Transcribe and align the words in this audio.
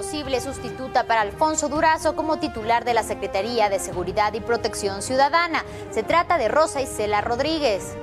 posible 0.00 0.40
sustituta 0.40 1.04
para 1.04 1.20
Alfonso 1.20 1.68
Durazo 1.68 2.16
como 2.16 2.38
titular 2.38 2.86
de 2.86 2.94
la 2.94 3.02
Secretaría 3.02 3.68
de 3.68 3.78
Seguridad 3.78 4.32
y 4.32 4.40
Protección 4.40 5.02
Ciudadana. 5.02 5.62
Se 5.90 6.02
trata 6.02 6.38
de 6.38 6.48
Rosa 6.48 6.80
Isela 6.80 7.20
Rodríguez. 7.20 7.94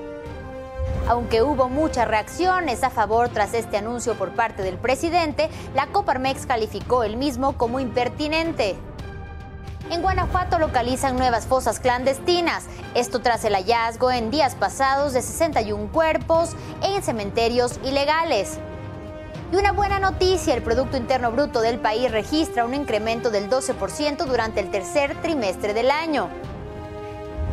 Aunque 1.08 1.42
hubo 1.42 1.70
muchas 1.70 2.08
reacciones 2.08 2.84
a 2.84 2.92
favor 2.92 3.30
tras 3.30 3.56
este 3.56 3.78
anuncio 3.78 4.14
por 4.14 4.34
parte 4.34 4.62
del 4.62 4.78
presidente, 4.78 5.50
la 5.74 5.88
Coparmex 5.88 6.46
calificó 6.46 7.04
el 7.04 7.18
mismo 7.18 7.58
como 7.58 7.80
impertinente. 7.80 8.76
En 9.90 10.04
Guanajuato 10.04 10.60
localizan 10.60 11.18
nuevas 11.18 11.48
fosas 11.48 11.80
clandestinas, 11.80 12.66
esto 12.94 13.22
tras 13.22 13.44
el 13.44 13.56
hallazgo 13.56 14.12
en 14.12 14.30
días 14.30 14.54
pasados 14.54 15.14
de 15.14 15.24
61 15.24 15.92
cuerpos 15.92 16.52
en 16.84 17.02
cementerios 17.02 17.80
ilegales. 17.84 18.60
Y 19.50 19.56
una 19.56 19.72
buena 19.72 19.98
noticia, 19.98 20.54
el 20.54 20.62
Producto 20.62 20.98
Interno 20.98 21.32
Bruto 21.32 21.62
del 21.62 21.80
país 21.80 22.12
registra 22.12 22.66
un 22.66 22.74
incremento 22.74 23.30
del 23.30 23.50
12% 23.50 24.26
durante 24.26 24.60
el 24.60 24.70
tercer 24.72 25.16
trimestre 25.22 25.74
del 25.74 25.90
año. 25.90 26.30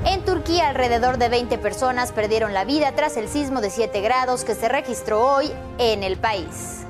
En 0.05 0.25
Turquía, 0.25 0.69
alrededor 0.69 1.19
de 1.19 1.29
20 1.29 1.57
personas 1.59 2.11
perdieron 2.11 2.53
la 2.53 2.65
vida 2.65 2.93
tras 2.97 3.17
el 3.17 3.29
sismo 3.29 3.61
de 3.61 3.71
7 3.71 4.01
grados 4.01 4.45
que 4.45 4.57
se 4.57 4.69
registró 4.69 5.25
hoy 5.25 5.53
en 5.79 6.03
el 6.03 6.17
país. 6.17 6.85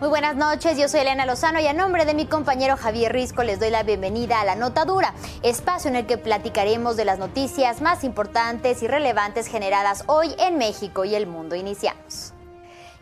Muy 0.00 0.08
buenas 0.08 0.34
noches, 0.34 0.78
yo 0.78 0.88
soy 0.88 1.00
Elena 1.00 1.26
Lozano 1.26 1.60
y 1.60 1.66
a 1.66 1.74
nombre 1.74 2.06
de 2.06 2.14
mi 2.14 2.24
compañero 2.24 2.78
Javier 2.78 3.12
Risco 3.12 3.42
les 3.42 3.60
doy 3.60 3.68
la 3.68 3.82
bienvenida 3.82 4.40
a 4.40 4.46
La 4.46 4.54
Notadura, 4.54 5.12
espacio 5.42 5.90
en 5.90 5.96
el 5.96 6.06
que 6.06 6.16
platicaremos 6.16 6.96
de 6.96 7.04
las 7.04 7.18
noticias 7.18 7.82
más 7.82 8.02
importantes 8.02 8.82
y 8.82 8.88
relevantes 8.88 9.46
generadas 9.46 10.04
hoy 10.06 10.34
en 10.38 10.56
México 10.56 11.04
y 11.04 11.14
el 11.14 11.26
mundo. 11.26 11.54
Iniciamos. 11.54 12.32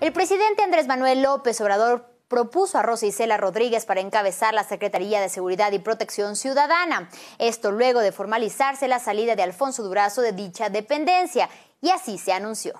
El 0.00 0.12
presidente 0.12 0.62
Andrés 0.62 0.88
Manuel 0.88 1.22
López 1.22 1.60
Obrador 1.60 2.04
propuso 2.26 2.78
a 2.78 2.82
Rosa 2.82 3.06
Isela 3.06 3.36
Rodríguez 3.36 3.86
para 3.86 4.00
encabezar 4.00 4.52
la 4.52 4.64
Secretaría 4.64 5.20
de 5.20 5.28
Seguridad 5.28 5.70
y 5.70 5.78
Protección 5.78 6.34
Ciudadana. 6.34 7.10
Esto 7.38 7.70
luego 7.70 8.00
de 8.00 8.10
formalizarse 8.10 8.88
la 8.88 8.98
salida 8.98 9.36
de 9.36 9.44
Alfonso 9.44 9.84
Durazo 9.84 10.20
de 10.20 10.32
dicha 10.32 10.68
dependencia, 10.68 11.48
y 11.80 11.90
así 11.90 12.18
se 12.18 12.32
anunció. 12.32 12.74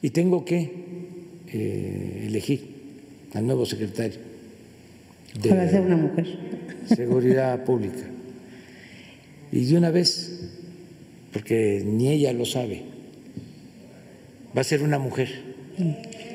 Y 0.00 0.10
tengo 0.10 0.44
que 0.44 1.15
eh, 1.56 2.26
elegir 2.26 2.76
al 3.34 3.46
nuevo 3.46 3.66
secretario 3.66 4.36
de 5.40 5.70
ser 5.70 5.80
una 5.80 5.96
mujer. 5.96 6.26
Seguridad 6.86 7.64
Pública. 7.64 8.04
Y 9.52 9.64
de 9.64 9.76
una 9.76 9.90
vez, 9.90 10.40
porque 11.32 11.82
ni 11.84 12.08
ella 12.08 12.32
lo 12.32 12.44
sabe, 12.44 12.82
va 14.56 14.60
a 14.60 14.64
ser 14.64 14.82
una 14.82 14.98
mujer. 14.98 15.28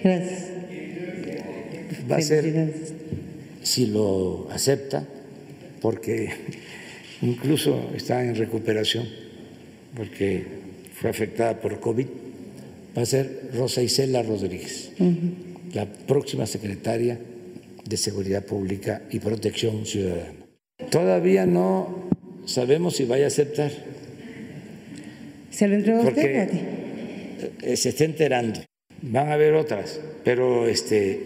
Gracias. 0.03 0.47
Va 2.09 2.17
a 2.17 2.21
ser, 2.21 2.73
si 3.61 3.87
lo 3.87 4.49
acepta, 4.51 5.05
porque 5.81 6.29
incluso 7.21 7.91
está 7.95 8.23
en 8.23 8.35
recuperación, 8.35 9.07
porque 9.95 10.45
fue 10.93 11.09
afectada 11.09 11.59
por 11.59 11.79
COVID 11.79 12.07
va 12.97 13.01
a 13.01 13.05
ser 13.05 13.49
Rosa 13.53 13.81
Isela 13.81 14.21
Rodríguez, 14.23 14.91
la 15.73 15.85
próxima 15.85 16.45
secretaria 16.45 17.19
de 17.85 17.97
Seguridad 17.97 18.45
Pública 18.45 19.03
y 19.09 19.19
Protección 19.19 19.85
Ciudadana. 19.85 20.33
Todavía 20.89 21.45
no 21.45 22.09
sabemos 22.45 22.95
si 22.95 23.05
vaya 23.05 23.25
a 23.25 23.27
aceptar. 23.27 23.71
¿Se 25.49 25.67
lo 25.67 25.75
entregó 25.75 26.01
usted? 26.01 26.49
Eh, 27.61 27.77
se 27.77 27.89
está 27.89 28.05
enterando. 28.05 28.61
Van 29.01 29.29
a 29.29 29.33
haber 29.33 29.53
otras, 29.53 29.99
pero 30.23 30.67
este 30.67 31.19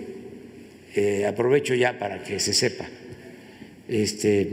eh, 0.95 1.25
aprovecho 1.25 1.73
ya 1.73 1.97
para 1.99 2.23
que 2.23 2.39
se 2.39 2.53
sepa. 2.53 2.85
Este, 3.87 4.47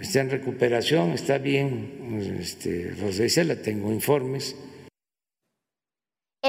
está 0.00 0.20
en 0.20 0.30
recuperación, 0.30 1.12
está 1.12 1.38
bien. 1.38 2.38
Este, 2.40 2.92
Rosa 3.00 3.24
Isela, 3.24 3.56
tengo 3.56 3.92
informes 3.92 4.56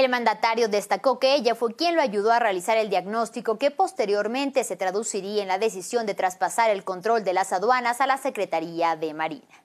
el 0.00 0.10
mandatario 0.10 0.68
destacó 0.68 1.18
que 1.18 1.34
ella 1.34 1.54
fue 1.54 1.74
quien 1.76 1.94
lo 1.94 2.02
ayudó 2.02 2.32
a 2.32 2.38
realizar 2.38 2.76
el 2.78 2.90
diagnóstico 2.90 3.58
que 3.58 3.70
posteriormente 3.70 4.64
se 4.64 4.76
traduciría 4.76 5.42
en 5.42 5.48
la 5.48 5.58
decisión 5.58 6.06
de 6.06 6.14
traspasar 6.14 6.70
el 6.70 6.84
control 6.84 7.24
de 7.24 7.32
las 7.32 7.52
aduanas 7.52 8.00
a 8.00 8.06
la 8.06 8.16
Secretaría 8.16 8.96
de 8.96 9.14
Marina. 9.14 9.64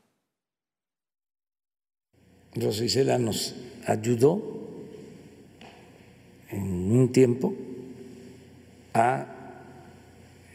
Rosa 2.53 2.83
nos 3.17 3.55
ayudó 3.85 4.41
en 6.49 6.91
un 6.91 7.11
tiempo 7.11 7.53
a 8.93 9.25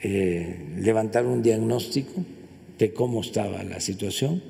eh, 0.03 0.77
levantar 0.79 1.27
un 1.27 1.43
diagnóstico 1.43 2.25
de 2.79 2.95
cómo 2.95 3.21
estaba 3.21 3.63
la 3.65 3.81
situación. 3.81 4.43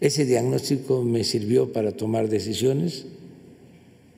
Ese 0.00 0.26
diagnóstico 0.26 1.02
me 1.02 1.24
sirvió 1.24 1.72
para 1.72 1.92
tomar 1.92 2.28
decisiones 2.28 3.06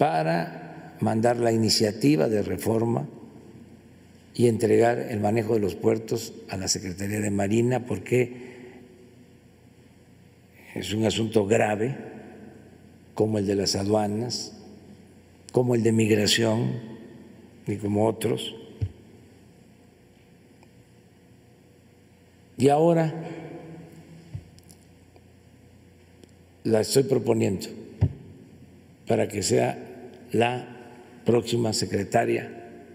para 0.00 0.96
mandar 1.00 1.36
la 1.36 1.52
iniciativa 1.52 2.26
de 2.26 2.40
reforma 2.40 3.06
y 4.34 4.46
entregar 4.46 4.98
el 4.98 5.20
manejo 5.20 5.52
de 5.52 5.60
los 5.60 5.74
puertos 5.74 6.32
a 6.48 6.56
la 6.56 6.68
Secretaría 6.68 7.20
de 7.20 7.30
Marina 7.30 7.84
porque 7.84 8.32
es 10.74 10.94
un 10.94 11.04
asunto 11.04 11.44
grave 11.44 11.98
como 13.12 13.36
el 13.36 13.46
de 13.46 13.56
las 13.56 13.76
aduanas, 13.76 14.56
como 15.52 15.74
el 15.74 15.82
de 15.82 15.92
migración 15.92 16.80
y 17.66 17.76
como 17.76 18.06
otros. 18.06 18.54
Y 22.56 22.70
ahora 22.70 23.12
la 26.64 26.80
estoy 26.80 27.02
proponiendo 27.02 27.66
para 29.06 29.28
que 29.28 29.42
sea 29.42 29.88
la 30.32 30.66
próxima 31.24 31.72
secretaria 31.72 32.50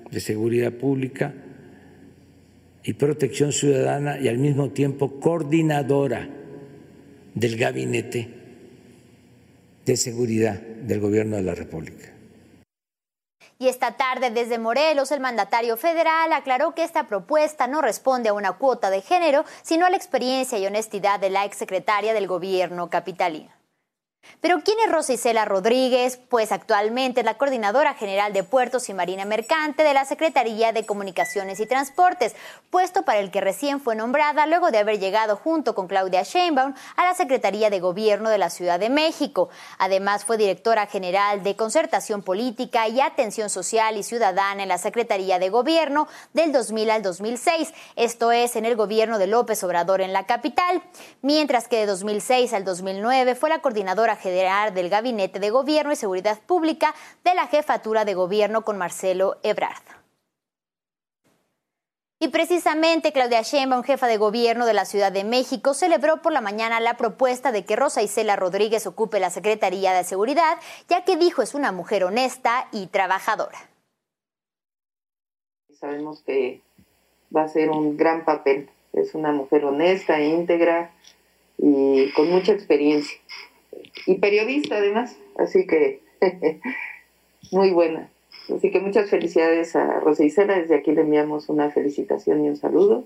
de 0.09 0.19
Seguridad 0.19 0.72
Pública 0.72 1.34
y 2.84 2.94
Protección 2.94 3.51
Ciudadana 3.51 4.19
y 4.19 4.28
al 4.28 4.38
mismo 4.38 4.69
tiempo 4.69 5.19
coordinadora 5.19 6.29
del 7.34 7.57
Gabinete 7.57 8.29
de 9.85 9.97
Seguridad 9.97 10.59
del 10.59 11.00
Gobierno 11.00 11.35
de 11.35 11.44
la 11.44 11.56
República. 11.56 12.12
Y 13.57 13.69
esta 13.69 13.95
tarde 13.95 14.31
desde 14.31 14.59
Morelos 14.59 15.12
el 15.12 15.22
mandatario 15.22 15.78
federal 15.78 16.34
aclaró 16.34 16.75
que 16.75 16.84
esta 16.84 17.07
propuesta 17.07 17.68
no 17.68 17.81
responde 17.81 18.29
a 18.29 18.34
una 18.34 18.53
cuota 18.53 18.90
de 18.90 19.01
género, 19.01 19.45
sino 19.63 19.85
a 19.85 19.90
la 19.90 19.97
experiencia 19.97 20.57
y 20.59 20.66
honestidad 20.66 21.19
de 21.19 21.29
la 21.29 21.45
exsecretaria 21.45 22.13
del 22.13 22.28
gobierno 22.28 22.90
capitalino. 22.90 23.50
Pero 24.41 24.62
¿quién 24.63 24.78
es 24.86 24.91
Rosa 24.91 25.13
Isela 25.13 25.46
Rodríguez? 25.46 26.18
Pues 26.30 26.52
actualmente 26.52 27.22
es 27.22 27.25
la 27.25 27.38
coordinadora 27.38 27.94
general 27.94 28.34
de 28.34 28.44
Puertos 28.44 28.90
y 28.90 28.94
Marina 28.94 29.25
Mercante 29.25 29.84
de 29.84 29.94
la 29.94 30.06
Secretaría 30.06 30.72
de 30.72 30.86
Comunicaciones 30.86 31.59
y 31.59 31.66
Transportes, 31.66 32.36
puesto 32.69 33.03
para 33.03 33.19
el 33.19 33.31
que 33.31 33.41
recién 33.41 33.80
fue 33.80 33.96
nombrada 33.96 34.46
luego 34.46 34.72
de 34.72 34.80
haber 34.80 35.00
llegado 35.00 35.36
junto 35.36 35.75
con 35.75 35.88
Claudia 35.88 36.24
Sheinbaum 36.24 36.74
a 36.96 37.03
la 37.03 37.13
Secretaría 37.13 37.69
de 37.69 37.80
Gobierno 37.80 38.30
de 38.30 38.38
la 38.38 38.50
Ciudad 38.50 38.80
de 38.80 38.90
México. 38.90 39.50
Además 39.78 40.25
fue 40.25 40.38
directora 40.38 40.86
general 40.88 41.44
de 41.44 41.56
Concertación 41.56 42.22
Política 42.22 42.88
y 42.88 43.02
Atención 43.02 43.50
Social 43.50 43.97
y 43.97 44.03
Ciudadana 44.03 44.63
en 44.63 44.69
la 44.69 44.78
Secretaría 44.78 45.40
de 45.40 45.50
Gobierno 45.50 46.07
del 46.34 46.52
2000 46.52 46.90
al 46.90 47.02
2006, 47.02 47.74
esto 47.96 48.31
es 48.31 48.56
en 48.56 48.66
el 48.66 48.75
gobierno 48.75 49.18
de 49.18 49.28
López 49.28 49.63
Obrador 49.63 50.02
en 50.02 50.13
la 50.13 50.25
capital, 50.25 50.81
mientras 51.22 51.68
que 51.68 51.78
de 51.78 51.86
2006 51.86 52.53
al 52.53 52.63
2009 52.63 53.36
fue 53.36 53.50
la 53.50 53.59
coordinadora 53.59 54.14
general 54.15 54.73
del 54.73 54.89
Gabinete 54.89 55.39
de 55.39 55.50
Gobierno 55.50 55.91
y 55.91 55.95
Seguridad 55.95 56.39
Pública 56.39 56.94
de 57.23 57.35
la 57.35 57.47
Jefatura 57.47 58.06
de 58.06 58.13
Gobierno 58.13 58.63
con 58.63 58.77
Marcelo 58.77 59.38
Ebrard. 59.44 59.83
Y 62.17 62.29
precisamente 62.29 63.12
Claudia 63.12 63.41
Sheinbaum, 63.41 63.83
jefa 63.83 64.07
de 64.07 64.17
gobierno 64.17 64.65
de 64.65 64.73
la 64.73 64.85
Ciudad 64.85 65.12
de 65.12 65.25
México, 65.25 65.73
celebró 65.73 66.21
por 66.21 66.31
la 66.31 66.39
mañana 66.39 66.79
la 66.79 66.95
propuesta 66.95 67.51
de 67.51 67.65
que 67.65 67.75
Rosa 67.75 68.01
Isela 68.01 68.38
Rodríguez 68.38 68.88
ocupe 68.88 69.19
la 69.19 69.29
Secretaría 69.29 69.94
de 69.94 70.06
Seguridad, 70.06 70.57
ya 70.88 71.03
que 71.03 71.18
dijo 71.18 71.41
es 71.41 71.53
una 71.53 71.73
mujer 71.73 72.06
honesta 72.06 72.69
y 72.71 72.88
trabajadora. 72.88 73.57
Sabemos 75.77 76.21
que 76.23 76.61
va 77.35 77.44
a 77.44 77.50
ser 77.50 77.69
un 77.69 77.97
gran 77.97 78.23
papel. 78.23 78.69
Es 78.94 79.13
una 79.13 79.33
mujer 79.33 79.65
honesta, 79.65 80.21
íntegra 80.21 80.91
y 81.57 82.13
con 82.13 82.29
mucha 82.29 82.53
experiencia 82.53 83.19
y 84.06 84.15
periodista 84.15 84.77
además, 84.77 85.18
así 85.38 85.65
que 85.68 86.01
muy 87.51 87.71
buena. 87.71 88.09
Así 88.53 88.69
que 88.69 88.80
muchas 88.80 89.09
felicidades 89.09 89.75
a 89.75 90.00
Rosa 90.00 90.24
Isela, 90.24 90.59
desde 90.59 90.75
aquí 90.75 90.92
le 90.92 91.01
enviamos 91.01 91.50
una 91.50 91.71
felicitación 91.71 92.45
y 92.45 92.50
un 92.50 92.57
saludo. 92.57 93.06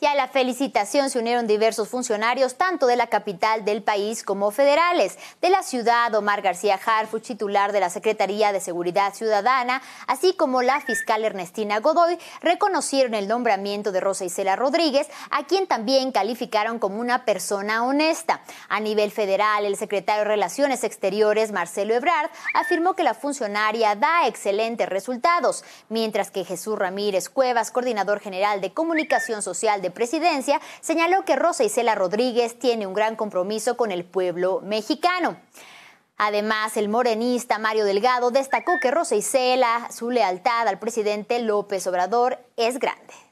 Y 0.00 0.06
a 0.06 0.14
la 0.14 0.28
felicitación 0.28 1.10
se 1.10 1.18
unieron 1.18 1.48
diversos 1.48 1.88
funcionarios, 1.88 2.54
tanto 2.54 2.86
de 2.86 2.94
la 2.94 3.08
capital 3.08 3.64
del 3.64 3.82
país 3.82 4.22
como 4.22 4.52
federales. 4.52 5.18
De 5.42 5.50
la 5.50 5.64
ciudad, 5.64 6.14
Omar 6.14 6.40
García 6.40 6.78
Harfuch, 6.86 7.24
titular 7.24 7.72
de 7.72 7.80
la 7.80 7.90
Secretaría 7.90 8.52
de 8.52 8.60
Seguridad 8.60 9.12
Ciudadana, 9.12 9.82
así 10.06 10.34
como 10.34 10.62
la 10.62 10.80
fiscal 10.80 11.24
Ernestina 11.24 11.80
Godoy, 11.80 12.16
reconocieron 12.42 13.14
el 13.14 13.26
nombramiento 13.26 13.90
de 13.90 13.98
Rosa 13.98 14.24
Isela 14.24 14.54
Rodríguez, 14.54 15.08
a 15.32 15.46
quien 15.46 15.66
también 15.66 16.12
calificaron 16.12 16.78
como 16.78 17.00
una 17.00 17.24
persona 17.24 17.84
honesta. 17.84 18.40
A 18.68 18.78
nivel 18.78 19.10
federal, 19.10 19.64
el 19.64 19.76
secretario 19.76 20.22
de 20.22 20.28
Relaciones 20.28 20.84
Exteriores, 20.84 21.50
Marcelo 21.50 21.92
Ebrard, 21.94 22.30
afirmó 22.54 22.94
que 22.94 23.02
la 23.02 23.14
funcionaria 23.14 23.96
da 23.96 24.28
excelentes 24.28 24.88
resultados, 24.88 25.64
mientras 25.88 26.30
que 26.30 26.44
Jesús 26.44 26.78
Ramírez 26.78 27.28
Cuevas, 27.28 27.72
coordinador 27.72 28.20
general 28.20 28.60
de 28.60 28.72
Comunicación 28.72 29.42
Social 29.42 29.82
de 29.82 29.87
Presidencia, 29.90 30.60
señaló 30.80 31.24
que 31.24 31.36
Rosa 31.36 31.64
Isela 31.64 31.94
Rodríguez 31.94 32.58
tiene 32.58 32.86
un 32.86 32.94
gran 32.94 33.16
compromiso 33.16 33.76
con 33.76 33.92
el 33.92 34.04
pueblo 34.04 34.60
mexicano. 34.62 35.36
Además, 36.16 36.76
el 36.76 36.88
morenista 36.88 37.58
Mario 37.58 37.84
Delgado 37.84 38.30
destacó 38.30 38.72
que 38.82 38.90
Rosa 38.90 39.14
Isela, 39.14 39.88
su 39.92 40.10
lealtad 40.10 40.66
al 40.66 40.78
presidente 40.78 41.38
López 41.38 41.86
Obrador 41.86 42.38
es 42.56 42.78
grande. 42.78 43.27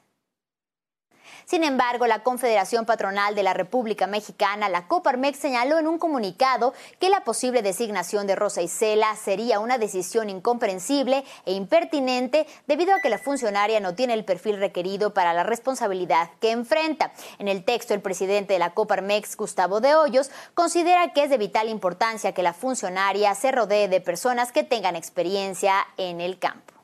Sin 1.49 1.63
embargo, 1.63 2.07
la 2.07 2.23
Confederación 2.23 2.85
Patronal 2.85 3.33
de 3.33 3.41
la 3.41 3.53
República 3.53 4.05
Mexicana, 4.05 4.67
la 4.67 4.89
Coparmex, 4.89 5.39
señaló 5.39 5.79
en 5.79 5.87
un 5.87 5.97
comunicado 5.97 6.73
que 6.99 7.09
la 7.09 7.21
posible 7.21 7.61
designación 7.61 8.27
de 8.27 8.35
Rosa 8.35 8.61
Isela 8.61 9.15
sería 9.15 9.61
una 9.61 9.77
decisión 9.77 10.29
incomprensible 10.29 11.23
e 11.45 11.53
impertinente 11.53 12.47
debido 12.67 12.93
a 12.93 12.99
que 12.99 13.09
la 13.09 13.17
funcionaria 13.17 13.79
no 13.79 13.95
tiene 13.95 14.13
el 14.13 14.25
perfil 14.25 14.57
requerido 14.57 15.13
para 15.13 15.33
la 15.33 15.43
responsabilidad 15.43 16.31
que 16.41 16.51
enfrenta. 16.51 17.13
En 17.39 17.47
el 17.47 17.63
texto, 17.63 17.93
el 17.93 18.01
presidente 18.01 18.51
de 18.51 18.59
la 18.59 18.73
Coparmex, 18.73 19.37
Gustavo 19.37 19.79
de 19.79 19.95
Hoyos, 19.95 20.29
considera 20.53 21.13
que 21.13 21.23
es 21.23 21.29
de 21.29 21.37
vital 21.37 21.69
importancia 21.69 22.33
que 22.33 22.43
la 22.43 22.53
funcionaria 22.53 23.33
se 23.35 23.53
rodee 23.53 23.87
de 23.87 24.01
personas 24.01 24.51
que 24.51 24.63
tengan 24.63 24.97
experiencia 24.97 25.87
en 25.95 26.19
el 26.19 26.39
campo. 26.39 26.76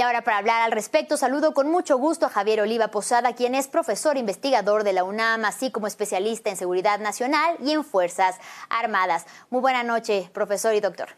Y 0.00 0.02
ahora 0.02 0.24
para 0.24 0.38
hablar 0.38 0.62
al 0.62 0.72
respecto, 0.72 1.18
saludo 1.18 1.52
con 1.52 1.70
mucho 1.70 1.98
gusto 1.98 2.24
a 2.24 2.30
Javier 2.30 2.62
Oliva 2.62 2.88
Posada, 2.88 3.34
quien 3.34 3.54
es 3.54 3.68
profesor 3.68 4.16
investigador 4.16 4.82
de 4.82 4.94
la 4.94 5.04
UNAM, 5.04 5.44
así 5.44 5.70
como 5.70 5.86
especialista 5.86 6.48
en 6.48 6.56
seguridad 6.56 7.00
nacional 7.00 7.58
y 7.62 7.72
en 7.72 7.84
Fuerzas 7.84 8.36
Armadas. 8.70 9.26
Muy 9.50 9.60
buena 9.60 9.82
noche, 9.82 10.30
profesor 10.32 10.74
y 10.74 10.80
doctor. 10.80 11.10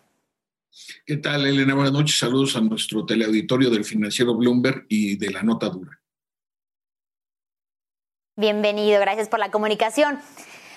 ¿Qué 1.06 1.16
tal, 1.18 1.46
Elena? 1.46 1.76
Buenas 1.76 1.92
noches. 1.92 2.18
Saludos 2.18 2.56
a 2.56 2.60
nuestro 2.60 3.06
teleauditorio 3.06 3.70
del 3.70 3.84
financiero 3.84 4.34
Bloomberg 4.34 4.84
y 4.88 5.14
de 5.14 5.30
la 5.30 5.44
Nota 5.44 5.68
Dura. 5.68 6.00
Bienvenido, 8.34 8.98
gracias 8.98 9.28
por 9.28 9.38
la 9.38 9.52
comunicación. 9.52 10.18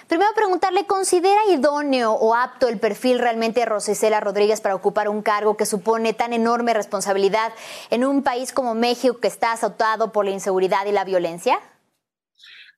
Primero 0.07 0.29
preguntarle, 0.35 0.85
¿considera 0.85 1.39
idóneo 1.51 2.11
o 2.11 2.35
apto 2.35 2.67
el 2.67 2.79
perfil 2.79 3.17
realmente 3.17 3.61
de 3.61 3.65
Rosicela 3.65 4.19
Rodríguez 4.19 4.61
para 4.61 4.75
ocupar 4.75 5.09
un 5.09 5.23
cargo 5.23 5.57
que 5.57 5.65
supone 5.65 6.13
tan 6.13 6.31
enorme 6.31 6.75
responsabilidad 6.75 7.51
en 7.89 8.05
un 8.05 8.21
país 8.21 8.51
como 8.51 8.75
México 8.75 9.19
que 9.19 9.27
está 9.27 9.53
azotado 9.53 10.11
por 10.11 10.25
la 10.25 10.31
inseguridad 10.31 10.85
y 10.85 10.91
la 10.91 11.05
violencia? 11.05 11.59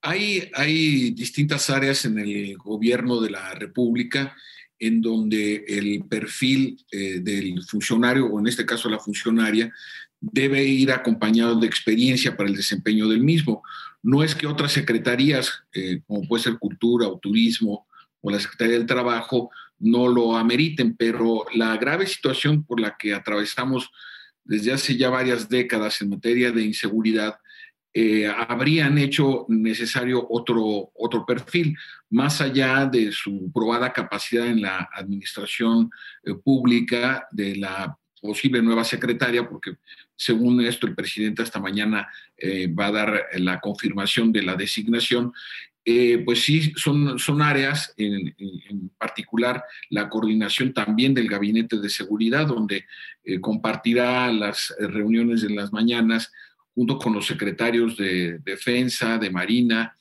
Hay, 0.02 0.50
hay 0.54 1.12
distintas 1.12 1.70
áreas 1.70 2.06
en 2.06 2.18
el 2.20 2.58
gobierno 2.58 3.20
de 3.20 3.32
la 3.32 3.54
República 3.56 4.36
en 4.80 5.02
donde 5.02 5.66
el 5.68 6.06
perfil 6.06 6.78
eh, 6.92 7.20
del 7.20 7.62
funcionario, 7.64 8.28
o 8.28 8.40
en 8.40 8.48
este 8.48 8.66
caso 8.66 8.90
la 8.90 9.00
funcionaria, 9.00 9.74
debe 10.20 10.64
ir 10.64 10.92
acompañado 10.92 11.60
de 11.60 11.68
experiencia 11.68 12.36
para 12.38 12.50
el 12.50 12.56
desempeño 12.56 13.08
del 13.08 13.22
mismo. 13.22 13.64
No 14.08 14.24
es 14.24 14.36
que 14.36 14.48
otras 14.48 14.72
secretarías, 14.72 15.66
eh, 15.74 16.00
como 16.08 16.26
puede 16.26 16.42
ser 16.42 16.58
Cultura 16.58 17.10
o 17.10 17.20
Turismo 17.20 17.88
o 18.22 18.32
la 18.32 18.40
Secretaría 18.40 18.78
del 18.78 18.86
Trabajo, 18.86 19.50
no 19.80 20.08
lo 20.08 20.38
ameriten, 20.38 20.96
pero 20.96 21.44
la 21.54 21.76
grave 21.76 22.08
situación 22.08 22.64
por 22.64 22.80
la 22.80 22.96
que 22.98 23.14
atravesamos 23.14 23.92
desde 24.46 24.72
hace 24.72 24.96
ya 24.96 25.10
varias 25.10 25.50
décadas 25.50 26.02
en 26.02 26.12
materia 26.12 26.54
de 26.54 26.64
inseguridad, 26.64 27.36
eh, 27.94 28.28
habrían 28.28 28.98
hecho 28.98 29.46
necesario 29.50 30.26
otro, 30.30 30.90
otro 30.96 31.26
perfil, 31.26 31.76
más 32.10 32.40
allá 32.40 32.86
de 32.86 33.12
su 33.12 33.52
probada 33.52 33.92
capacidad 33.92 34.48
en 34.48 34.62
la 34.62 34.88
administración 34.94 35.92
eh, 36.24 36.34
pública, 36.34 37.28
de 37.30 37.58
la 37.58 37.98
posible 38.22 38.62
nueva 38.62 38.84
secretaria, 38.84 39.48
porque 39.48 39.76
según 40.16 40.62
esto, 40.62 40.88
el 40.88 40.96
presidente 40.96 41.44
esta 41.44 41.60
mañana 41.60 42.08
eh, 42.38 42.68
va 42.68 42.88
a 42.88 42.92
dar 42.92 43.26
la 43.38 43.60
confirmación 43.60 44.32
de 44.32 44.44
la 44.44 44.56
designación. 44.56 45.34
Eh, 45.86 46.22
pues 46.26 46.44
sí, 46.44 46.74
son, 46.76 47.18
son 47.18 47.42
áreas, 47.42 47.94
en, 47.98 48.36
particular 48.98 49.64
la 49.90 50.10
coordinación 50.10 50.74
también 50.74 51.14
del 51.14 51.30
Gabinete 51.30 51.80
de 51.80 51.90
Seguridad, 51.90 52.48
donde 52.48 52.86
eh, 53.24 53.40
compartirá 53.40 54.32
las 54.34 54.76
reuniones 54.80 55.42
de 55.42 55.52
las 55.52 55.72
mañanas 55.72 56.32
junto 56.76 57.00
con 57.00 57.14
los 57.14 57.26
secretarios 57.26 57.98
de 57.98 58.40
Defensa, 58.40 59.18
de 59.18 59.32
Marina, 59.32 59.97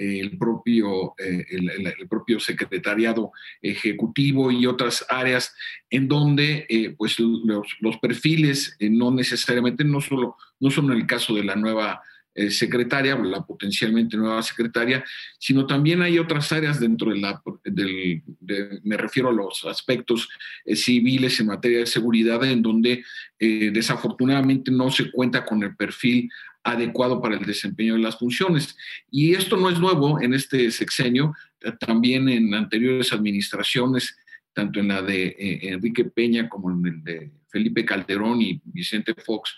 el 0.00 0.38
propio, 0.38 1.14
eh, 1.18 1.44
el, 1.50 2.08
propio 2.08 2.40
secretariado 2.40 3.32
ejecutivo 3.60 4.50
y 4.50 4.64
otras 4.64 5.04
áreas 5.10 5.54
en 5.90 6.08
donde 6.08 6.66
eh, 6.70 6.94
pues 6.96 7.18
los, 7.18 7.98
perfiles 8.00 8.76
eh, 8.78 8.88
no 8.88 9.10
necesariamente, 9.10 9.84
no 9.84 10.00
solo, 10.00 10.36
no 10.58 10.70
solo 10.70 10.94
en 10.94 11.00
el 11.00 11.06
caso 11.06 11.34
de 11.34 11.44
la 11.44 11.54
nueva 11.54 12.00
secretaria, 12.48 13.18
la 13.18 13.44
potencialmente 13.44 14.16
nueva 14.16 14.40
secretaria, 14.42 15.04
sino 15.36 15.66
también 15.66 16.00
hay 16.00 16.18
otras 16.18 16.50
áreas 16.52 16.80
dentro 16.80 17.10
de 17.10 17.18
la, 17.18 17.42
del, 17.64 18.22
me 18.84 18.96
refiero 18.96 19.28
a 19.28 19.32
los 19.32 19.66
aspectos 19.66 20.28
civiles 20.64 21.38
en 21.40 21.48
materia 21.48 21.80
de 21.80 21.86
seguridad, 21.86 22.42
en 22.44 22.62
donde 22.62 23.04
desafortunadamente 23.38 24.70
no 24.70 24.90
se 24.90 25.10
cuenta 25.10 25.44
con 25.44 25.64
el 25.64 25.74
perfil 25.76 26.30
adecuado 26.62 27.20
para 27.20 27.36
el 27.36 27.44
desempeño 27.44 27.94
de 27.94 28.00
las 28.00 28.18
funciones. 28.18 28.76
Y 29.10 29.34
esto 29.34 29.56
no 29.56 29.70
es 29.70 29.78
nuevo 29.78 30.20
en 30.20 30.34
este 30.34 30.70
sexenio, 30.70 31.34
eh, 31.60 31.72
también 31.78 32.28
en 32.28 32.54
anteriores 32.54 33.12
administraciones, 33.12 34.16
tanto 34.52 34.80
en 34.80 34.88
la 34.88 35.02
de 35.02 35.28
eh, 35.28 35.58
Enrique 35.62 36.04
Peña 36.04 36.48
como 36.48 36.70
en 36.70 36.86
el 36.86 37.04
de 37.04 37.30
Felipe 37.50 37.84
Calderón 37.84 38.42
y 38.42 38.60
Vicente 38.64 39.14
Fox, 39.14 39.56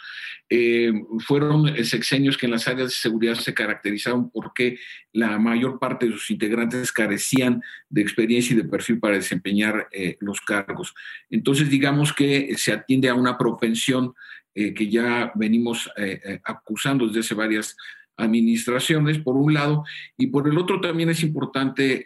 eh, 0.49 0.93
fueron 1.27 1.85
sexenios 1.85 2.39
que 2.39 2.47
en 2.47 2.53
las 2.53 2.67
áreas 2.67 2.89
de 2.89 2.95
seguridad 2.95 3.35
se 3.35 3.53
caracterizaron 3.53 4.31
porque 4.31 4.79
la 5.13 5.39
mayor 5.39 5.79
parte 5.79 6.07
de 6.07 6.13
sus 6.13 6.31
integrantes 6.31 6.91
carecían 6.91 7.63
de 7.91 8.01
experiencia 8.01 8.55
y 8.55 8.57
de 8.57 8.65
perfil 8.65 8.99
para 8.99 9.17
desempeñar 9.17 9.89
los 10.21 10.41
cargos. 10.41 10.95
Entonces, 11.29 11.69
digamos 11.69 12.15
que 12.15 12.55
se 12.57 12.73
atiende 12.73 13.11
a 13.11 13.15
una 13.15 13.37
propensión 13.37 14.15
eh, 14.55 14.75
que 14.75 14.91
ya 14.91 15.33
venimos 15.35 15.91
eh, 15.97 16.21
eh, 16.23 16.41
acusando 16.45 17.07
desde 17.07 17.21
hace 17.21 17.35
varias 17.35 17.75
administraciones, 18.19 19.19
por 19.19 19.35
un 19.35 19.55
lado, 19.55 19.85
y 20.19 20.27
por 20.27 20.47
el 20.47 20.59
otro 20.59 20.79
también 20.79 21.09
es 21.09 21.23
importante 21.23 22.05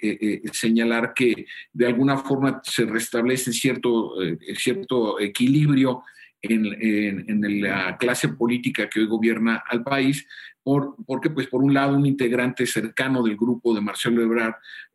señalar 0.52 1.12
que 1.12 1.46
de 1.72 1.86
alguna 1.86 2.18
forma 2.18 2.60
se 2.62 2.86
restablece 2.86 3.52
cierto, 3.52 4.12
cierto 4.56 5.18
equilibrio 5.18 6.04
en, 6.40 7.60
la 7.60 7.98
clase 7.98 8.28
política 8.28 8.88
que 8.88 9.00
hoy 9.00 9.06
gobierna 9.06 9.64
al 9.68 9.82
país, 9.82 10.26
por, 10.62 10.94
porque 11.04 11.28
pues 11.28 11.48
por 11.48 11.62
un 11.62 11.74
lado 11.74 11.96
un 11.96 12.06
integrante 12.06 12.66
cercano 12.66 13.22
del 13.24 13.36
grupo 13.36 13.74
de 13.74 13.80
Marcelo 13.80 14.22
Ebrard, 14.22 14.54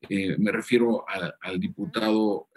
me 0.10 0.52
refiero 0.52 1.06
al 1.42 1.60
diputado 1.60 2.48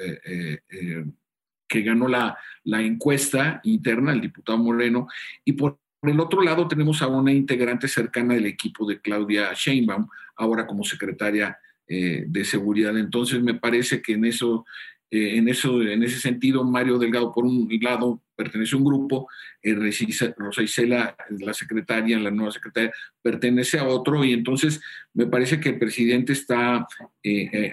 que 1.68 1.82
ganó 1.82 2.08
la, 2.08 2.36
la 2.64 2.82
encuesta 2.82 3.60
interna, 3.64 4.12
el 4.12 4.20
diputado 4.20 4.58
Moreno, 4.58 5.08
y 5.44 5.52
por 5.52 5.78
el 6.02 6.20
otro 6.20 6.42
lado 6.42 6.68
tenemos 6.68 7.00
a 7.02 7.06
una 7.06 7.32
integrante 7.32 7.88
cercana 7.88 8.34
del 8.34 8.46
equipo 8.46 8.86
de 8.86 9.00
Claudia 9.00 9.52
Sheinbaum, 9.54 10.06
ahora 10.36 10.66
como 10.66 10.84
secretaria 10.84 11.58
eh, 11.86 12.24
de 12.26 12.44
seguridad. 12.44 12.96
Entonces 12.98 13.42
me 13.42 13.54
parece 13.54 14.02
que 14.02 14.12
en 14.12 14.24
eso, 14.26 14.66
eh, 15.10 15.36
en 15.36 15.48
eso, 15.48 15.80
en 15.82 16.02
ese 16.02 16.20
sentido, 16.20 16.64
Mario 16.64 16.98
Delgado, 16.98 17.32
por 17.32 17.44
un 17.44 17.68
lado, 17.80 18.22
pertenece 18.36 18.74
a 18.74 18.78
un 18.78 18.84
grupo, 18.84 19.28
eh, 19.62 19.74
Rosa 19.74 20.62
Isela, 20.62 21.16
la 21.30 21.54
secretaria, 21.54 22.18
la 22.18 22.30
nueva 22.30 22.52
secretaria, 22.52 22.92
pertenece 23.22 23.78
a 23.78 23.84
otro, 23.84 24.24
y 24.24 24.32
entonces 24.32 24.80
me 25.14 25.26
parece 25.26 25.60
que 25.60 25.70
el 25.70 25.78
presidente 25.78 26.32
está 26.32 26.86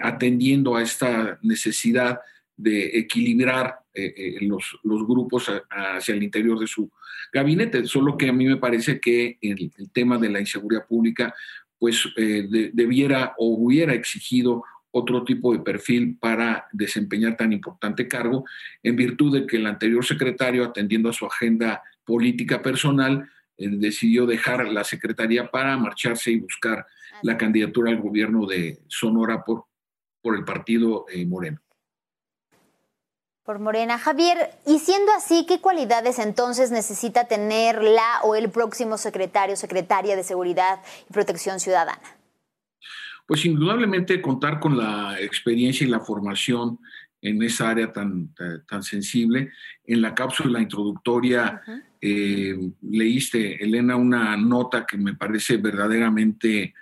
atendiendo 0.02 0.76
a 0.76 0.82
esta 0.82 1.38
necesidad 1.42 2.20
de 2.56 2.98
equilibrar 2.98 3.81
eh, 3.94 4.14
eh, 4.16 4.38
los, 4.40 4.78
los, 4.84 5.06
grupos 5.06 5.52
hacia 5.68 6.14
el 6.14 6.22
interior 6.22 6.58
de 6.58 6.66
su 6.66 6.90
gabinete. 7.30 7.84
Solo 7.84 8.16
que 8.16 8.28
a 8.30 8.32
mí 8.32 8.46
me 8.46 8.56
parece 8.56 8.98
que 8.98 9.36
el, 9.42 9.70
tema 9.92 10.16
de 10.16 10.30
la 10.30 10.40
inseguridad 10.40 10.86
pública 10.86 11.34
pues 11.78 12.08
eh, 12.16 12.70
debiera 12.72 13.34
o 13.36 13.48
hubiera 13.48 13.92
exigido 13.92 14.64
otro 14.92 15.24
tipo 15.24 15.52
de 15.52 15.58
perfil 15.58 16.16
para 16.18 16.68
desempeñar 16.72 17.36
tan 17.36 17.52
importante 17.52 18.08
cargo, 18.08 18.44
en 18.82 18.96
virtud 18.96 19.34
de 19.34 19.46
que 19.46 19.56
el 19.58 19.66
anterior 19.66 20.04
secretario, 20.04 20.64
atendiendo 20.64 21.10
a 21.10 21.14
su 21.14 21.26
agenda 21.26 21.82
política 22.04 22.62
personal, 22.62 23.28
decidió 23.56 24.26
dejar 24.26 24.68
la 24.68 24.84
secretaría 24.84 25.50
para 25.50 25.76
marcharse 25.76 26.30
y 26.30 26.40
buscar 26.40 26.86
la 27.22 27.36
candidatura 27.36 27.90
al 27.90 28.00
gobierno 28.00 28.46
de 28.46 28.80
Sonora 28.86 29.44
por, 29.44 29.64
por 30.20 30.36
el 30.36 30.44
partido 30.44 31.06
Moreno. 31.26 31.60
Por 33.44 33.58
Morena. 33.58 33.98
Javier, 33.98 34.50
y 34.66 34.78
siendo 34.78 35.10
así, 35.12 35.46
¿qué 35.48 35.60
cualidades 35.60 36.20
entonces 36.20 36.70
necesita 36.70 37.26
tener 37.26 37.82
la 37.82 38.20
o 38.22 38.36
el 38.36 38.50
próximo 38.50 38.98
secretario, 38.98 39.56
secretaria 39.56 40.14
de 40.14 40.22
Seguridad 40.22 40.80
y 41.10 41.12
Protección 41.12 41.58
Ciudadana? 41.58 42.00
Pues 43.26 43.44
indudablemente 43.44 44.22
contar 44.22 44.60
con 44.60 44.76
la 44.76 45.18
experiencia 45.20 45.84
y 45.84 45.90
la 45.90 45.98
formación 45.98 46.78
en 47.20 47.42
esa 47.42 47.70
área 47.70 47.92
tan, 47.92 48.32
tan 48.68 48.82
sensible. 48.84 49.50
En 49.84 50.02
la 50.02 50.14
cápsula 50.14 50.60
introductoria 50.60 51.62
eh, 52.00 52.56
leíste, 52.80 53.62
Elena, 53.62 53.96
una 53.96 54.36
nota 54.36 54.86
que 54.86 54.98
me 54.98 55.14
parece 55.14 55.56
verdaderamente 55.56 56.74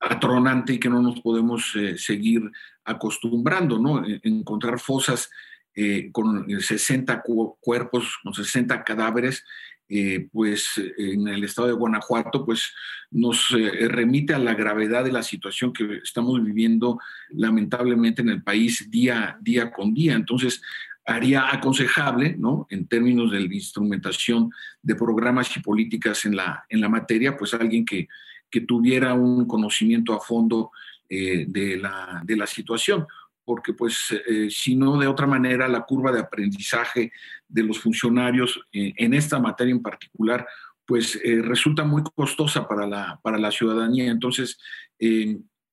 atronante 0.00 0.74
y 0.74 0.78
que 0.78 0.90
no 0.90 1.00
nos 1.00 1.20
podemos 1.20 1.74
eh, 1.76 1.96
seguir 1.96 2.42
acostumbrando, 2.84 3.78
¿no? 3.78 4.02
Encontrar 4.22 4.78
fosas 4.78 5.30
eh, 5.76 6.10
con 6.12 6.48
60 6.48 7.24
cuerpos, 7.60 8.18
con 8.22 8.32
60 8.32 8.84
cadáveres, 8.84 9.44
eh, 9.88 10.28
pues 10.32 10.80
en 10.96 11.26
el 11.26 11.42
estado 11.42 11.66
de 11.66 11.74
Guanajuato, 11.74 12.44
pues 12.44 12.72
nos 13.10 13.50
eh, 13.50 13.88
remite 13.88 14.34
a 14.34 14.38
la 14.38 14.54
gravedad 14.54 15.02
de 15.02 15.10
la 15.10 15.24
situación 15.24 15.72
que 15.72 15.96
estamos 16.02 16.42
viviendo 16.44 17.00
lamentablemente 17.30 18.22
en 18.22 18.28
el 18.28 18.42
país 18.44 18.88
día, 18.88 19.36
día 19.40 19.72
con 19.72 19.92
día. 19.92 20.14
Entonces, 20.14 20.62
haría 21.04 21.52
aconsejable, 21.52 22.36
¿no? 22.38 22.68
En 22.70 22.86
términos 22.86 23.32
de 23.32 23.40
instrumentación 23.40 24.50
de 24.80 24.94
programas 24.94 25.56
y 25.56 25.60
políticas 25.60 26.24
en 26.24 26.36
la, 26.36 26.64
en 26.68 26.80
la 26.80 26.88
materia, 26.88 27.36
pues 27.36 27.52
alguien 27.52 27.84
que, 27.84 28.06
que 28.48 28.60
tuviera 28.60 29.12
un 29.14 29.44
conocimiento 29.46 30.14
a 30.14 30.20
fondo 30.20 30.70
de, 31.06 31.78
la, 31.80 32.22
de 32.24 32.36
la 32.36 32.46
situación 32.46 33.06
porque 33.44 33.72
pues 33.72 34.14
eh, 34.26 34.48
si 34.50 34.74
no 34.74 34.98
de 34.98 35.06
otra 35.06 35.26
manera 35.26 35.68
la 35.68 35.82
curva 35.82 36.12
de 36.12 36.20
aprendizaje 36.20 37.12
de 37.48 37.62
los 37.62 37.78
funcionarios 37.78 38.60
eh, 38.72 38.92
en 38.96 39.14
esta 39.14 39.38
materia 39.38 39.72
en 39.72 39.82
particular 39.82 40.46
pues 40.86 41.18
eh, 41.24 41.40
resulta 41.42 41.84
muy 41.84 42.02
costosa 42.14 42.68
para 42.68 42.86
la, 42.86 43.18
para 43.22 43.38
la 43.38 43.50
ciudadanía. 43.50 44.10
Entonces, 44.10 44.58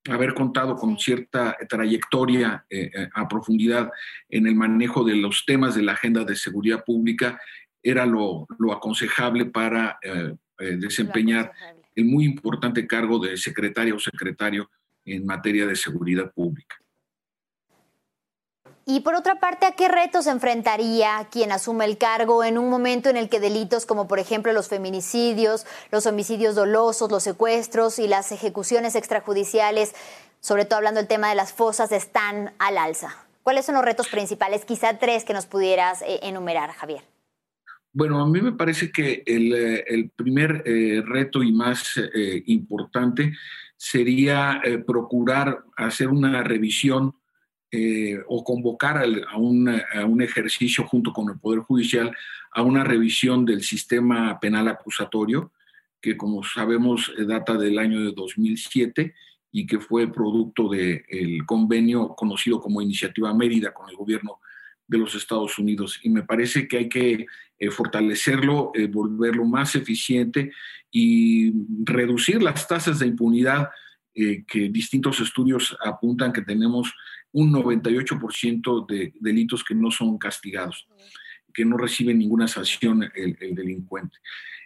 haber 0.09 0.33
contado 0.33 0.77
con 0.77 0.97
cierta 0.97 1.57
trayectoria 1.67 2.65
a 3.13 3.27
profundidad 3.27 3.91
en 4.29 4.47
el 4.47 4.55
manejo 4.55 5.03
de 5.03 5.17
los 5.17 5.43
temas 5.45 5.75
de 5.75 5.83
la 5.83 5.91
agenda 5.91 6.23
de 6.23 6.37
seguridad 6.37 6.85
pública 6.85 7.41
era 7.83 8.05
lo, 8.05 8.47
lo 8.57 8.71
aconsejable 8.71 9.47
para 9.47 9.99
desempeñar 10.57 11.51
el 11.93 12.05
muy 12.05 12.23
importante 12.23 12.87
cargo 12.87 13.19
de 13.19 13.35
secretaria 13.35 13.93
o 13.93 13.99
secretario 13.99 14.71
en 15.03 15.25
materia 15.25 15.67
de 15.67 15.75
seguridad 15.75 16.31
pública. 16.31 16.77
Y 18.85 19.01
por 19.01 19.13
otra 19.13 19.39
parte, 19.39 19.67
¿a 19.67 19.73
qué 19.73 19.88
retos 19.88 20.25
enfrentaría 20.25 21.27
quien 21.31 21.51
asume 21.51 21.85
el 21.85 21.97
cargo 21.97 22.43
en 22.43 22.57
un 22.57 22.69
momento 22.69 23.09
en 23.09 23.17
el 23.17 23.29
que 23.29 23.39
delitos 23.39 23.85
como 23.85 24.07
por 24.07 24.17
ejemplo 24.17 24.53
los 24.53 24.69
feminicidios, 24.69 25.67
los 25.91 26.07
homicidios 26.07 26.55
dolosos, 26.55 27.11
los 27.11 27.23
secuestros 27.23 28.00
y 28.00 28.07
las 28.07 28.31
ejecuciones 28.31 28.95
extrajudiciales, 28.95 29.93
sobre 30.39 30.65
todo 30.65 30.77
hablando 30.77 31.00
del 31.00 31.07
tema 31.07 31.29
de 31.29 31.35
las 31.35 31.53
fosas, 31.53 31.91
están 31.91 32.53
al 32.57 32.77
alza? 32.77 33.15
¿Cuáles 33.43 33.65
son 33.65 33.75
los 33.75 33.85
retos 33.85 34.07
principales? 34.07 34.65
Quizá 34.65 34.97
tres 34.97 35.25
que 35.25 35.33
nos 35.33 35.45
pudieras 35.45 36.01
eh, 36.01 36.19
enumerar, 36.23 36.71
Javier. 36.71 37.01
Bueno, 37.93 38.21
a 38.21 38.27
mí 38.27 38.41
me 38.41 38.53
parece 38.53 38.91
que 38.91 39.23
el, 39.25 39.53
eh, 39.53 40.09
primer 40.15 40.63
eh, 40.65 41.03
reto 41.05 41.43
y 41.43 41.51
más 41.51 42.00
importante 42.45 43.33
sería 43.75 44.61
procurar 44.85 45.63
hacer 45.75 46.07
una 46.07 46.43
revisión 46.43 47.15
eh, 47.73 48.21
o 48.27 48.43
convocar 48.43 48.97
a, 48.97 49.37
un, 49.37 50.21
ejercicio 50.21 50.83
junto 50.83 51.13
con 51.13 51.29
el 51.29 51.39
Poder 51.39 51.61
Judicial 51.61 52.13
a 52.51 52.63
una 52.63 52.83
revisión 52.83 53.45
del 53.45 53.63
sistema 53.63 54.37
penal 54.41 54.67
acusatorio, 54.67 55.53
que 56.01 56.17
como 56.17 56.43
sabemos 56.43 57.13
eh, 57.17 57.23
data 57.23 57.53
del 57.53 57.79
año 57.79 58.01
de 58.01 58.11
2007 58.11 59.15
y 59.53 59.65
que 59.65 59.79
fue 59.79 60.11
producto 60.11 60.67
del 60.67 61.45
convenio 61.45 62.09
conocido 62.09 62.59
como 62.59 62.81
Iniciativa 62.81 63.33
Mérida 63.33 63.73
con 63.73 63.89
el 63.89 63.95
gobierno 63.95 64.41
de 64.85 64.97
los 64.97 65.15
Estados 65.15 65.57
Unidos. 65.57 65.97
Y 66.03 66.09
me 66.09 66.23
parece 66.23 66.67
que 66.67 66.77
hay 66.77 66.89
que 66.89 67.25
eh, 67.57 67.71
fortalecerlo, 67.71 68.73
volverlo 68.89 69.45
más 69.45 69.75
eficiente 69.75 70.51
y 70.91 71.53
reducir 71.85 72.43
las 72.43 72.67
tasas 72.67 72.99
de 72.99 73.07
impunidad 73.07 73.69
que 74.13 74.67
distintos 74.69 75.21
estudios 75.21 75.77
apuntan 75.81 76.33
que 76.33 76.41
tenemos 76.41 76.93
un 77.33 77.53
98% 77.53 78.85
de 78.88 79.13
delitos 79.19 79.63
que 79.63 79.75
no 79.75 79.91
son 79.91 80.17
castigados, 80.17 80.88
que 81.53 81.65
no 81.65 81.77
reciben 81.77 82.19
ninguna 82.19 82.47
sanción 82.47 83.09
el, 83.15 83.55
delincuente. 83.55 84.17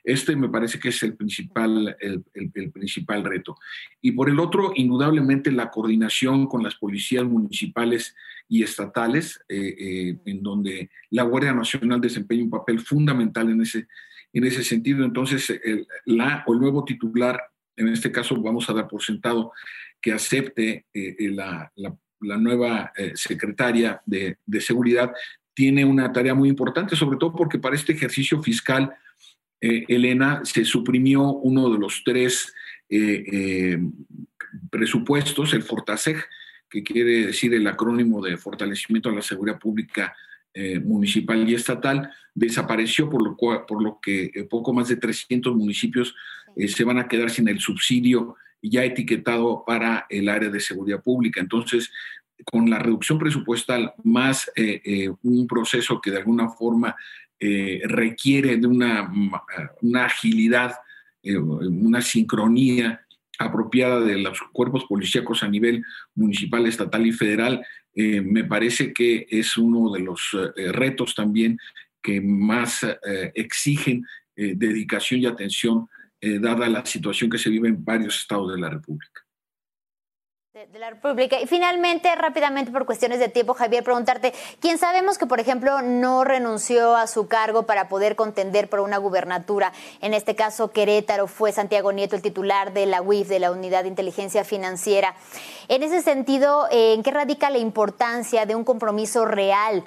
Este 0.03 0.35
me 0.35 0.49
parece 0.49 0.79
que 0.79 0.89
es 0.89 1.01
el 1.01 1.15
principal, 1.15 1.97
el, 1.99 2.23
principal 2.71 3.23
reto. 3.23 3.57
Y 4.01 4.11
por 4.11 4.29
el 4.29 4.39
otro, 4.39 4.71
indudablemente 4.75 5.51
la 5.51 5.71
coordinación 5.71 6.45
con 6.45 6.63
las 6.63 6.75
policías 6.75 7.25
municipales 7.25 8.15
y 8.47 8.61
estatales, 8.61 9.43
eh, 9.49 9.75
eh, 9.79 10.17
en 10.25 10.43
donde 10.43 10.91
la 11.09 11.23
Guardia 11.23 11.53
Nacional 11.53 12.01
desempeña 12.01 12.43
un 12.43 12.51
papel 12.51 12.79
fundamental 12.79 13.49
en 13.49 13.61
ese, 13.61 13.87
en 14.31 14.43
ese 14.43 14.63
sentido. 14.63 15.03
Entonces, 15.03 15.49
el, 15.63 15.87
la, 16.05 16.43
o 16.45 16.53
el 16.53 16.59
nuevo 16.59 16.85
titular, 16.85 17.41
en 17.75 17.87
este 17.87 18.11
caso 18.11 18.39
vamos 18.39 18.69
a 18.69 18.73
dar 18.73 18.87
por 18.87 19.01
sentado 19.01 19.51
que 19.99 20.11
acepte 20.11 20.85
eh, 20.93 21.15
la, 21.31 21.71
la 22.21 22.37
nueva 22.37 22.91
eh, 22.95 23.11
secretaria 23.15 24.01
de, 24.05 24.37
Seguridad, 24.59 25.11
tiene 25.53 25.85
una 25.85 26.11
tarea 26.11 26.33
muy 26.33 26.49
importante, 26.49 26.95
sobre 26.95 27.17
todo 27.17 27.33
porque 27.33 27.59
para 27.59 27.75
este 27.75 27.93
ejercicio 27.93 28.41
fiscal, 28.41 28.93
eh, 29.61 29.85
Elena, 29.87 30.41
se 30.43 30.65
suprimió 30.65 31.23
uno 31.23 31.69
de 31.69 31.79
los 31.79 32.03
tres 32.03 32.53
eh, 32.89 33.79
presupuestos, 34.69 35.53
el 35.53 35.63
Fortaseg, 35.63 36.17
que 36.69 36.83
quiere 36.83 37.27
decir 37.27 37.53
el 37.53 37.67
acrónimo 37.67 38.21
de 38.21 38.37
Fortalecimiento 38.37 39.09
a 39.09 39.13
la 39.13 39.21
Seguridad 39.21 39.59
Pública 39.59 40.15
Municipal 40.85 41.49
y 41.49 41.53
Estatal, 41.53 42.09
desapareció, 42.33 43.09
por 43.09 43.21
lo, 43.21 43.35
por 43.35 43.83
lo 43.83 43.99
que 44.01 44.47
poco 44.49 44.71
más 44.71 44.87
de 44.87 44.95
300 44.95 45.53
municipios 45.53 46.15
se 46.67 46.83
van 46.85 46.97
a 46.97 47.09
quedar 47.09 47.29
sin 47.29 47.49
el 47.49 47.59
subsidio 47.59 48.37
ya 48.61 48.83
etiquetado 48.83 49.63
para 49.65 50.05
el 50.09 50.29
área 50.29 50.49
de 50.49 50.59
seguridad 50.59 51.01
pública. 51.01 51.39
Entonces, 51.39 51.91
con 52.43 52.69
la 52.69 52.79
reducción 52.79 53.17
presupuestal 53.17 53.93
más 54.03 54.51
eh, 54.55 54.81
eh, 54.83 55.09
un 55.23 55.47
proceso 55.47 56.01
que 56.01 56.11
de 56.11 56.17
alguna 56.17 56.49
forma 56.49 56.95
eh, 57.39 57.81
requiere 57.85 58.57
de 58.57 58.67
una, 58.67 59.11
una 59.81 60.05
agilidad, 60.05 60.75
una 61.23 62.01
sincronía 62.03 63.01
apropiada 63.39 63.99
de 63.99 64.17
los 64.17 64.39
cuerpos 64.53 64.85
policíacos 64.85 65.41
a 65.41 65.47
nivel 65.47 65.83
municipal, 66.13 66.67
estatal 66.67 67.05
y 67.07 67.11
federal, 67.11 67.65
me 67.95 68.43
parece 68.43 68.93
que 68.93 69.25
es 69.31 69.57
uno 69.57 69.91
de 69.91 70.01
los 70.01 70.37
retos 70.55 71.15
también 71.15 71.57
que 71.99 72.21
más 72.21 72.85
exigen 73.33 74.05
dedicación 74.35 75.21
y 75.21 75.25
atención 75.25 75.87
eh, 76.25 76.39
dada 76.39 76.67
la 76.67 76.83
situación 76.83 77.29
que 77.29 77.37
se 77.37 77.51
vive 77.51 77.67
en 77.67 77.85
varios 77.85 78.17
estados 78.17 78.51
de 78.51 78.59
la 78.59 78.67
República. 78.67 79.21
De, 80.53 80.79
la 80.79 80.89
República. 80.89 81.39
Y 81.39 81.45
finalmente, 81.45 82.15
rápidamente, 82.15 82.71
por 82.71 82.85
cuestiones 82.85 83.19
de 83.19 83.27
tiempo, 83.27 83.53
Javier, 83.53 83.83
preguntarte, 83.83 84.33
¿quién 84.59 84.79
sabemos 84.79 85.19
que, 85.19 85.27
por 85.27 85.39
ejemplo, 85.39 85.81
no 85.83 86.23
renunció 86.23 86.95
a 86.95 87.05
su 87.05 87.27
cargo 87.27 87.67
para 87.67 87.89
poder 87.89 88.15
contender 88.15 88.69
por 88.69 88.79
una 88.79 88.97
gubernatura? 88.97 89.71
En 90.01 90.15
este 90.15 90.33
caso, 90.33 90.71
Querétaro 90.71 91.27
fue 91.27 91.51
Santiago 91.51 91.91
Nieto, 91.91 92.15
el 92.15 92.23
titular 92.23 92.73
de 92.73 92.87
la 92.87 93.03
UIF, 93.03 93.27
de 93.27 93.39
la 93.39 93.51
Unidad 93.51 93.83
de 93.83 93.89
Inteligencia 93.89 94.45
Financiera. 94.45 95.13
En 95.67 95.83
ese 95.83 96.01
sentido, 96.01 96.67
¿en 96.71 97.03
qué 97.03 97.11
radica 97.11 97.51
la 97.51 97.59
importancia 97.59 98.47
de 98.47 98.55
un 98.55 98.63
compromiso 98.63 99.25
real 99.25 99.83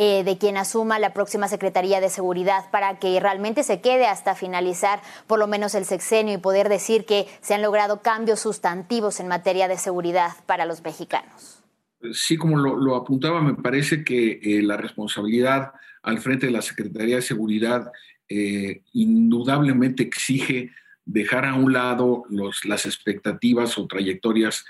eh, 0.00 0.22
de 0.22 0.38
quien 0.38 0.56
asuma 0.56 1.00
la 1.00 1.12
próxima 1.12 1.48
Secretaría 1.48 2.00
de 2.00 2.08
Seguridad 2.08 2.70
para 2.70 3.00
que 3.00 3.18
realmente 3.18 3.64
se 3.64 3.80
quede 3.80 4.06
hasta 4.06 4.36
finalizar 4.36 5.00
por 5.26 5.40
lo 5.40 5.48
menos 5.48 5.74
el 5.74 5.84
sexenio 5.84 6.34
y 6.34 6.38
poder 6.38 6.68
decir 6.68 7.04
que 7.04 7.26
se 7.40 7.54
han 7.54 7.62
logrado 7.62 8.00
cambios 8.00 8.38
sustantivos 8.38 9.18
en 9.18 9.26
materia 9.26 9.66
de 9.66 9.76
seguridad 9.76 10.30
para 10.46 10.66
los 10.66 10.84
mexicanos. 10.84 11.64
Sí, 12.12 12.36
como 12.36 12.56
lo, 12.56 12.94
apuntaba, 12.94 13.42
me 13.42 13.54
parece 13.54 14.04
que 14.04 14.38
eh, 14.40 14.62
la 14.62 14.76
responsabilidad 14.76 15.72
al 16.04 16.18
frente 16.18 16.46
de 16.46 16.52
la 16.52 16.62
Secretaría 16.62 17.16
de 17.16 17.22
Seguridad 17.22 17.90
eh, 18.28 18.82
indudablemente 18.92 20.04
exige 20.04 20.70
dejar 21.06 21.44
a 21.44 21.56
un 21.56 21.72
lado 21.72 22.22
las 22.62 22.86
expectativas 22.86 23.76
o 23.76 23.88
trayectorias 23.88 24.64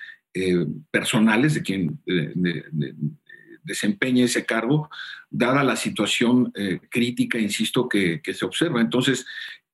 personales 0.90 1.54
de 1.54 1.62
quien, 1.62 1.98
desempeñe 3.68 4.24
ese 4.24 4.44
cargo, 4.44 4.90
dada 5.30 5.62
la 5.62 5.76
situación 5.76 6.50
eh, 6.56 6.80
crítica, 6.90 7.38
insisto, 7.38 7.88
que, 7.88 8.20
se 8.24 8.44
observa. 8.44 8.80
Entonces, 8.80 9.24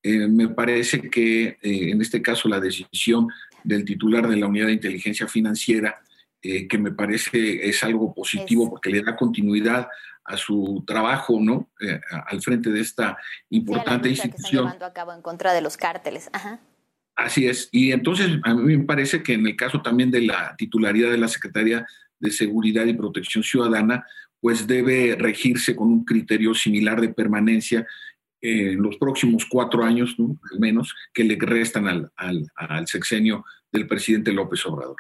eh, 0.03 0.29
me 0.29 0.49
parece 0.49 1.09
que 1.09 1.57
en 1.63 2.03
este 2.03 2.21
caso 2.21 2.49
la 2.49 2.61
decisión 2.61 3.29
del 3.63 3.87
titular 3.87 4.29
de 4.29 4.37
la 4.37 4.47
unidad 4.47 4.67
de 4.67 4.75
inteligencia 4.75 5.27
financiera, 5.27 6.01
que 6.43 6.77
me 6.77 6.93
parece 6.93 7.67
es 7.67 7.83
algo 7.83 8.13
positivo 8.13 8.69
porque 8.69 8.91
le 8.91 9.01
da 9.01 9.17
continuidad 9.17 9.89
a 10.25 10.37
su 10.37 10.85
trabajo, 10.87 11.41
¿no? 11.41 11.71
al 12.27 12.43
frente 12.43 12.71
de 12.71 12.81
esta 12.83 13.17
importante 13.49 14.11
institución. 14.11 14.71
Que 14.79 14.85
a 14.85 14.93
cabo 14.93 15.15
en 15.15 15.23
contra 15.23 15.55
de 15.55 15.63
los 15.63 15.79
cárteles. 15.79 16.29
Ajá. 16.35 16.61
Así 17.17 17.47
es. 17.47 17.69
Y 17.71 17.93
entonces 17.93 18.29
a 18.43 18.55
mí 18.55 18.77
me 18.77 18.85
parece 18.85 19.23
que 19.23 19.35
en 19.35 19.47
el 19.47 19.57
caso 19.57 19.83
también 19.83 20.11
de 20.11 20.23
la 20.23 20.55
titularidad 20.57 21.11
de 21.11 21.19
la 21.19 21.29
Secretaría 21.29 21.87
de 22.25 22.33
Seguridad 22.33 22.87
y 22.87 22.95
Protección 22.95 23.45
Ciudadana, 23.45 24.05
pues 24.41 24.67
debe 24.67 25.15
regirse 25.17 25.77
con 25.77 25.89
un 25.89 26.05
criterio 26.05 26.55
similar 26.55 27.01
de 27.01 27.15
permanencia 27.15 27.87
en 28.41 28.83
los 28.83 28.97
próximos 28.97 29.47
cuatro 29.49 29.85
años, 29.85 30.17
al 30.19 30.59
menos, 30.59 30.95
que 31.13 31.25
le 31.25 31.37
restan 31.39 31.87
al, 31.87 32.11
al 32.57 32.87
sexenio 32.87 33.45
del 33.73 33.87
presidente 33.87 34.33
López 34.33 34.65
Obrador. 34.67 34.97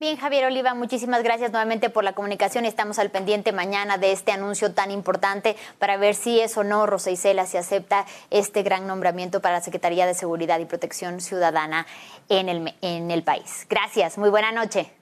Bien, 0.00 0.16
Javier 0.16 0.44
Oliva, 0.44 0.74
muchísimas 0.74 1.24
gracias 1.24 1.50
nuevamente 1.50 1.90
por 1.90 2.04
la 2.04 2.12
comunicación. 2.12 2.64
Estamos 2.64 3.00
al 3.00 3.10
pendiente 3.10 3.50
mañana 3.50 3.98
de 3.98 4.12
este 4.12 4.30
anuncio 4.30 4.72
tan 4.72 4.92
importante 4.92 5.56
para 5.80 5.96
ver 5.96 6.14
si 6.14 6.38
es 6.38 6.56
o 6.56 6.62
no 6.62 6.86
Rosa 6.86 7.10
Isela 7.10 7.46
si 7.46 7.56
acepta 7.56 8.06
este 8.30 8.62
gran 8.62 8.86
nombramiento 8.86 9.40
para 9.40 9.56
la 9.56 9.60
Secretaría 9.60 10.06
de 10.06 10.14
Seguridad 10.14 10.60
y 10.60 10.66
Protección 10.66 11.20
Ciudadana 11.20 11.84
en 12.28 12.48
el, 12.48 12.74
en 12.80 13.10
el 13.10 13.24
país. 13.24 13.66
Gracias, 13.68 14.18
muy 14.18 14.30
buena 14.30 14.52
noche. 14.52 14.97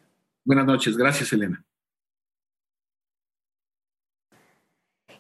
Buenas 0.46 0.64
noches, 0.64 0.96
gracias 0.96 1.32
Elena. 1.32 1.64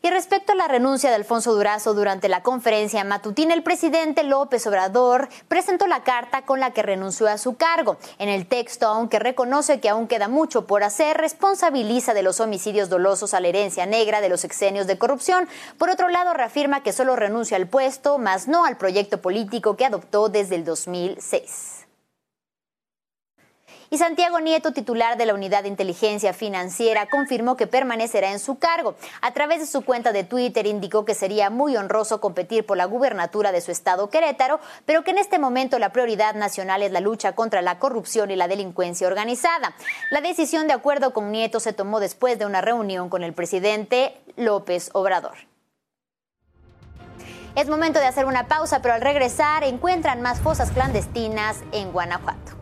Y 0.00 0.10
respecto 0.10 0.52
a 0.52 0.54
la 0.54 0.68
renuncia 0.68 1.10
de 1.10 1.16
Alfonso 1.16 1.52
Durazo 1.52 1.92
durante 1.92 2.28
la 2.28 2.44
conferencia 2.44 3.02
matutina, 3.02 3.54
el 3.54 3.64
presidente 3.64 4.22
López 4.22 4.64
Obrador 4.68 5.28
presentó 5.48 5.88
la 5.88 6.04
carta 6.04 6.42
con 6.42 6.60
la 6.60 6.70
que 6.70 6.84
renunció 6.84 7.26
a 7.26 7.38
su 7.38 7.56
cargo. 7.56 7.96
En 8.20 8.28
el 8.28 8.46
texto, 8.46 8.86
aunque 8.86 9.18
reconoce 9.18 9.80
que 9.80 9.88
aún 9.88 10.06
queda 10.06 10.28
mucho 10.28 10.64
por 10.68 10.84
hacer, 10.84 11.16
responsabiliza 11.16 12.14
de 12.14 12.22
los 12.22 12.38
homicidios 12.38 12.88
dolosos 12.88 13.34
a 13.34 13.40
la 13.40 13.48
herencia 13.48 13.84
negra 13.84 14.20
de 14.20 14.28
los 14.28 14.44
exenios 14.44 14.86
de 14.86 14.96
corrupción. 14.96 15.48
Por 15.76 15.90
otro 15.90 16.08
lado, 16.08 16.34
reafirma 16.34 16.84
que 16.84 16.92
solo 16.92 17.16
renuncia 17.16 17.56
al 17.56 17.66
puesto, 17.66 18.18
más 18.18 18.46
no 18.46 18.64
al 18.64 18.76
proyecto 18.76 19.20
político 19.20 19.76
que 19.76 19.86
adoptó 19.86 20.28
desde 20.28 20.54
el 20.54 20.64
2006. 20.64 21.75
Y 23.88 23.98
Santiago 23.98 24.40
Nieto, 24.40 24.72
titular 24.72 25.16
de 25.16 25.26
la 25.26 25.34
Unidad 25.34 25.62
de 25.62 25.68
Inteligencia 25.68 26.32
Financiera, 26.32 27.06
confirmó 27.06 27.56
que 27.56 27.68
permanecerá 27.68 28.32
en 28.32 28.40
su 28.40 28.58
cargo. 28.58 28.96
A 29.20 29.32
través 29.32 29.60
de 29.60 29.66
su 29.66 29.82
cuenta 29.82 30.12
de 30.12 30.24
Twitter 30.24 30.66
indicó 30.66 31.04
que 31.04 31.14
sería 31.14 31.50
muy 31.50 31.76
honroso 31.76 32.20
competir 32.20 32.66
por 32.66 32.76
la 32.76 32.86
gubernatura 32.86 33.52
de 33.52 33.60
su 33.60 33.70
estado 33.70 34.10
Querétaro, 34.10 34.58
pero 34.86 35.04
que 35.04 35.12
en 35.12 35.18
este 35.18 35.38
momento 35.38 35.78
la 35.78 35.92
prioridad 35.92 36.34
nacional 36.34 36.82
es 36.82 36.90
la 36.90 37.00
lucha 37.00 37.32
contra 37.32 37.62
la 37.62 37.78
corrupción 37.78 38.30
y 38.30 38.36
la 38.36 38.48
delincuencia 38.48 39.06
organizada. 39.06 39.74
La 40.10 40.20
decisión, 40.20 40.66
de 40.66 40.72
acuerdo 40.72 41.12
con 41.12 41.30
Nieto, 41.30 41.60
se 41.60 41.72
tomó 41.72 42.00
después 42.00 42.38
de 42.38 42.46
una 42.46 42.60
reunión 42.60 43.08
con 43.08 43.22
el 43.22 43.34
presidente 43.34 44.20
López 44.36 44.90
Obrador. 44.94 45.36
Es 47.54 47.68
momento 47.68 48.00
de 48.00 48.06
hacer 48.06 48.26
una 48.26 48.48
pausa, 48.48 48.82
pero 48.82 48.94
al 48.94 49.00
regresar 49.00 49.64
encuentran 49.64 50.20
más 50.20 50.40
fosas 50.40 50.72
clandestinas 50.72 51.62
en 51.72 51.90
Guanajuato. 51.92 52.55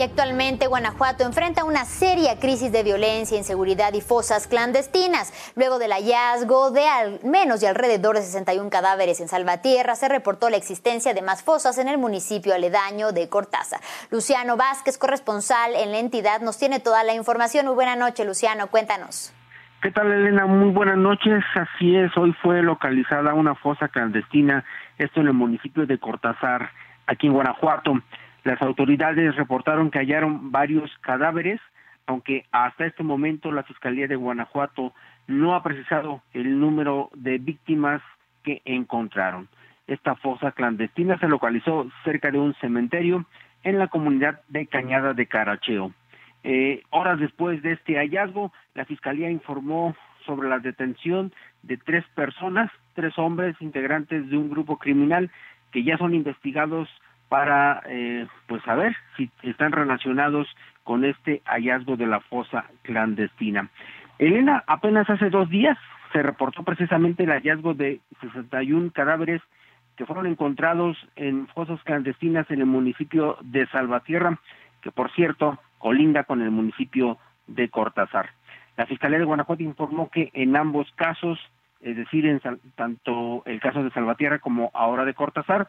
Y 0.00 0.02
actualmente 0.02 0.66
Guanajuato 0.66 1.24
enfrenta 1.24 1.62
una 1.64 1.84
seria 1.84 2.38
crisis 2.38 2.72
de 2.72 2.82
violencia, 2.82 3.36
inseguridad 3.36 3.92
y 3.92 4.00
fosas 4.00 4.46
clandestinas. 4.46 5.52
Luego 5.56 5.78
del 5.78 5.92
hallazgo 5.92 6.70
de 6.70 6.88
al 6.88 7.20
menos 7.22 7.60
de 7.60 7.68
alrededor 7.68 8.16
de 8.16 8.22
61 8.22 8.70
cadáveres 8.70 9.20
en 9.20 9.28
Salvatierra, 9.28 9.96
se 9.96 10.08
reportó 10.08 10.48
la 10.48 10.56
existencia 10.56 11.12
de 11.12 11.20
más 11.20 11.42
fosas 11.42 11.76
en 11.76 11.86
el 11.86 11.98
municipio 11.98 12.54
aledaño 12.54 13.12
de 13.12 13.28
Cortaza. 13.28 13.76
Luciano 14.10 14.56
Vázquez, 14.56 14.96
corresponsal 14.96 15.74
en 15.74 15.92
la 15.92 15.98
entidad, 15.98 16.40
nos 16.40 16.58
tiene 16.58 16.80
toda 16.80 17.04
la 17.04 17.12
información. 17.12 17.66
Muy 17.66 17.74
buena 17.74 17.94
noche, 17.94 18.24
Luciano, 18.24 18.68
cuéntanos. 18.68 19.34
¿Qué 19.82 19.90
tal, 19.90 20.10
Elena? 20.10 20.46
Muy 20.46 20.70
buenas 20.70 20.96
noches. 20.96 21.44
Así 21.54 21.94
es, 21.94 22.16
hoy 22.16 22.34
fue 22.40 22.62
localizada 22.62 23.34
una 23.34 23.54
fosa 23.54 23.88
clandestina, 23.88 24.64
esto 24.96 25.20
en 25.20 25.26
el 25.26 25.34
municipio 25.34 25.84
de 25.84 25.98
Cortázar, 25.98 26.70
aquí 27.06 27.26
en 27.26 27.34
Guanajuato. 27.34 28.00
Las 28.44 28.60
autoridades 28.62 29.36
reportaron 29.36 29.90
que 29.90 29.98
hallaron 29.98 30.50
varios 30.50 30.90
cadáveres, 31.00 31.60
aunque 32.06 32.46
hasta 32.52 32.86
este 32.86 33.02
momento 33.02 33.52
la 33.52 33.62
Fiscalía 33.64 34.08
de 34.08 34.16
Guanajuato 34.16 34.92
no 35.26 35.54
ha 35.54 35.62
precisado 35.62 36.22
el 36.32 36.58
número 36.58 37.10
de 37.14 37.38
víctimas 37.38 38.02
que 38.42 38.62
encontraron. 38.64 39.48
Esta 39.86 40.14
fosa 40.16 40.52
clandestina 40.52 41.18
se 41.18 41.28
localizó 41.28 41.90
cerca 42.04 42.30
de 42.30 42.38
un 42.38 42.54
cementerio 42.54 43.26
en 43.62 43.78
la 43.78 43.88
comunidad 43.88 44.40
de 44.48 44.66
Cañada 44.66 45.12
de 45.12 45.26
Caracheo. 45.26 45.92
Eh, 46.42 46.82
horas 46.90 47.20
después 47.20 47.62
de 47.62 47.72
este 47.72 47.96
hallazgo, 47.96 48.52
la 48.74 48.86
Fiscalía 48.86 49.30
informó 49.30 49.94
sobre 50.24 50.48
la 50.48 50.58
detención 50.58 51.32
de 51.62 51.76
tres 51.76 52.04
personas, 52.14 52.70
tres 52.94 53.18
hombres 53.18 53.56
integrantes 53.60 54.28
de 54.30 54.36
un 54.36 54.48
grupo 54.48 54.78
criminal 54.78 55.30
que 55.72 55.84
ya 55.84 55.98
son 55.98 56.14
investigados 56.14 56.88
para 57.30 57.80
eh, 57.86 58.26
pues 58.48 58.60
saber 58.64 58.94
si 59.16 59.30
están 59.44 59.70
relacionados 59.70 60.48
con 60.82 61.04
este 61.04 61.42
hallazgo 61.44 61.96
de 61.96 62.08
la 62.08 62.18
fosa 62.18 62.64
clandestina. 62.82 63.70
Elena, 64.18 64.64
apenas 64.66 65.08
hace 65.08 65.30
dos 65.30 65.48
días 65.48 65.78
se 66.12 66.24
reportó 66.24 66.64
precisamente 66.64 67.22
el 67.22 67.30
hallazgo 67.30 67.72
de 67.72 68.00
61 68.20 68.90
cadáveres 68.90 69.40
que 69.96 70.06
fueron 70.06 70.26
encontrados 70.26 70.96
en 71.14 71.46
fosas 71.48 71.80
clandestinas 71.84 72.50
en 72.50 72.58
el 72.58 72.66
municipio 72.66 73.38
de 73.42 73.64
Salvatierra, 73.68 74.40
que 74.82 74.90
por 74.90 75.12
cierto 75.12 75.60
colinda 75.78 76.24
con 76.24 76.42
el 76.42 76.50
municipio 76.50 77.16
de 77.46 77.68
Cortázar. 77.68 78.30
La 78.76 78.86
Fiscalía 78.86 79.20
de 79.20 79.24
Guanajuato 79.24 79.62
informó 79.62 80.10
que 80.10 80.30
en 80.34 80.56
ambos 80.56 80.90
casos, 80.96 81.38
es 81.80 81.96
decir, 81.96 82.26
en 82.26 82.40
tanto 82.74 83.44
el 83.46 83.60
caso 83.60 83.84
de 83.84 83.90
Salvatierra 83.90 84.40
como 84.40 84.72
ahora 84.74 85.04
de 85.04 85.14
Cortázar, 85.14 85.68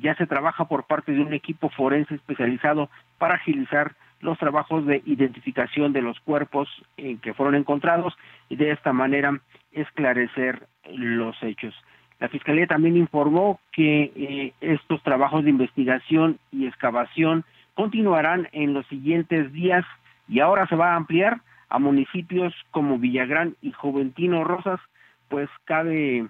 ya 0.00 0.14
se 0.16 0.26
trabaja 0.26 0.66
por 0.66 0.84
parte 0.84 1.12
de 1.12 1.20
un 1.20 1.32
equipo 1.32 1.68
forense 1.70 2.14
especializado 2.14 2.90
para 3.18 3.34
agilizar 3.34 3.94
los 4.20 4.38
trabajos 4.38 4.86
de 4.86 5.02
identificación 5.04 5.92
de 5.92 6.02
los 6.02 6.18
cuerpos 6.20 6.68
en 6.96 7.18
que 7.18 7.34
fueron 7.34 7.54
encontrados 7.54 8.16
y 8.48 8.56
de 8.56 8.72
esta 8.72 8.92
manera 8.92 9.38
esclarecer 9.72 10.66
los 10.90 11.40
hechos. 11.42 11.74
La 12.18 12.28
Fiscalía 12.28 12.66
también 12.66 12.96
informó 12.96 13.60
que 13.72 14.12
eh, 14.16 14.52
estos 14.60 15.02
trabajos 15.02 15.44
de 15.44 15.50
investigación 15.50 16.38
y 16.50 16.66
excavación 16.66 17.44
continuarán 17.74 18.48
en 18.52 18.72
los 18.72 18.86
siguientes 18.86 19.52
días 19.52 19.84
y 20.28 20.40
ahora 20.40 20.66
se 20.66 20.76
va 20.76 20.92
a 20.92 20.96
ampliar 20.96 21.40
a 21.68 21.78
municipios 21.78 22.54
como 22.70 22.98
Villagrán 22.98 23.56
y 23.60 23.72
Juventino 23.72 24.44
Rosas, 24.44 24.80
pues 25.28 25.50
cabe 25.64 26.26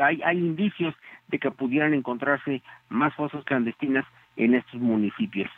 hay, 0.00 0.20
hay 0.22 0.38
indicios 0.38 0.94
de 1.28 1.38
que 1.38 1.50
pudieran 1.50 1.94
encontrarse 1.94 2.62
más 2.88 3.14
fosas 3.14 3.44
clandestinas 3.44 4.04
en 4.36 4.54
estos 4.54 4.80
municipios. 4.80 5.50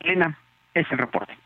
Elena, 0.00 0.38
es 0.74 0.86
el 0.90 0.98
reporte. 0.98 1.36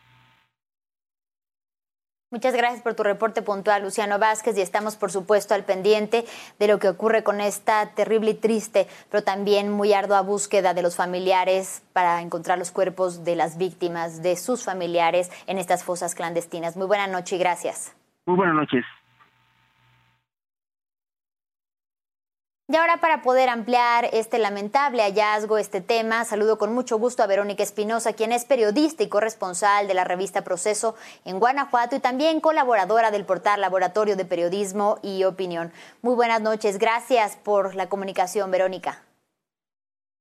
Muchas 2.30 2.54
gracias 2.54 2.82
por 2.82 2.94
tu 2.94 3.02
reporte 3.04 3.40
puntual, 3.40 3.82
Luciano 3.82 4.18
Vázquez, 4.18 4.58
y 4.58 4.60
estamos, 4.60 4.96
por 4.96 5.10
supuesto, 5.10 5.54
al 5.54 5.64
pendiente 5.64 6.26
de 6.58 6.68
lo 6.68 6.78
que 6.78 6.90
ocurre 6.90 7.22
con 7.22 7.40
esta 7.40 7.94
terrible 7.94 8.32
y 8.32 8.34
triste, 8.34 8.86
pero 9.10 9.24
también 9.24 9.72
muy 9.72 9.94
ardua 9.94 10.20
búsqueda 10.20 10.74
de 10.74 10.82
los 10.82 10.94
familiares 10.94 11.82
para 11.94 12.20
encontrar 12.20 12.58
los 12.58 12.70
cuerpos 12.70 13.24
de 13.24 13.34
las 13.34 13.56
víctimas, 13.56 14.22
de 14.22 14.36
sus 14.36 14.62
familiares 14.62 15.30
en 15.46 15.56
estas 15.56 15.84
fosas 15.84 16.14
clandestinas. 16.14 16.76
Muy 16.76 16.86
buena 16.86 17.06
noche 17.06 17.36
y 17.36 17.38
gracias. 17.38 17.96
Muy 18.26 18.36
buenas 18.36 18.56
noches. 18.56 18.84
Y 22.70 22.76
ahora 22.76 22.98
para 22.98 23.22
poder 23.22 23.48
ampliar 23.48 24.10
este 24.12 24.38
lamentable 24.38 25.02
hallazgo, 25.02 25.56
este 25.56 25.80
tema, 25.80 26.26
saludo 26.26 26.58
con 26.58 26.74
mucho 26.74 26.98
gusto 26.98 27.22
a 27.22 27.26
Verónica 27.26 27.62
Espinosa, 27.62 28.12
quien 28.12 28.30
es 28.30 28.44
periodista 28.44 29.02
y 29.02 29.08
corresponsal 29.08 29.88
de 29.88 29.94
la 29.94 30.04
revista 30.04 30.44
Proceso 30.44 30.94
en 31.24 31.40
Guanajuato 31.40 31.96
y 31.96 32.00
también 32.00 32.42
colaboradora 32.42 33.10
del 33.10 33.24
portal 33.24 33.62
Laboratorio 33.62 34.16
de 34.16 34.26
Periodismo 34.26 34.98
y 35.02 35.24
Opinión. 35.24 35.72
Muy 36.02 36.14
buenas 36.14 36.42
noches, 36.42 36.78
gracias 36.78 37.36
por 37.36 37.74
la 37.74 37.88
comunicación, 37.88 38.50
Verónica. 38.50 39.02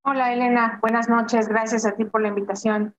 Hola 0.05 0.31
Elena, 0.31 0.79
buenas 0.79 1.09
noches, 1.09 1.49
gracias 1.49 1.85
a 1.85 1.97
ti 1.97 2.05
por 2.05 2.21
la 2.21 2.29
invitación. 2.29 2.95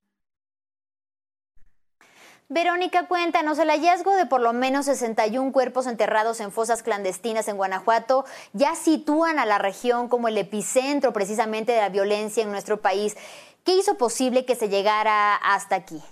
Verónica, 2.50 3.06
cuéntanos, 3.08 3.58
el 3.58 3.68
hallazgo 3.68 4.16
de 4.16 4.24
por 4.24 4.40
lo 4.40 4.54
menos 4.54 4.86
61 4.86 5.52
cuerpos 5.52 5.86
enterrados 5.86 6.40
en 6.40 6.50
fosas 6.50 6.82
clandestinas 6.82 7.46
en 7.46 7.58
Guanajuato 7.58 8.24
ya 8.54 8.74
sitúan 8.74 9.38
a 9.38 9.44
la 9.44 9.58
región 9.58 10.08
como 10.08 10.28
el 10.28 10.38
epicentro 10.38 11.12
precisamente 11.12 11.72
de 11.72 11.82
la 11.82 11.90
violencia 11.90 12.42
en 12.42 12.50
nuestro 12.50 12.80
país. 12.80 13.18
¿Qué 13.66 13.76
hizo 13.76 13.98
posible 13.98 14.46
que 14.46 14.54
se 14.54 14.70
llegara 14.70 15.34
hasta 15.34 15.76
aquí? 15.76 16.02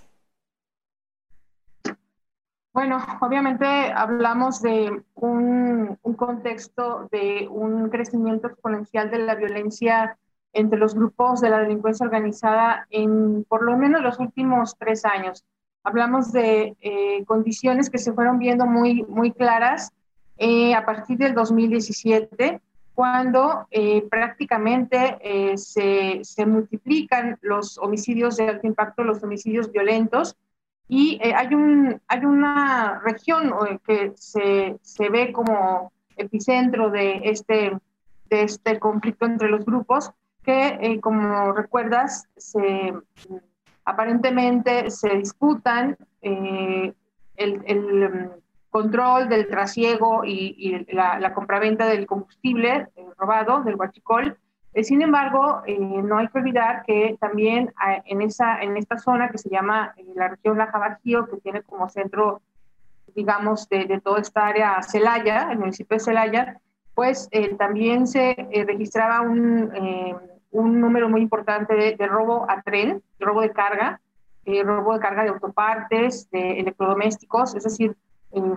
Bueno, 2.71 2.99
obviamente 3.21 3.65
hablamos 3.65 4.61
de 4.61 5.03
un, 5.15 5.97
contexto 6.15 7.07
de 7.11 7.47
un 7.49 7.89
crecimiento 7.89 8.45
exponencial 8.45 9.09
de 9.09 9.17
la 9.17 9.33
violencia 9.33 10.19
entre 10.53 10.77
los 10.77 10.93
grupos 10.93 11.41
de 11.41 11.49
la 11.49 11.57
delincuencia 11.61 12.05
organizada 12.05 12.85
en 12.91 13.43
por 13.45 13.63
lo 13.63 13.75
menos 13.75 14.03
los 14.03 14.19
últimos 14.19 14.77
tres 14.77 15.03
años. 15.03 15.43
Hablamos 15.83 16.31
de 16.31 16.75
eh, 16.81 17.23
condiciones 17.25 17.89
que 17.89 17.97
se 17.97 18.13
fueron 18.13 18.39
viendo 18.39 18.65
muy, 18.65 19.03
muy 19.03 19.31
claras 19.31 19.91
eh, 20.37 20.75
a 20.75 20.85
partir 20.85 21.17
del 21.17 21.33
2017, 21.33 22.61
cuando 22.93 23.67
eh, 23.71 24.05
prácticamente 24.09 25.17
se, 25.55 26.19
se, 26.23 26.45
multiplican 26.45 27.37
los 27.41 27.77
homicidios 27.77 28.37
de 28.37 28.49
alto 28.49 28.65
impacto, 28.65 29.03
los 29.03 29.23
homicidios 29.23 29.71
violentos, 29.71 30.35
y 30.89 31.19
hay, 31.21 31.53
un, 31.53 32.01
hay 32.07 32.25
una 32.25 32.99
región 33.05 33.53
que 33.85 34.13
se, 34.15 34.77
se 34.81 35.09
ve 35.09 35.31
como 35.31 35.91
epicentro 36.15 36.89
de 36.89 37.21
este, 37.23 37.77
de 38.29 38.43
este 38.43 38.79
conflicto 38.79 39.25
entre 39.25 39.49
los 39.49 39.63
grupos, 39.63 40.11
que 40.43 40.99
como 41.01 41.51
recuerdas, 41.51 42.27
se 42.37 42.93
aparentemente 43.87 44.91
se 44.91 45.15
disputan 45.15 45.97
eh, 46.21 46.93
el, 47.37 47.53
mm, 47.55 48.29
control 48.69 49.29
del 49.29 49.47
trasiego 49.47 50.25
y, 50.25 50.85
la, 50.89 51.33
compraventa 51.33 51.87
del 51.87 52.05
combustible 52.05 52.89
eh, 52.97 53.05
robado, 53.17 53.63
del 53.63 53.75
huachicol. 53.75 54.37
Eh, 54.73 54.83
sin 54.83 55.01
embargo, 55.01 55.63
no 56.03 56.17
hay 56.17 56.27
que 56.27 56.37
olvidar 56.37 56.83
que 56.85 57.17
también 57.19 57.73
ah, 57.77 58.03
en, 58.05 58.21
esa, 58.21 58.61
en 58.61 58.75
esta 58.75 58.97
zona 58.97 59.29
que 59.29 59.37
se 59.37 59.49
llama 59.49 59.95
la 60.15 60.27
región 60.27 60.57
Laja 60.57 60.77
Bajío, 60.77 61.25
que 61.27 61.37
tiene 61.37 61.61
como 61.61 61.87
centro, 61.87 62.41
digamos, 63.15 63.69
de, 63.69 64.01
toda 64.03 64.19
esta 64.19 64.47
área 64.47 64.83
Celaya, 64.83 65.49
el 65.49 65.59
municipio 65.59 65.95
de 65.95 66.03
Celaya, 66.03 66.61
pues 66.93 67.29
también 67.57 68.05
se 68.05 68.35
registraba 68.65 69.21
un 69.21 69.71
un 70.51 70.79
número 70.79 71.09
muy 71.09 71.21
importante 71.21 71.95
de, 71.97 72.07
robo 72.07 72.49
a 72.49 72.61
tren, 72.61 73.01
robo 73.19 73.41
de 73.41 73.51
carga, 73.51 74.01
eh, 74.45 74.63
robo 74.63 74.93
de 74.93 74.99
carga 74.99 75.23
de 75.23 75.29
autopartes, 75.29 76.29
de 76.31 76.59
electrodomésticos, 76.59 77.55
es 77.55 77.63
decir, 77.63 77.95
em, 78.31 78.55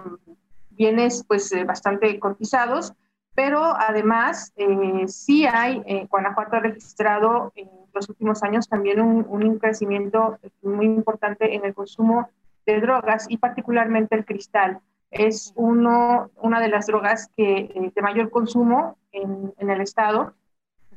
bienes 0.71 1.25
pues 1.27 1.51
eh, 1.53 1.65
bastante 1.65 2.19
cotizados, 2.19 2.95
pero 3.35 3.75
además 3.77 4.53
eh, 4.57 5.07
sí 5.07 5.47
hay, 5.47 5.83
Guanajuato 6.11 6.57
ha 6.57 6.61
registrado 6.61 7.53
en 7.55 7.69
los 7.93 8.09
últimos 8.09 8.43
años 8.43 8.69
también 8.69 9.01
un, 9.01 9.27
un, 9.29 9.59
crecimiento 9.59 10.39
muy 10.63 10.87
importante 10.87 11.55
en 11.55 11.65
el 11.65 11.75
consumo 11.75 12.29
de 12.67 12.81
drogas 12.81 13.27
y 13.29 13.39
particularmente 13.39 14.15
el 14.15 14.25
cristal. 14.25 14.81
Es 15.11 15.53
uno, 15.57 16.31
una 16.37 16.61
de 16.61 16.69
las 16.69 16.87
drogas 16.87 17.31
que, 17.37 17.93
de 17.95 18.03
mayor 18.03 18.31
consumo 18.31 18.97
en, 19.13 19.53
en 19.59 19.71
el 19.71 19.81
estado 19.81 20.35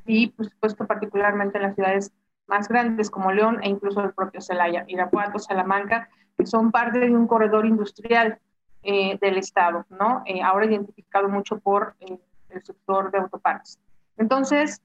y 0.06 0.28
por 0.28 0.50
supuesto 0.50 0.86
particularmente 0.86 1.58
en 1.58 1.64
las 1.64 1.76
ciudades 1.76 2.12
más 2.48 2.68
grandes 2.68 3.10
como 3.10 3.32
León 3.32 3.60
e 3.64 3.70
incluso 3.70 4.02
el 4.02 4.14
propio 4.14 4.42
Celaya, 4.42 4.86
Irapuato, 4.88 5.40
Salamanca, 5.40 6.10
que 6.38 6.46
son 6.46 6.72
parte 6.72 7.00
de 7.00 7.12
un 7.12 7.28
corredor 7.28 7.66
industrial 7.66 8.40
eh, 8.84 9.18
del 9.22 9.38
Estado, 9.38 9.86
¿no? 9.90 10.24
Eh, 10.26 10.42
ahora 10.42 10.66
identificado 10.66 11.30
mucho 11.30 11.60
por 11.60 11.96
eh, 12.02 12.18
el 12.50 12.64
sector 12.64 13.12
de 13.12 13.20
autopartes. 13.20 13.80
Entonces, 14.18 14.82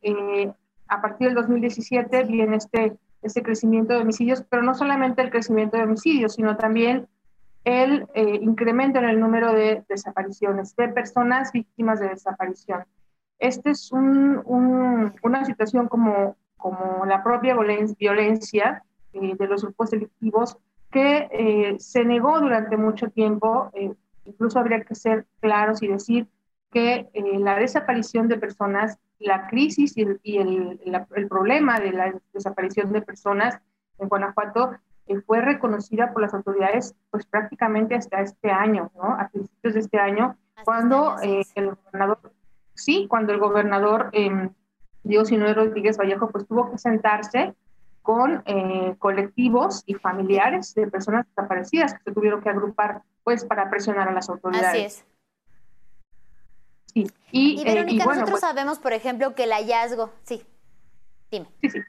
a 0.87 1.03
partir 1.03 1.27
del 1.27 1.35
2017 1.35 2.25
viene 2.25 2.57
este, 2.57 2.97
este 3.23 3.43
crecimiento 3.43 3.93
de 3.93 4.01
homicidios, 4.01 4.43
pero 4.49 4.63
no 4.63 4.75
solamente 4.75 5.21
el 5.21 5.31
crecimiento 5.31 5.77
de 5.77 5.83
homicidios, 5.83 6.35
sino 6.35 6.57
también 6.57 7.09
el 7.65 8.07
incremento 8.15 9.01
en 9.01 9.05
el 9.05 9.21
número 9.21 9.53
de 9.53 9.85
desapariciones, 9.87 10.75
de 10.77 10.89
personas 10.89 11.53
víctimas 11.53 12.01
de 12.01 12.09
desaparición. 12.09 12.85
Esta 13.39 13.71
es 13.71 13.91
una 13.93 15.45
situación 15.45 15.89
como, 15.89 16.37
como 16.57 17.07
la 17.07 17.23
propia 17.23 17.57
violencia 17.99 18.83
eh, 19.13 19.37
de 19.39 19.47
los 19.47 19.63
grupos 19.63 19.91
delictivos 19.91 20.59
que 20.91 21.29
eh, 21.31 21.77
se 21.79 22.05
negó 22.05 22.41
durante 22.41 22.77
mucho 22.77 23.11
tiempo, 23.11 23.71
eh, 23.75 23.95
incluso 24.25 24.59
habría 24.59 24.83
que 24.83 24.95
ser 24.95 25.27
claros 25.41 25.83
y 25.83 25.89
decir 25.89 26.27
que 26.71 27.09
la 27.39 27.57
desaparición 27.57 28.29
de 28.29 28.37
personas, 28.37 28.99
la 29.19 29.47
crisis 29.47 29.97
y, 29.97 30.03
el, 30.37 30.81
el, 30.85 31.29
problema 31.29 31.81
de 31.81 31.93
la 31.93 32.15
desaparición 32.35 32.93
de 32.93 33.01
personas 33.01 33.59
en 33.99 34.09
Guanajuato 34.09 34.73
fue 35.25 35.41
reconocida 35.41 36.13
por 36.13 36.21
las 36.21 36.35
autoridades 36.35 36.95
pues 37.11 37.25
prácticamente 37.25 37.95
hasta 37.95 38.21
este 38.21 38.51
año, 38.51 38.91
¿no? 38.95 39.15
A 39.19 39.31
principios 39.33 39.73
de 39.75 39.81
este 39.81 39.99
año, 39.99 40.37
cuando 40.63 41.17
el 41.23 41.45
gobernador 41.55 42.21
sí, 42.79 43.07
cuando 43.09 43.33
el 43.33 43.39
gobernador 43.39 44.11
eh, 44.13 44.51
Diego 45.03 45.25
Sinue 45.25 45.55
Rodríguez 45.55 45.99
Vallejo 45.99 46.31
pues 46.31 46.47
tuvo 46.47 46.71
que 46.71 46.79
sentarse 46.79 47.55
con 48.03 48.43
eh, 48.47 48.95
colectivos 48.99 49.83
y 49.87 49.95
familiares 49.95 50.75
de 50.75 50.87
personas 50.87 51.27
desaparecidas 51.27 51.95
que 51.95 52.05
se 52.05 52.13
tuvieron 52.13 52.41
que 52.41 52.49
agrupar 52.49 53.03
pues 53.23 53.45
para 53.45 53.69
presionar 53.69 54.09
a 54.09 54.13
las 54.13 54.31
autoridades. 54.31 54.69
Así 54.69 54.85
es. 54.85 55.05
Sí. 56.87 57.11
Y, 57.31 57.61
y 57.61 57.61
eh, 57.61 57.75
Verónica, 57.75 58.05
nosotros 58.05 58.31
pues 58.31 58.41
sabemos, 58.41 58.79
por 58.79 58.93
ejemplo, 58.93 59.35
que 59.35 59.45
el 59.45 59.53
hallazgo, 59.53 60.11
sí, 60.23 60.43
dime. 61.31 61.49
Sí, 61.61 61.71
sí. 61.71 61.81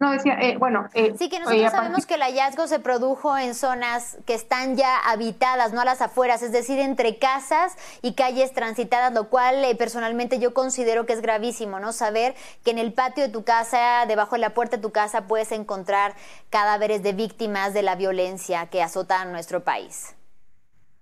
No, 0.00 0.12
decía, 0.12 0.38
eh, 0.40 0.56
bueno. 0.56 0.88
Eh, 0.94 1.14
sí, 1.18 1.28
que 1.28 1.40
nosotros 1.40 1.72
sabemos 1.72 2.06
que 2.06 2.14
el 2.14 2.22
hallazgo 2.22 2.68
se 2.68 2.78
produjo 2.78 3.36
en 3.36 3.54
zonas 3.54 4.18
que 4.26 4.34
están 4.34 4.76
ya 4.76 4.96
habitadas, 4.98 5.72
no 5.72 5.80
a 5.80 5.84
las 5.84 6.00
afueras, 6.00 6.42
es 6.42 6.52
decir, 6.52 6.78
entre 6.78 7.18
casas 7.18 7.76
y 8.00 8.14
calles 8.14 8.52
transitadas, 8.52 9.12
lo 9.12 9.28
cual 9.28 9.64
eh, 9.64 9.74
personalmente 9.74 10.38
yo 10.38 10.54
considero 10.54 11.04
que 11.04 11.14
es 11.14 11.20
gravísimo, 11.20 11.80
¿no? 11.80 11.92
Saber 11.92 12.36
que 12.64 12.70
en 12.70 12.78
el 12.78 12.92
patio 12.92 13.24
de 13.24 13.32
tu 13.32 13.42
casa, 13.42 14.04
debajo 14.06 14.36
de 14.36 14.42
la 14.42 14.50
puerta 14.50 14.76
de 14.76 14.82
tu 14.82 14.92
casa, 14.92 15.26
puedes 15.26 15.50
encontrar 15.50 16.14
cadáveres 16.48 17.02
de 17.02 17.12
víctimas 17.12 17.74
de 17.74 17.82
la 17.82 17.96
violencia 17.96 18.66
que 18.66 18.82
azota 18.82 19.20
a 19.20 19.24
nuestro 19.24 19.64
país. 19.64 20.14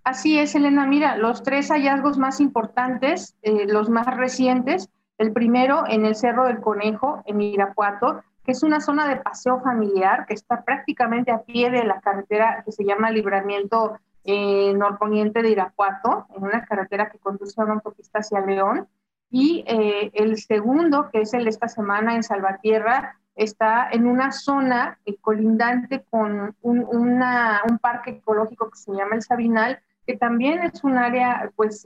Así 0.05 0.39
es, 0.39 0.55
Elena. 0.55 0.87
Mira, 0.87 1.17
los 1.17 1.43
tres 1.43 1.69
hallazgos 1.69 2.17
más 2.17 2.41
importantes, 2.41 3.35
los 3.43 3.91
más 3.91 4.07
recientes, 4.17 4.89
el 5.19 5.33
primero 5.33 5.85
en 5.87 6.07
el 6.07 6.15
Cerro 6.15 6.45
del 6.45 6.61
Conejo, 6.61 7.23
en 7.27 7.41
Irapuato, 7.41 8.23
es 8.53 8.63
una 8.63 8.81
zona 8.81 9.09
de 9.09 9.17
paseo 9.17 9.61
familiar 9.61 10.27
que 10.27 10.35
está 10.35 10.63
prácticamente 10.65 11.31
a 11.31 11.43
pie 11.43 11.71
de 11.71 11.85
la 11.85 12.01
carretera 12.01 12.63
que 12.65 12.73
se 12.73 12.85
llama 12.85 13.11
Libramiento 13.11 13.99
eh, 14.25 14.73
Norponiente 14.75 15.43
de 15.43 15.51
Irapuato, 15.51 16.27
en 16.35 16.45
una 16.45 16.65
carretera 16.65 17.11
que 17.11 17.19
conduce 17.19 17.61
a 17.61 17.65
una 17.65 17.75
autopista 17.75 18.19
hacia 18.19 18.41
León. 18.41 18.89
Y 19.31 19.65
eh, 19.67 20.11
el 20.15 20.39
segundo, 20.39 21.11
que 21.13 21.23
es 21.23 21.35
el 21.35 21.45
de 21.45 21.51
esta 21.51 21.69
semana 21.69 22.15
en 22.15 22.23
Salvatierra, 22.23 23.19
está 23.35 23.89
en 23.91 24.07
una 24.07 24.33
zona 24.33 24.99
eh, 25.05 25.17
colindante 25.21 26.05
con 26.11 26.57
un, 26.63 26.85
un, 26.85 27.79
parque 27.81 28.11
ecológico 28.11 28.71
que 28.71 28.79
se 28.79 28.93
llama 28.93 29.17
el 29.17 29.23
Sabinal, 29.23 29.81
que 30.07 30.17
también 30.17 30.63
es 30.63 30.83
un 30.85 30.97
área, 30.99 31.51
pues, 31.55 31.85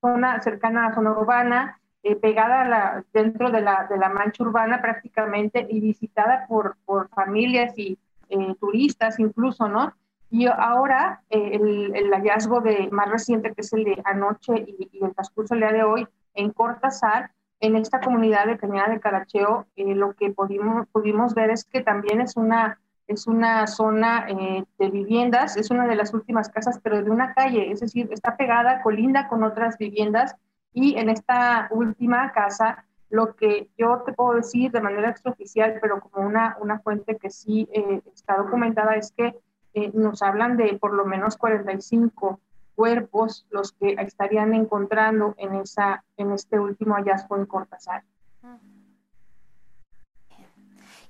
zona 0.00 0.40
cercana 0.42 0.86
a 0.86 0.88
la 0.90 0.94
zona 0.94 1.12
urbana, 1.12 1.80
eh, 2.06 2.16
pegada 2.16 3.02
dentro 3.14 3.50
de 3.50 3.62
la, 3.62 4.10
mancha 4.12 4.42
urbana 4.42 4.82
prácticamente 4.82 5.66
y 5.70 5.80
visitada 5.80 6.46
por, 6.46 6.76
familias 7.14 7.72
y 7.78 7.98
eh, 8.28 8.54
turistas 8.60 9.18
incluso, 9.18 9.68
¿no? 9.68 9.90
Y 10.30 10.46
ahora 10.46 11.22
eh, 11.30 11.58
el, 11.94 12.10
hallazgo 12.12 12.60
de, 12.60 12.90
más 12.90 13.08
reciente, 13.08 13.54
que 13.54 13.62
es 13.62 13.72
el 13.72 13.84
de 13.84 14.02
anoche 14.04 14.52
y, 14.54 14.90
el 15.02 15.14
transcurso 15.14 15.54
del 15.54 15.62
día 15.62 15.72
de 15.72 15.82
hoy, 15.84 16.06
en 16.34 16.50
Cortázar, 16.50 17.30
en 17.60 17.74
esta 17.74 18.02
comunidad 18.02 18.48
de 18.48 18.58
Cañada 18.58 18.92
de 18.92 19.00
Caracheo, 19.00 19.66
lo 19.74 20.12
que 20.12 20.28
pudimos, 20.28 20.86
pudimos 20.88 21.32
ver 21.32 21.48
es 21.48 21.64
que 21.64 21.80
también 21.80 22.20
es 22.20 22.36
una, 22.36 22.80
es 23.06 23.26
una 23.26 23.66
zona 23.66 24.26
de 24.26 24.90
viviendas, 24.90 25.56
es 25.56 25.70
una 25.70 25.86
de 25.86 25.96
las 25.96 26.12
últimas 26.12 26.50
casas, 26.50 26.78
pero 26.82 27.02
de 27.02 27.10
una 27.10 27.32
calle, 27.32 27.70
es 27.70 27.80
decir, 27.80 28.10
está 28.12 28.36
pegada, 28.36 28.82
colinda 28.82 29.26
con 29.28 29.42
otras 29.42 29.78
viviendas 29.78 30.36
y 30.74 30.96
en 30.96 31.08
esta 31.08 31.68
última 31.70 32.32
casa, 32.32 32.84
lo 33.08 33.36
que 33.36 33.70
yo 33.78 34.02
te 34.04 34.12
puedo 34.12 34.34
decir 34.34 34.72
de 34.72 34.80
manera 34.80 35.08
extraoficial, 35.08 35.78
pero 35.80 36.00
como 36.00 36.26
una, 36.26 36.56
una 36.60 36.80
fuente 36.80 37.16
que 37.16 37.30
sí 37.30 37.68
eh, 37.72 38.02
está 38.12 38.36
documentada, 38.36 38.96
es 38.96 39.12
que 39.12 39.38
eh, 39.74 39.90
nos 39.94 40.20
hablan 40.20 40.56
de 40.56 40.76
por 40.78 40.92
lo 40.92 41.04
menos 41.04 41.36
45 41.36 42.40
cuerpos 42.74 43.46
los 43.50 43.72
que 43.72 43.92
estarían 44.00 44.52
encontrando 44.52 45.34
en, 45.38 45.54
esa, 45.54 46.04
en 46.16 46.32
este 46.32 46.58
último 46.58 46.94
hallazgo 46.96 47.36
en 47.36 47.46
Cortázar. 47.46 48.02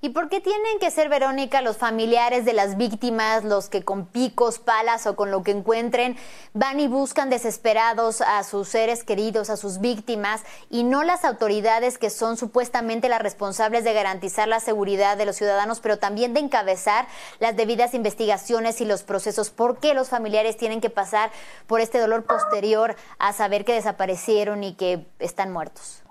¿Y 0.05 0.09
por 0.09 0.29
qué 0.29 0.39
tienen 0.39 0.77
que 0.79 0.91
ser, 0.91 1.09
Verónica, 1.09 1.63
los 1.63 1.77
familiares 1.77 2.45
de 2.45 2.53
las 2.53 2.77
víctimas, 2.77 3.43
los 3.43 3.69
que 3.69 3.83
con 3.83 4.05
picos, 4.05 4.59
palas 4.59 5.07
o 5.07 5.15
con 5.15 5.31
lo 5.31 5.41
que 5.41 5.49
encuentren 5.49 6.15
van 6.53 6.79
y 6.79 6.87
buscan 6.87 7.31
desesperados 7.31 8.21
a 8.21 8.43
sus 8.43 8.69
seres 8.69 9.03
queridos, 9.03 9.49
a 9.49 9.57
sus 9.57 9.79
víctimas, 9.79 10.43
y 10.69 10.83
no 10.83 11.03
las 11.03 11.25
autoridades 11.25 11.97
que 11.97 12.11
son 12.11 12.37
supuestamente 12.37 13.09
las 13.09 13.19
responsables 13.19 13.83
de 13.83 13.93
garantizar 13.93 14.47
la 14.47 14.59
seguridad 14.59 15.17
de 15.17 15.25
los 15.25 15.37
ciudadanos, 15.37 15.79
pero 15.79 15.97
también 15.97 16.35
de 16.35 16.41
encabezar 16.41 17.07
las 17.39 17.55
debidas 17.55 17.95
investigaciones 17.95 18.81
y 18.81 18.85
los 18.85 19.01
procesos? 19.01 19.49
¿Por 19.49 19.79
qué 19.79 19.95
los 19.95 20.09
familiares 20.09 20.55
tienen 20.55 20.81
que 20.81 20.91
pasar 20.91 21.31
por 21.65 21.81
este 21.81 21.97
dolor 21.97 22.25
posterior 22.25 22.95
a 23.17 23.33
saber 23.33 23.65
que 23.65 23.73
desaparecieron 23.73 24.63
y 24.63 24.75
que 24.75 25.07
están 25.17 25.51
muertos? 25.51 26.04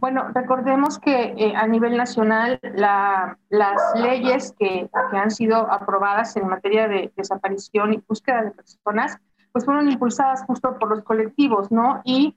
Bueno, 0.00 0.28
recordemos 0.32 1.00
que 1.00 1.34
eh, 1.36 1.54
a 1.56 1.66
nivel 1.66 1.96
nacional 1.96 2.60
las 2.72 3.94
leyes 3.96 4.54
que, 4.56 4.88
han 4.92 5.30
sido 5.32 5.56
aprobadas 5.56 6.36
en 6.36 6.46
materia 6.46 6.86
de 6.86 7.12
desaparición 7.16 7.94
y 7.94 8.02
búsqueda 8.06 8.44
de 8.44 8.52
personas, 8.52 9.18
pues 9.50 9.64
fueron 9.64 9.90
impulsadas 9.90 10.44
justo 10.44 10.78
por 10.78 10.90
los 10.90 11.02
colectivos, 11.02 11.72
¿no? 11.72 12.00
Y 12.04 12.36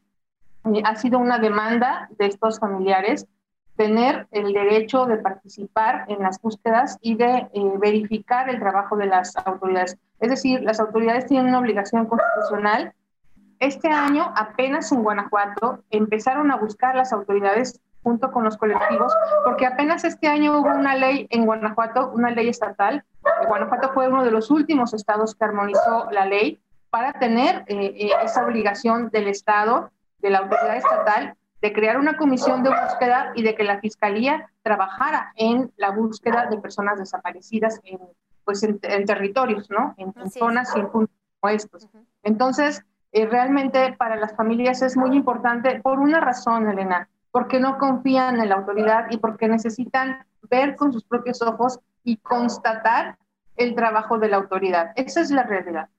eh, 0.74 0.82
ha 0.84 0.95
sido 0.95 1.19
una 1.19 1.38
demanda 1.38 2.10
de 2.17 2.26
estos 2.26 2.60
familiares 2.60 3.28
tener 3.76 4.28
el 4.32 4.54
derecho 4.54 5.06
de 5.06 5.17
participar 5.17 6.06
en 6.08 6.19
las 6.24 6.41
búsquedas 6.41 6.97
y 7.00 7.15
de 7.15 7.47
eh, 7.54 7.74
verificar 7.80 8.50
el 8.50 8.60
trabajo 8.60 8.97
de 8.97 9.06
las 9.06 9.36
autoridades. 9.38 9.97
Es 10.19 10.30
decir, 10.32 10.62
las 10.62 10.80
autoridades 10.80 11.28
tienen 11.28 11.50
una 11.50 11.60
obligación 11.60 12.08
constitucional 12.08 12.93
este 13.62 13.89
año, 13.89 14.34
apenas 14.36 14.91
en 14.91 15.04
Guanajuato, 15.04 15.84
empezaron 15.91 16.52
a 16.52 16.58
buscar 16.58 16.95
las 16.95 17.13
autoridades 17.13 17.80
junto 18.02 18.32
con 18.32 18.43
los 18.43 18.58
colectivos, 18.58 19.13
porque 19.45 19.67
apenas 19.67 20.04
este 20.04 20.28
año 20.28 20.60
hubo 20.60 20.69
una 20.69 20.95
ley 20.95 21.28
en 21.30 21.45
Guanajuato, 21.45 22.10
una 22.10 22.32
ley 22.32 22.50
estatal. 22.50 23.06
Guanajuato 23.47 23.93
fue 23.93 24.08
uno 24.08 24.24
de 24.24 24.32
los 24.32 24.50
últimos 24.50 24.95
estados 24.95 25.36
que 25.36 25.45
armonizó 25.45 26.10
la 26.10 26.26
ley 26.26 26.60
para 26.89 27.13
tener 27.13 27.63
eh, 27.67 27.93
eh, 27.95 28.10
esa 28.24 28.43
obligación 28.43 29.10
del 29.10 29.28
Estado, 29.28 29.91
de 30.17 30.32
la 30.32 30.39
autoridad 30.39 30.78
estatal, 30.78 31.36
de 31.62 31.74
crear 31.74 32.00
una 32.00 32.17
comisión 32.17 32.63
de 32.63 32.71
búsqueda 32.71 33.32
y 33.36 33.43
de 33.43 33.54
que 33.54 33.63
la 33.63 33.80
Fiscalía 33.80 34.50
trabajara 34.63 35.34
en 35.36 35.71
la 35.78 35.91
búsqueda 35.91 36.47
de 36.47 36.58
personas 36.58 36.97
desaparecidas 36.97 37.80
en, 37.84 38.00
pues 38.43 38.63
en, 38.63 38.80
territorios, 38.80 39.69
¿no? 39.69 39.93
En, 39.97 40.13
zonas 40.32 40.76
y 40.76 40.80
en 40.80 40.89
puntos 40.89 41.15
como 41.39 41.54
estos. 41.54 41.88
Entonces, 42.24 42.84
eh, 43.13 43.26
realmente 43.26 43.93
para 43.97 44.15
las 44.15 44.36
familias 44.36 44.82
es 44.82 44.95
muy 44.95 45.15
importante 45.15 45.82
por 45.82 46.00
una 46.00 46.19
razón, 46.19 46.69
Elena, 46.69 47.10
porque 47.32 47.60
no 47.60 47.78
confían 47.78 48.39
en 48.39 48.50
la 48.50 48.56
autoridad 48.56 49.08
y 49.10 49.17
porque 49.17 49.47
necesitan 49.47 50.26
ver 50.50 50.76
con 50.76 50.93
sus 50.93 51.04
propios 51.04 51.41
ojos 51.41 51.80
y 52.04 52.17
constatar 52.17 53.17
el 53.58 53.76
trabajo 53.76 54.17
de 54.17 54.30
la 54.30 54.38
autoridad. 54.38 54.91
Esa 54.95 55.21
es 55.21 55.32
la 55.32 55.43
realidad. 55.43 55.89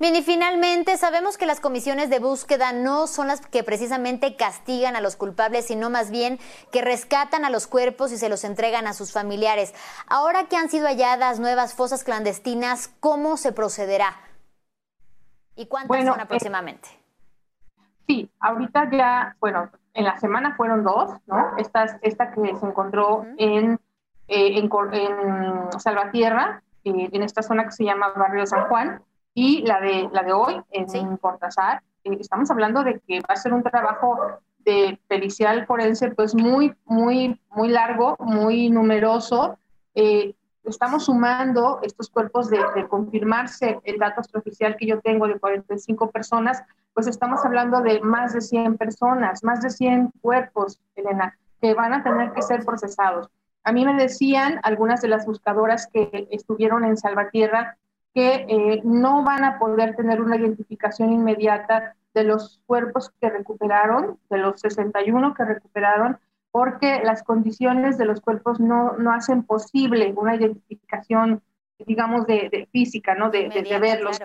Bien, 0.00 0.14
y 0.14 0.22
finalmente 0.22 0.96
sabemos 0.96 1.36
que 1.36 1.44
las 1.44 1.58
comisiones 1.58 2.08
de 2.08 2.20
búsqueda 2.20 2.70
no 2.70 3.08
son 3.08 3.26
las 3.26 3.40
que 3.40 3.64
precisamente 3.64 4.36
castigan 4.36 4.94
a 4.94 5.00
los 5.00 5.16
culpables, 5.16 5.66
sino 5.66 5.90
más 5.90 6.12
bien 6.12 6.38
que 6.70 6.82
rescatan 6.82 7.44
a 7.44 7.50
los 7.50 7.66
cuerpos 7.66 8.12
y 8.12 8.18
se 8.18 8.28
los 8.28 8.44
entregan 8.44 8.86
a 8.86 8.94
sus 8.94 9.10
familiares. 9.10 9.74
Ahora 10.06 10.44
que 10.44 10.56
han 10.56 10.70
sido 10.70 10.86
halladas 10.86 11.40
nuevas 11.40 11.74
fosas 11.74 12.04
clandestinas, 12.04 12.90
¿cómo 13.00 13.36
se 13.36 13.50
procederá? 13.50 14.27
¿Y 15.58 15.66
cuántas 15.66 16.04
son 16.06 16.20
eh, 16.20 16.22
aproximadamente? 16.22 16.88
sí, 18.06 18.30
ahorita 18.40 18.90
ya, 18.90 19.36
bueno, 19.40 19.70
en 19.92 20.04
la 20.04 20.16
semana 20.18 20.54
fueron 20.56 20.84
dos, 20.84 21.10
¿no? 21.26 21.56
Esta, 21.58 21.98
esta 22.00 22.30
que 22.30 22.56
se 22.56 22.64
encontró 22.64 23.26
en, 23.36 23.78
eh, 24.28 24.58
en, 24.58 24.70
en, 24.92 25.80
Salvatierra, 25.80 26.62
eh, 26.84 27.10
en 27.12 27.22
esta 27.22 27.42
zona 27.42 27.64
que 27.64 27.72
se 27.72 27.84
llama 27.84 28.12
Barrio 28.16 28.46
San 28.46 28.68
Juan, 28.68 29.02
y 29.34 29.62
la 29.62 29.80
de, 29.80 30.08
la 30.12 30.22
de 30.22 30.32
hoy 30.32 30.62
en 30.70 30.88
¿Sí? 30.88 31.04
Cortázar. 31.20 31.82
estamos 32.04 32.50
hablando 32.50 32.84
de 32.84 33.00
que 33.00 33.20
va 33.20 33.34
a 33.34 33.36
ser 33.36 33.52
un 33.52 33.62
trabajo 33.62 34.40
de 34.60 34.98
pericial 35.08 35.66
forense 35.66 36.10
pues 36.12 36.34
muy, 36.34 36.74
muy, 36.84 37.40
muy 37.50 37.68
largo, 37.68 38.16
muy 38.20 38.70
numeroso, 38.70 39.58
eh, 39.94 40.34
estamos 40.64 41.06
sumando 41.06 41.80
estos 41.82 42.10
cuerpos 42.10 42.50
de, 42.50 42.58
confirmarse 42.88 43.80
el 43.84 43.98
dato 43.98 44.20
extraoficial 44.20 44.76
que 44.76 44.86
yo 44.86 45.00
tengo 45.00 45.26
de 45.26 45.38
45 45.38 46.10
personas, 46.10 46.62
pues 46.92 47.06
estamos 47.06 47.44
hablando 47.44 47.80
de 47.80 48.00
más 48.00 48.32
de 48.32 48.40
100 48.40 48.76
personas, 48.76 49.42
más 49.44 49.62
de 49.62 49.70
100 49.70 50.12
cuerpos, 50.20 50.80
Elena, 50.94 51.38
que 51.60 51.74
van 51.74 51.92
a 51.92 52.02
tener 52.02 52.32
que 52.32 52.42
ser 52.42 52.64
procesados. 52.64 53.28
A 53.64 53.72
mí 53.72 53.84
me 53.84 53.94
decían 53.94 54.60
algunas 54.62 55.00
de 55.00 55.08
las 55.08 55.26
buscadoras 55.26 55.88
que 55.92 56.28
estuvieron 56.30 56.84
en 56.84 56.96
Salvatierra 56.96 57.76
que 58.14 58.46
eh, 58.48 58.80
no 58.84 59.22
van 59.22 59.44
a 59.44 59.58
poder 59.58 59.94
tener 59.94 60.20
una 60.20 60.36
identificación 60.36 61.12
inmediata 61.12 61.94
de 62.14 62.24
los 62.24 62.60
cuerpos 62.66 63.12
que 63.20 63.30
recuperaron, 63.30 64.18
de 64.30 64.38
los 64.38 64.60
61 64.60 65.34
que 65.34 65.44
recuperaron, 65.44 66.18
porque 66.50 67.00
las 67.04 67.22
condiciones 67.22 67.98
de 67.98 68.04
los 68.04 68.20
cuerpos 68.20 68.60
no, 68.60 68.92
no 68.92 69.12
hacen 69.12 69.42
posible 69.44 70.12
una 70.16 70.34
identificación, 70.34 71.42
digamos, 71.78 72.26
de, 72.26 72.68
física, 72.72 73.14
¿no? 73.14 73.30
De, 73.30 73.48
de, 73.48 73.78
verlos. 73.78 74.18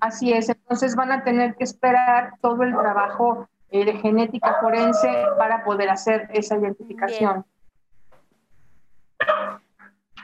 Así 0.00 0.32
es, 0.32 0.48
entonces 0.48 0.94
van 0.94 1.12
a 1.12 1.24
tener 1.24 1.54
que 1.56 1.64
esperar 1.64 2.34
todo 2.40 2.62
el 2.62 2.72
trabajo 2.72 3.48
eh, 3.70 3.84
de 3.84 3.94
genética 3.94 4.58
forense 4.60 5.08
para 5.36 5.64
poder 5.64 5.90
hacer 5.90 6.28
esa 6.32 6.56
identificación. 6.56 7.44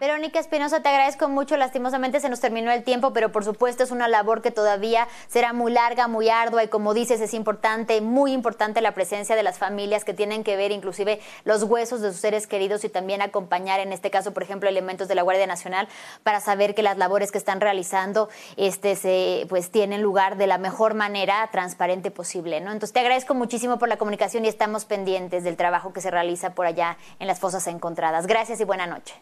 Verónica 0.00 0.40
Espinosa, 0.40 0.82
te 0.82 0.88
agradezco 0.88 1.28
mucho. 1.28 1.56
Lastimosamente 1.56 2.18
se 2.18 2.28
nos 2.28 2.40
terminó 2.40 2.72
el 2.72 2.82
tiempo, 2.82 3.12
pero 3.12 3.30
por 3.30 3.44
supuesto 3.44 3.84
es 3.84 3.92
una 3.92 4.08
labor 4.08 4.42
que 4.42 4.50
todavía 4.50 5.06
será 5.28 5.52
muy 5.52 5.72
larga, 5.72 6.08
muy 6.08 6.28
ardua 6.28 6.64
y 6.64 6.68
como 6.68 6.94
dices, 6.94 7.20
es 7.20 7.32
importante, 7.32 8.00
muy 8.00 8.32
importante 8.32 8.80
la 8.80 8.92
presencia 8.92 9.36
de 9.36 9.44
las 9.44 9.58
familias 9.58 10.04
que 10.04 10.12
tienen 10.12 10.42
que 10.42 10.56
ver 10.56 10.72
inclusive 10.72 11.20
los 11.44 11.62
huesos 11.62 12.00
de 12.00 12.10
sus 12.10 12.20
seres 12.20 12.48
queridos 12.48 12.84
y 12.84 12.88
también 12.88 13.22
acompañar, 13.22 13.78
en 13.78 13.92
este 13.92 14.10
caso, 14.10 14.34
por 14.34 14.42
ejemplo, 14.42 14.68
elementos 14.68 15.06
de 15.06 15.14
la 15.14 15.22
Guardia 15.22 15.46
Nacional 15.46 15.88
para 16.24 16.40
saber 16.40 16.74
que 16.74 16.82
las 16.82 16.98
labores 16.98 17.30
que 17.30 17.38
están 17.38 17.60
realizando 17.60 18.28
este, 18.56 18.96
se, 18.96 19.46
pues, 19.48 19.70
tienen 19.70 20.02
lugar 20.02 20.36
de 20.36 20.48
la 20.48 20.58
mejor 20.58 20.94
manera 20.94 21.48
transparente 21.52 22.10
posible. 22.10 22.60
¿no? 22.60 22.72
Entonces 22.72 22.92
te 22.92 23.00
agradezco 23.00 23.34
muchísimo 23.34 23.78
por 23.78 23.88
la 23.88 23.96
comunicación 23.96 24.44
y 24.44 24.48
estamos 24.48 24.86
pendientes 24.86 25.44
del 25.44 25.56
trabajo 25.56 25.92
que 25.92 26.00
se 26.00 26.10
realiza 26.10 26.50
por 26.54 26.66
allá 26.66 26.98
en 27.20 27.28
las 27.28 27.38
fosas 27.38 27.66
encontradas. 27.68 28.26
Gracias 28.26 28.60
y 28.60 28.64
buena 28.64 28.86
noche. 28.86 29.14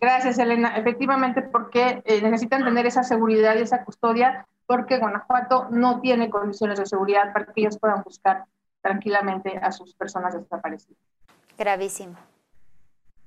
Gracias, 0.00 0.38
Elena. 0.38 0.76
Efectivamente, 0.76 1.42
porque 1.42 2.02
eh, 2.04 2.22
necesitan 2.22 2.64
tener 2.64 2.86
esa 2.86 3.02
seguridad 3.02 3.56
y 3.56 3.62
esa 3.62 3.84
custodia, 3.84 4.46
porque 4.66 4.98
Guanajuato 4.98 5.66
no 5.70 6.00
tiene 6.00 6.30
condiciones 6.30 6.78
de 6.78 6.86
seguridad 6.86 7.32
para 7.32 7.46
que 7.46 7.62
ellos 7.62 7.78
puedan 7.78 8.02
buscar 8.02 8.44
tranquilamente 8.80 9.58
a 9.58 9.72
sus 9.72 9.94
personas 9.94 10.34
desaparecidas. 10.34 10.98
Gravísimo. 11.56 12.16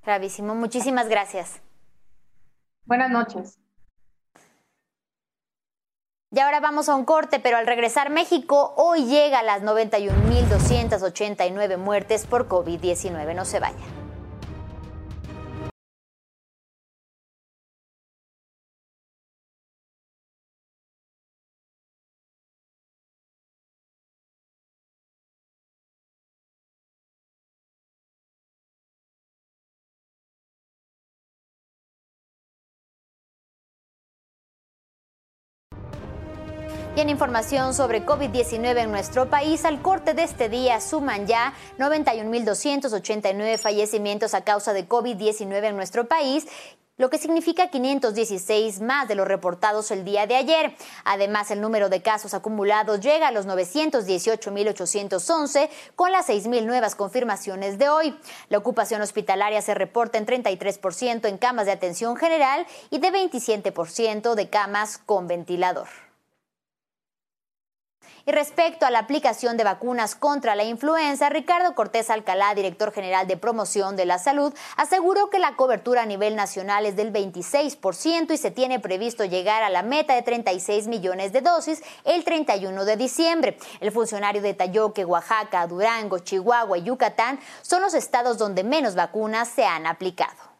Gravísimo. 0.04 0.56
Muchísimas 0.56 1.10
gracias. 1.10 1.62
Buenas 2.86 3.12
noches. 3.12 3.60
Y 6.34 6.40
ahora 6.40 6.62
vamos 6.62 6.88
a 6.88 6.96
un 6.96 7.04
corte, 7.04 7.42
pero 7.42 7.58
al 7.58 7.68
regresar 7.68 8.10
México, 8.10 8.74
hoy 8.78 9.06
llega 9.06 9.40
a 9.40 9.44
las 9.44 9.64
91.289 9.64 11.78
muertes 11.78 12.26
por 12.26 12.48
COVID-19. 12.48 13.36
No 13.36 13.44
se 13.44 13.60
vayan. 13.60 14.01
Y 37.02 37.04
en 37.04 37.10
información 37.10 37.74
sobre 37.74 38.06
COVID-19 38.06 38.78
en 38.78 38.92
nuestro 38.92 39.28
país, 39.28 39.66
al 39.66 39.82
corte 39.82 40.14
de 40.14 40.22
este 40.22 40.50
día 40.50 40.80
suman 40.80 41.26
ya 41.26 41.56
91.289 41.80 43.58
fallecimientos 43.58 44.36
a 44.36 44.44
causa 44.44 44.72
de 44.72 44.88
COVID-19 44.88 45.64
en 45.64 45.76
nuestro 45.76 46.08
país 46.08 46.46
lo 46.98 47.10
que 47.10 47.18
significa 47.18 47.72
516 47.72 48.82
más 48.82 49.08
de 49.08 49.16
los 49.16 49.26
reportados 49.28 49.90
el 49.90 50.06
día 50.06 50.28
de 50.28 50.36
ayer. 50.36 50.76
Además, 51.04 51.50
el 51.50 51.60
número 51.60 51.90
de 51.90 52.04
casos 52.04 52.36
acumulados 52.36 53.00
llega 53.00 53.30
a 53.30 53.32
los 53.32 53.48
918.811 53.48 55.70
con 55.96 56.12
las 56.12 56.30
6.000 56.30 56.68
nuevas 56.68 56.94
confirmaciones 56.94 57.80
de 57.80 57.90
hoy. 57.90 58.16
La 58.50 58.60
ocupación 58.60 59.02
hospitalaria 59.02 59.64
se 59.64 59.74
reporta 59.74 60.20
en 60.20 60.28
33% 60.28 61.28
en 61.28 61.40
camas 61.40 61.66
de 61.66 61.72
atención 61.72 62.16
general 62.16 62.68
y 62.92 63.00
de 63.00 63.12
27% 63.12 64.36
de 64.36 64.50
camas 64.52 65.00
con 65.00 65.28
ventilador. 65.28 65.88
Y 68.26 68.32
respecto 68.32 68.86
a 68.86 68.92
la 68.92 69.00
aplicación 69.00 69.58
de 69.58 69.64
vacunas 69.64 70.16
contra 70.16 70.56
la 70.56 70.64
influenza, 70.64 71.30
Ricardo 71.30 71.74
Cortés 71.74 72.10
Alcalá, 72.10 72.54
director 72.54 72.92
general 72.92 73.28
de 73.28 73.38
promoción 73.38 73.96
de 73.96 74.06
la 74.06 74.20
salud, 74.20 74.54
aseguró 74.78 75.30
que 75.30 75.40
la 75.40 75.56
cobertura 75.56 76.04
a 76.04 76.06
nivel 76.06 76.36
nacional 76.36 76.86
es 76.86 76.96
del 76.96 77.12
26% 77.12 78.32
y 78.32 78.38
se 78.38 78.52
tiene 78.52 78.80
previsto 78.80 79.26
llegar 79.26 79.64
a 79.64 79.70
la 79.70 79.82
meta 79.82 80.14
de 80.14 80.22
36 80.22 80.88
millones 80.88 81.34
de 81.34 81.42
dosis 81.42 81.82
el 82.04 82.24
31 82.24 82.86
de 82.86 82.98
diciembre. 82.98 83.58
El 83.80 83.92
funcionario 83.92 84.42
detalló 84.42 84.94
que 84.94 85.06
Oaxaca, 85.06 85.66
Durango, 85.66 86.20
Chihuahua 86.20 86.78
y 86.78 86.84
Yucatán 86.84 87.40
son 87.62 87.82
los 87.82 87.94
estados 87.94 88.38
donde 88.38 88.64
menos 88.64 88.96
vacunas 88.96 89.48
se 89.48 89.66
han 89.66 89.88
aplicado. 89.88 90.51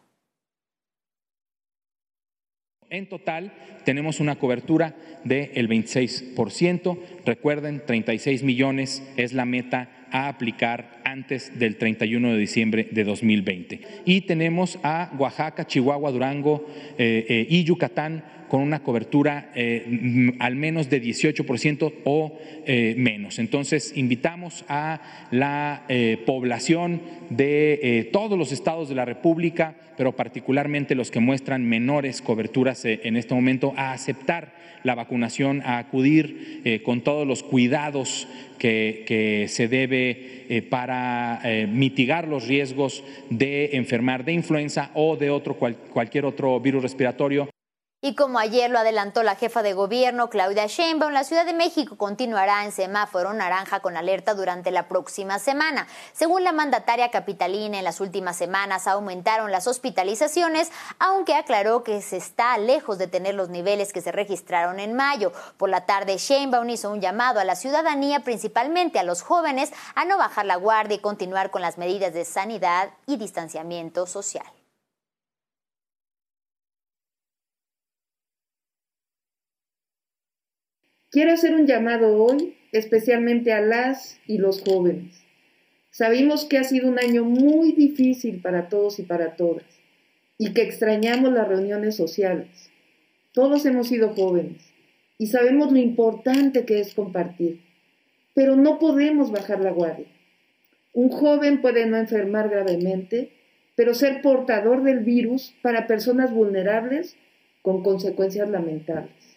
En 2.92 3.06
total, 3.06 3.52
tenemos 3.86 4.20
una 4.20 4.36
cobertura 4.36 4.94
del 5.24 5.66
26%. 5.66 6.98
Recuerden, 7.24 7.82
36 7.86 8.42
millones 8.42 9.02
es 9.16 9.32
la 9.32 9.46
meta 9.46 9.88
a 10.10 10.28
aplicar 10.28 11.00
antes 11.02 11.58
del 11.58 11.76
31 11.76 12.32
de 12.32 12.36
diciembre 12.36 12.88
de 12.90 13.04
2020. 13.04 13.80
Y 14.04 14.20
tenemos 14.20 14.78
a 14.82 15.10
Oaxaca, 15.18 15.66
Chihuahua, 15.66 16.10
Durango 16.10 16.66
eh, 16.98 17.24
eh, 17.30 17.46
y 17.48 17.64
Yucatán 17.64 18.24
con 18.52 18.60
una 18.60 18.82
cobertura 18.82 19.50
eh, 19.54 20.34
al 20.38 20.56
menos 20.56 20.90
de 20.90 21.02
18% 21.02 21.90
o 22.04 22.38
eh, 22.66 22.94
menos. 22.98 23.38
Entonces, 23.38 23.94
invitamos 23.96 24.66
a 24.68 25.00
la 25.30 25.86
eh, 25.88 26.22
población 26.26 27.00
de 27.30 28.10
todos 28.12 28.38
los 28.38 28.52
estados 28.52 28.90
de 28.90 28.94
la 28.94 29.06
República, 29.06 29.74
pero 29.96 30.14
particularmente 30.14 30.94
los 30.94 31.10
que 31.10 31.18
muestran 31.18 31.66
menores 31.66 32.20
coberturas 32.20 32.84
en 32.84 33.16
este 33.16 33.34
momento, 33.34 33.72
a 33.78 33.94
aceptar 33.94 34.52
la 34.82 34.94
vacunación, 34.94 35.62
a 35.62 35.78
acudir 35.78 36.82
con 36.84 37.00
todos 37.00 37.26
los 37.26 37.42
cuidados 37.42 38.28
que, 38.58 39.46
se 39.48 39.68
debe 39.68 40.66
para 40.68 41.40
mitigar 41.68 42.28
los 42.28 42.48
riesgos 42.48 43.02
de 43.30 43.70
enfermar 43.78 44.26
de 44.26 44.34
influenza 44.34 44.90
o 44.92 45.16
de 45.16 45.30
otro, 45.30 45.54
cualquier 45.56 46.26
otro 46.26 46.60
virus 46.60 46.82
respiratorio. 46.82 47.48
Y 48.04 48.16
como 48.16 48.40
ayer 48.40 48.68
lo 48.68 48.80
adelantó 48.80 49.22
la 49.22 49.36
jefa 49.36 49.62
de 49.62 49.74
gobierno 49.74 50.28
Claudia 50.28 50.66
Sheinbaum, 50.66 51.12
la 51.12 51.22
Ciudad 51.22 51.46
de 51.46 51.52
México 51.52 51.96
continuará 51.96 52.64
en 52.64 52.72
semáforo 52.72 53.32
naranja 53.32 53.78
con 53.78 53.96
alerta 53.96 54.34
durante 54.34 54.72
la 54.72 54.88
próxima 54.88 55.38
semana. 55.38 55.86
Según 56.12 56.42
la 56.42 56.50
mandataria 56.50 57.12
capitalina, 57.12 57.78
en 57.78 57.84
las 57.84 58.00
últimas 58.00 58.34
semanas 58.34 58.88
aumentaron 58.88 59.52
las 59.52 59.68
hospitalizaciones, 59.68 60.72
aunque 60.98 61.36
aclaró 61.36 61.84
que 61.84 62.02
se 62.02 62.16
está 62.16 62.58
lejos 62.58 62.98
de 62.98 63.06
tener 63.06 63.36
los 63.36 63.50
niveles 63.50 63.92
que 63.92 64.00
se 64.00 64.10
registraron 64.10 64.80
en 64.80 64.94
mayo. 64.94 65.32
Por 65.56 65.70
la 65.70 65.86
tarde, 65.86 66.18
Sheinbaum 66.18 66.70
hizo 66.70 66.90
un 66.90 67.00
llamado 67.00 67.38
a 67.38 67.44
la 67.44 67.54
ciudadanía, 67.54 68.24
principalmente 68.24 68.98
a 68.98 69.04
los 69.04 69.22
jóvenes, 69.22 69.72
a 69.94 70.04
no 70.04 70.18
bajar 70.18 70.46
la 70.46 70.56
guardia 70.56 70.96
y 70.96 71.00
continuar 71.00 71.52
con 71.52 71.62
las 71.62 71.78
medidas 71.78 72.12
de 72.12 72.24
sanidad 72.24 72.90
y 73.06 73.16
distanciamiento 73.16 74.08
social. 74.08 74.61
Quiero 81.12 81.32
hacer 81.32 81.54
un 81.54 81.66
llamado 81.66 82.16
hoy 82.24 82.54
especialmente 82.72 83.52
a 83.52 83.60
las 83.60 84.18
y 84.26 84.38
los 84.38 84.62
jóvenes. 84.62 85.22
Sabemos 85.90 86.46
que 86.46 86.56
ha 86.56 86.64
sido 86.64 86.88
un 86.88 86.98
año 86.98 87.22
muy 87.22 87.72
difícil 87.72 88.40
para 88.40 88.70
todos 88.70 88.98
y 88.98 89.02
para 89.02 89.36
todas 89.36 89.66
y 90.38 90.54
que 90.54 90.62
extrañamos 90.62 91.30
las 91.30 91.46
reuniones 91.46 91.96
sociales. 91.96 92.70
Todos 93.34 93.66
hemos 93.66 93.88
sido 93.88 94.14
jóvenes 94.14 94.62
y 95.18 95.26
sabemos 95.26 95.70
lo 95.70 95.76
importante 95.76 96.64
que 96.64 96.80
es 96.80 96.94
compartir, 96.94 97.60
pero 98.32 98.56
no 98.56 98.78
podemos 98.78 99.30
bajar 99.30 99.60
la 99.60 99.70
guardia. 99.70 100.06
Un 100.94 101.10
joven 101.10 101.60
puede 101.60 101.84
no 101.84 101.98
enfermar 101.98 102.48
gravemente, 102.48 103.32
pero 103.76 103.92
ser 103.92 104.22
portador 104.22 104.82
del 104.82 105.00
virus 105.00 105.52
para 105.60 105.86
personas 105.86 106.32
vulnerables 106.32 107.16
con 107.60 107.82
consecuencias 107.82 108.48
lamentables. 108.48 109.31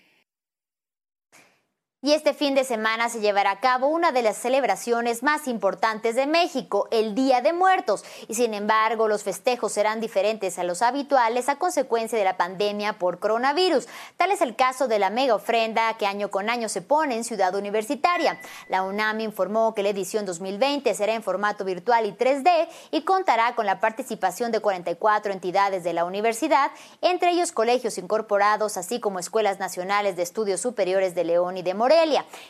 Y 2.06 2.14
este 2.14 2.36
fin 2.36 2.54
de 2.54 2.64
semana 2.64 3.10
se 3.10 3.20
llevará 3.20 3.50
a 3.50 3.60
cabo 3.60 3.88
una 3.88 4.12
de 4.12 4.22
las 4.22 4.38
celebraciones 4.38 5.24
más 5.24 5.48
importantes 5.48 6.16
de 6.16 6.28
México, 6.28 6.88
el 6.92 7.16
Día 7.16 7.42
de 7.42 7.52
Muertos. 7.52 8.06
Y 8.28 8.36
sin 8.36 8.54
embargo, 8.54 9.08
los 9.08 9.24
festejos 9.24 9.72
serán 9.72 10.02
diferentes 10.02 10.60
a 10.60 10.64
los 10.64 10.84
habituales 10.84 11.50
a 11.50 11.56
consecuencia 11.56 12.16
de 12.16 12.24
la 12.24 12.38
pandemia 12.38 13.00
por 13.00 13.18
coronavirus. 13.18 13.88
Tal 14.18 14.30
es 14.30 14.42
el 14.42 14.56
caso 14.56 14.88
de 14.88 15.00
la 15.00 15.10
mega 15.10 15.34
ofrenda 15.34 15.98
que 15.98 16.06
año 16.06 16.30
con 16.30 16.48
año 16.48 16.70
se 16.70 16.84
pone 16.84 17.16
en 17.16 17.24
Ciudad 17.24 17.56
Universitaria. 17.56 18.40
La 18.70 18.84
UNAM 18.84 19.22
informó 19.22 19.74
que 19.74 19.82
la 19.82 19.90
edición 19.90 20.28
2020 20.28 20.94
será 20.94 21.16
en 21.16 21.24
formato 21.24 21.66
virtual 21.66 22.06
y 22.06 22.12
3D 22.12 22.68
y 22.92 23.02
contará 23.02 23.56
con 23.56 23.66
la 23.66 23.80
participación 23.80 24.52
de 24.52 24.60
44 24.60 25.34
entidades 25.34 25.84
de 25.84 25.94
la 25.94 26.06
universidad, 26.06 26.70
entre 27.02 27.32
ellos 27.32 27.52
colegios 27.52 27.98
incorporados, 27.98 28.78
así 28.78 29.00
como 29.00 29.18
escuelas 29.18 29.58
nacionales 29.58 30.16
de 30.16 30.22
estudios 30.22 30.62
superiores 30.62 31.16
de 31.16 31.24
León 31.24 31.58
y 31.58 31.64
de 31.64 31.74
Morelos 31.74 31.95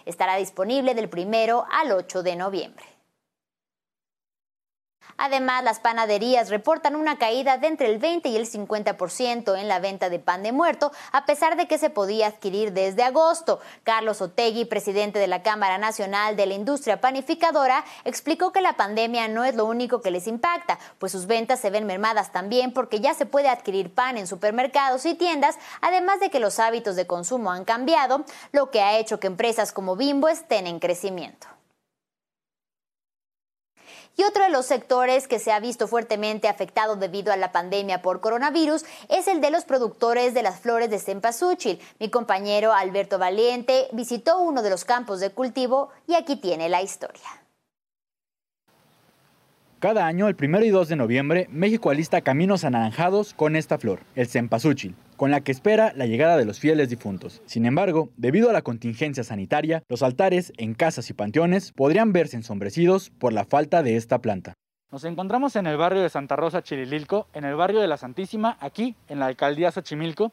Estará 0.05 0.37
disponible 0.37 0.95
del 0.95 1.09
primero 1.09 1.65
al 1.71 1.91
8 1.91 2.23
de 2.23 2.35
noviembre. 2.35 2.94
Además, 5.17 5.63
las 5.63 5.79
panaderías 5.79 6.49
reportan 6.49 6.95
una 6.95 7.17
caída 7.17 7.57
de 7.57 7.67
entre 7.67 7.87
el 7.87 7.99
20 7.99 8.29
y 8.29 8.35
el 8.35 8.49
50% 8.49 9.57
en 9.57 9.67
la 9.67 9.79
venta 9.79 10.09
de 10.09 10.19
pan 10.19 10.43
de 10.43 10.51
muerto, 10.51 10.91
a 11.11 11.25
pesar 11.25 11.55
de 11.55 11.67
que 11.67 11.77
se 11.77 11.89
podía 11.89 12.27
adquirir 12.27 12.73
desde 12.73 13.03
agosto. 13.03 13.59
Carlos 13.83 14.21
Otegui, 14.21 14.65
presidente 14.65 15.17
de 15.19 15.27
la 15.27 15.41
Cámara 15.41 15.77
Nacional 15.77 16.35
de 16.35 16.45
la 16.45 16.53
Industria 16.53 16.99
Panificadora, 16.99 17.85
explicó 18.03 18.51
que 18.51 18.61
la 18.61 18.73
pandemia 18.73 19.27
no 19.29 19.45
es 19.45 19.55
lo 19.55 19.65
único 19.65 20.01
que 20.01 20.11
les 20.11 20.27
impacta, 20.27 20.79
pues 20.99 21.13
sus 21.13 21.27
ventas 21.27 21.59
se 21.59 21.69
ven 21.69 21.85
mermadas 21.85 22.31
también 22.31 22.73
porque 22.73 22.99
ya 22.99 23.13
se 23.13 23.25
puede 23.25 23.47
adquirir 23.47 23.93
pan 23.93 24.17
en 24.17 24.27
supermercados 24.27 25.05
y 25.05 25.15
tiendas, 25.15 25.57
además 25.81 26.19
de 26.19 26.29
que 26.29 26.39
los 26.39 26.59
hábitos 26.59 26.95
de 26.95 27.07
consumo 27.07 27.51
han 27.51 27.63
cambiado, 27.63 28.25
lo 28.51 28.69
que 28.69 28.81
ha 28.81 28.97
hecho 28.97 29.19
que 29.19 29.27
empresas 29.27 29.71
como 29.71 29.95
Bimbo 29.95 30.27
estén 30.27 30.67
en 30.67 30.79
crecimiento. 30.79 31.54
Y 34.17 34.23
otro 34.23 34.43
de 34.43 34.49
los 34.49 34.65
sectores 34.65 35.27
que 35.27 35.39
se 35.39 35.51
ha 35.51 35.59
visto 35.59 35.87
fuertemente 35.87 36.47
afectado 36.47 36.95
debido 36.95 37.33
a 37.33 37.37
la 37.37 37.51
pandemia 37.51 38.01
por 38.01 38.21
coronavirus 38.21 38.85
es 39.09 39.27
el 39.27 39.41
de 39.41 39.51
los 39.51 39.65
productores 39.65 40.33
de 40.33 40.43
las 40.43 40.59
flores 40.59 40.89
de 40.89 40.99
cempasúchil. 40.99 41.79
Mi 41.99 42.09
compañero 42.09 42.73
Alberto 42.73 43.19
Valiente 43.19 43.87
visitó 43.91 44.39
uno 44.39 44.61
de 44.61 44.69
los 44.69 44.85
campos 44.85 45.19
de 45.19 45.31
cultivo 45.31 45.89
y 46.07 46.15
aquí 46.15 46.37
tiene 46.37 46.69
la 46.69 46.81
historia. 46.81 47.44
Cada 49.79 50.07
año, 50.07 50.27
el 50.27 50.35
1 50.41 50.63
y 50.63 50.69
2 50.69 50.87
de 50.87 50.95
noviembre, 50.95 51.47
México 51.51 51.89
alista 51.89 52.21
caminos 52.21 52.63
anaranjados 52.63 53.33
con 53.33 53.55
esta 53.55 53.77
flor, 53.77 53.99
el 54.15 54.27
cempasúchil 54.27 54.95
con 55.17 55.31
la 55.31 55.41
que 55.41 55.51
espera 55.51 55.93
la 55.95 56.05
llegada 56.05 56.37
de 56.37 56.45
los 56.45 56.59
fieles 56.59 56.89
difuntos. 56.89 57.41
Sin 57.45 57.65
embargo, 57.65 58.09
debido 58.17 58.49
a 58.49 58.53
la 58.53 58.61
contingencia 58.61 59.23
sanitaria, 59.23 59.83
los 59.87 60.03
altares 60.03 60.53
en 60.57 60.73
casas 60.73 61.09
y 61.09 61.13
panteones 61.13 61.71
podrían 61.71 62.13
verse 62.13 62.35
ensombrecidos 62.35 63.09
por 63.09 63.33
la 63.33 63.45
falta 63.45 63.83
de 63.83 63.95
esta 63.95 64.19
planta. 64.19 64.53
Nos 64.91 65.03
encontramos 65.03 65.55
en 65.55 65.67
el 65.67 65.77
barrio 65.77 66.01
de 66.01 66.09
Santa 66.09 66.35
Rosa, 66.35 66.61
Chirililco, 66.61 67.27
en 67.33 67.43
el 67.43 67.55
barrio 67.55 67.81
de 67.81 67.87
la 67.87 67.97
Santísima, 67.97 68.57
aquí 68.59 68.95
en 69.09 69.19
la 69.19 69.27
alcaldía 69.27 69.71
Xochimilco, 69.71 70.31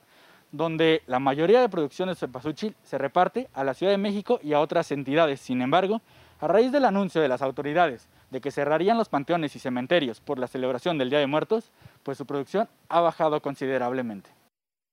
donde 0.50 1.02
la 1.06 1.18
mayoría 1.18 1.60
de 1.60 1.68
producción 1.68 2.08
de 2.08 2.14
cempasúchil 2.14 2.76
se 2.82 2.98
reparte 2.98 3.48
a 3.54 3.64
la 3.64 3.74
Ciudad 3.74 3.92
de 3.92 3.98
México 3.98 4.38
y 4.42 4.52
a 4.52 4.60
otras 4.60 4.92
entidades. 4.92 5.40
Sin 5.40 5.62
embargo, 5.62 6.02
a 6.40 6.48
raíz 6.48 6.70
del 6.70 6.84
anuncio 6.84 7.20
de 7.20 7.28
las 7.28 7.40
autoridades 7.40 8.08
de 8.32 8.40
que 8.40 8.50
cerrarían 8.50 8.96
los 8.96 9.10
panteones 9.10 9.54
y 9.54 9.58
cementerios 9.58 10.20
por 10.20 10.38
la 10.38 10.48
celebración 10.48 10.96
del 10.96 11.10
Día 11.10 11.18
de 11.18 11.26
Muertos, 11.26 11.70
pues 12.02 12.16
su 12.16 12.24
producción 12.24 12.66
ha 12.88 13.00
bajado 13.00 13.40
considerablemente. 13.42 14.30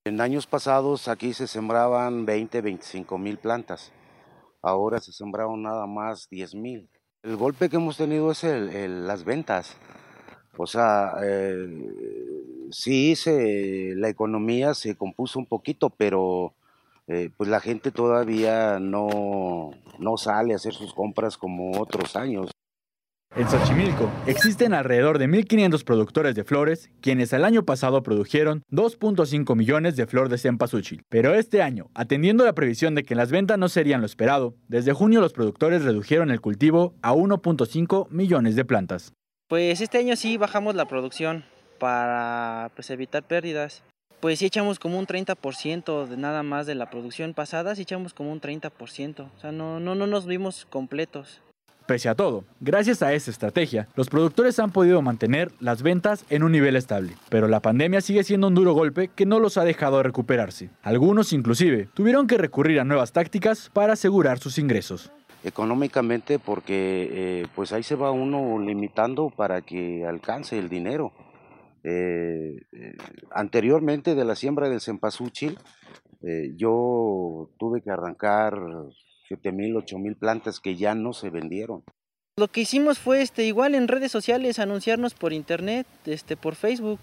En 0.04 0.20
años 0.20 0.46
pasados 0.46 1.08
aquí 1.08 1.32
se 1.32 1.46
sembraban 1.46 2.26
20, 2.26 2.60
25 2.60 3.18
mil 3.18 3.38
plantas. 3.38 3.92
Ahora 4.60 5.00
se 5.00 5.12
sembraron 5.12 5.62
nada 5.62 5.86
más 5.86 6.28
10 6.28 6.54
mil. 6.54 6.88
El 7.22 7.36
golpe 7.36 7.70
que 7.70 7.76
hemos 7.76 7.96
tenido 7.96 8.30
es 8.30 8.44
el, 8.44 9.06
las 9.06 9.24
ventas. 9.24 9.76
O 10.58 10.66
sea, 10.66 11.14
eh, 11.22 11.66
sí, 12.70 13.16
se, 13.16 13.94
la 13.96 14.10
economía 14.10 14.74
se 14.74 14.96
compuso 14.96 15.38
un 15.38 15.46
poquito, 15.46 15.88
pero 15.88 16.52
eh, 17.08 17.30
pues 17.34 17.48
la 17.48 17.60
gente 17.60 17.90
todavía 17.90 18.78
no, 18.78 19.70
no 19.98 20.16
sale 20.18 20.52
a 20.52 20.56
hacer 20.56 20.74
sus 20.74 20.92
compras 20.92 21.38
como 21.38 21.80
otros 21.80 22.16
años. 22.16 22.50
En 23.36 23.48
Xochimilco 23.48 24.10
existen 24.26 24.74
alrededor 24.74 25.18
de 25.18 25.28
1.500 25.28 25.84
productores 25.84 26.34
de 26.34 26.42
flores, 26.42 26.90
quienes 27.00 27.32
el 27.32 27.44
año 27.44 27.64
pasado 27.64 28.02
produjeron 28.02 28.64
2.5 28.72 29.54
millones 29.54 29.94
de 29.94 30.08
flor 30.08 30.28
de 30.28 30.36
cempasúchil. 30.36 31.04
Pero 31.08 31.34
este 31.34 31.62
año, 31.62 31.90
atendiendo 31.94 32.44
la 32.44 32.56
previsión 32.56 32.96
de 32.96 33.04
que 33.04 33.14
las 33.14 33.30
ventas 33.30 33.56
no 33.56 33.68
serían 33.68 34.00
lo 34.00 34.06
esperado, 34.06 34.56
desde 34.66 34.92
junio 34.92 35.20
los 35.20 35.32
productores 35.32 35.84
redujeron 35.84 36.32
el 36.32 36.40
cultivo 36.40 36.94
a 37.02 37.14
1.5 37.14 38.08
millones 38.10 38.56
de 38.56 38.64
plantas. 38.64 39.12
Pues 39.46 39.80
este 39.80 39.98
año 39.98 40.16
sí 40.16 40.36
bajamos 40.36 40.74
la 40.74 40.86
producción 40.86 41.44
para 41.78 42.72
pues, 42.74 42.90
evitar 42.90 43.22
pérdidas. 43.22 43.84
pues 44.18 44.40
sí 44.40 44.46
echamos 44.46 44.80
como 44.80 44.98
un 44.98 45.06
30% 45.06 46.06
de 46.08 46.16
nada 46.16 46.42
más 46.42 46.66
de 46.66 46.74
la 46.74 46.90
producción 46.90 47.32
pasada, 47.32 47.76
sí 47.76 47.82
echamos 47.82 48.12
como 48.12 48.32
un 48.32 48.40
30%, 48.40 49.20
o 49.20 49.40
sea, 49.40 49.52
no, 49.52 49.78
no, 49.78 49.94
no 49.94 50.08
nos 50.08 50.26
vimos 50.26 50.66
completos. 50.68 51.40
Pese 51.90 52.08
a 52.08 52.14
todo, 52.14 52.44
gracias 52.60 53.02
a 53.02 53.12
esa 53.14 53.32
estrategia, 53.32 53.88
los 53.96 54.08
productores 54.08 54.60
han 54.60 54.70
podido 54.70 55.02
mantener 55.02 55.50
las 55.58 55.82
ventas 55.82 56.24
en 56.30 56.44
un 56.44 56.52
nivel 56.52 56.76
estable, 56.76 57.14
pero 57.30 57.48
la 57.48 57.58
pandemia 57.58 58.00
sigue 58.00 58.22
siendo 58.22 58.46
un 58.46 58.54
duro 58.54 58.74
golpe 58.74 59.08
que 59.08 59.26
no 59.26 59.40
los 59.40 59.58
ha 59.58 59.64
dejado 59.64 60.00
recuperarse. 60.00 60.70
Algunos 60.82 61.32
inclusive 61.32 61.88
tuvieron 61.92 62.28
que 62.28 62.38
recurrir 62.38 62.78
a 62.78 62.84
nuevas 62.84 63.10
tácticas 63.10 63.70
para 63.70 63.94
asegurar 63.94 64.38
sus 64.38 64.56
ingresos. 64.58 65.10
Económicamente 65.42 66.38
porque 66.38 67.08
eh, 67.10 67.46
pues 67.56 67.72
ahí 67.72 67.82
se 67.82 67.96
va 67.96 68.12
uno 68.12 68.60
limitando 68.64 69.28
para 69.28 69.60
que 69.60 70.06
alcance 70.06 70.60
el 70.60 70.68
dinero. 70.68 71.12
Eh, 71.82 72.54
eh, 72.70 72.96
anteriormente 73.32 74.14
de 74.14 74.24
la 74.24 74.36
siembra 74.36 74.68
del 74.68 74.80
cempasúchil, 74.80 75.58
yo 76.54 77.50
tuve 77.58 77.80
que 77.80 77.90
arrancar 77.90 78.60
siete 79.30 79.52
mil, 79.52 79.76
ocho 79.76 79.96
mil 79.96 80.16
plantas 80.16 80.58
que 80.58 80.74
ya 80.74 80.96
no 80.96 81.12
se 81.12 81.30
vendieron. 81.30 81.84
Lo 82.36 82.48
que 82.48 82.62
hicimos 82.62 82.98
fue 82.98 83.22
este, 83.22 83.44
igual 83.44 83.76
en 83.76 83.86
redes 83.86 84.10
sociales 84.10 84.58
anunciarnos 84.58 85.14
por 85.14 85.32
internet, 85.32 85.86
este, 86.04 86.36
por 86.36 86.56
Facebook. 86.56 86.98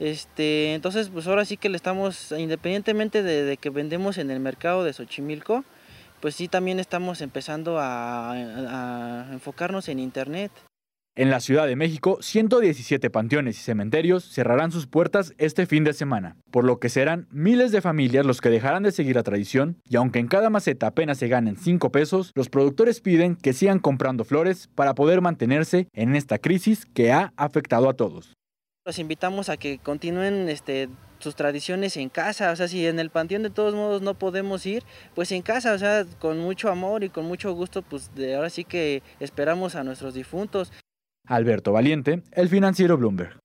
Este, 0.00 0.72
entonces, 0.72 1.10
pues 1.10 1.26
ahora 1.26 1.44
sí 1.44 1.58
que 1.58 1.68
le 1.68 1.76
estamos, 1.76 2.32
independientemente 2.32 3.22
de, 3.22 3.58
que 3.58 3.68
vendemos 3.68 4.16
en 4.16 4.30
el 4.30 4.40
mercado 4.40 4.82
de 4.82 4.94
Xochimilco, 4.94 5.64
pues 6.20 6.36
sí 6.36 6.48
también 6.48 6.80
estamos 6.80 7.20
empezando 7.20 7.76
a 7.78 9.26
enfocarnos 9.30 9.90
en 9.90 9.98
internet. 9.98 10.50
En 11.18 11.30
la 11.30 11.40
Ciudad 11.40 11.66
de 11.66 11.74
México, 11.74 12.18
117 12.20 13.10
panteones 13.10 13.58
y 13.58 13.62
cementerios 13.64 14.22
cerrarán 14.22 14.70
sus 14.70 14.86
puertas 14.86 15.34
este 15.38 15.66
fin 15.66 15.82
de 15.82 15.92
semana, 15.92 16.36
por 16.52 16.62
lo 16.62 16.78
que 16.78 16.88
serán 16.88 17.26
miles 17.32 17.72
de 17.72 17.80
familias 17.80 18.24
los 18.24 18.40
que 18.40 18.50
dejarán 18.50 18.84
de 18.84 18.92
seguir 18.92 19.16
la 19.16 19.24
tradición 19.24 19.78
y 19.82 19.96
aunque 19.96 20.20
en 20.20 20.28
cada 20.28 20.48
maceta 20.48 20.86
apenas 20.86 21.18
se 21.18 21.26
ganen 21.26 21.56
5 21.56 21.90
pesos, 21.90 22.30
los 22.36 22.48
productores 22.48 23.00
piden 23.00 23.34
que 23.34 23.52
sigan 23.52 23.80
comprando 23.80 24.22
flores 24.22 24.68
para 24.76 24.94
poder 24.94 25.20
mantenerse 25.20 25.88
en 25.92 26.14
esta 26.14 26.38
crisis 26.38 26.86
que 26.86 27.10
ha 27.10 27.32
afectado 27.36 27.88
a 27.88 27.94
todos. 27.94 28.34
Los 28.84 29.00
invitamos 29.00 29.48
a 29.48 29.56
que 29.56 29.80
continúen 29.80 30.48
este, 30.48 30.88
sus 31.18 31.34
tradiciones 31.34 31.96
en 31.96 32.10
casa, 32.10 32.52
o 32.52 32.54
sea, 32.54 32.68
si 32.68 32.86
en 32.86 33.00
el 33.00 33.10
panteón 33.10 33.42
de 33.42 33.50
todos 33.50 33.74
modos 33.74 34.02
no 34.02 34.14
podemos 34.14 34.64
ir, 34.66 34.84
pues 35.16 35.32
en 35.32 35.42
casa, 35.42 35.72
o 35.72 35.78
sea, 35.78 36.06
con 36.20 36.38
mucho 36.38 36.70
amor 36.70 37.02
y 37.02 37.08
con 37.08 37.24
mucho 37.24 37.52
gusto, 37.54 37.82
pues 37.82 38.14
de 38.14 38.36
ahora 38.36 38.50
sí 38.50 38.62
que 38.62 39.02
esperamos 39.18 39.74
a 39.74 39.82
nuestros 39.82 40.14
difuntos. 40.14 40.70
Alberto 41.28 41.72
Valiente, 41.72 42.22
el 42.32 42.48
financiero 42.48 42.96
Bloomberg. 42.96 43.38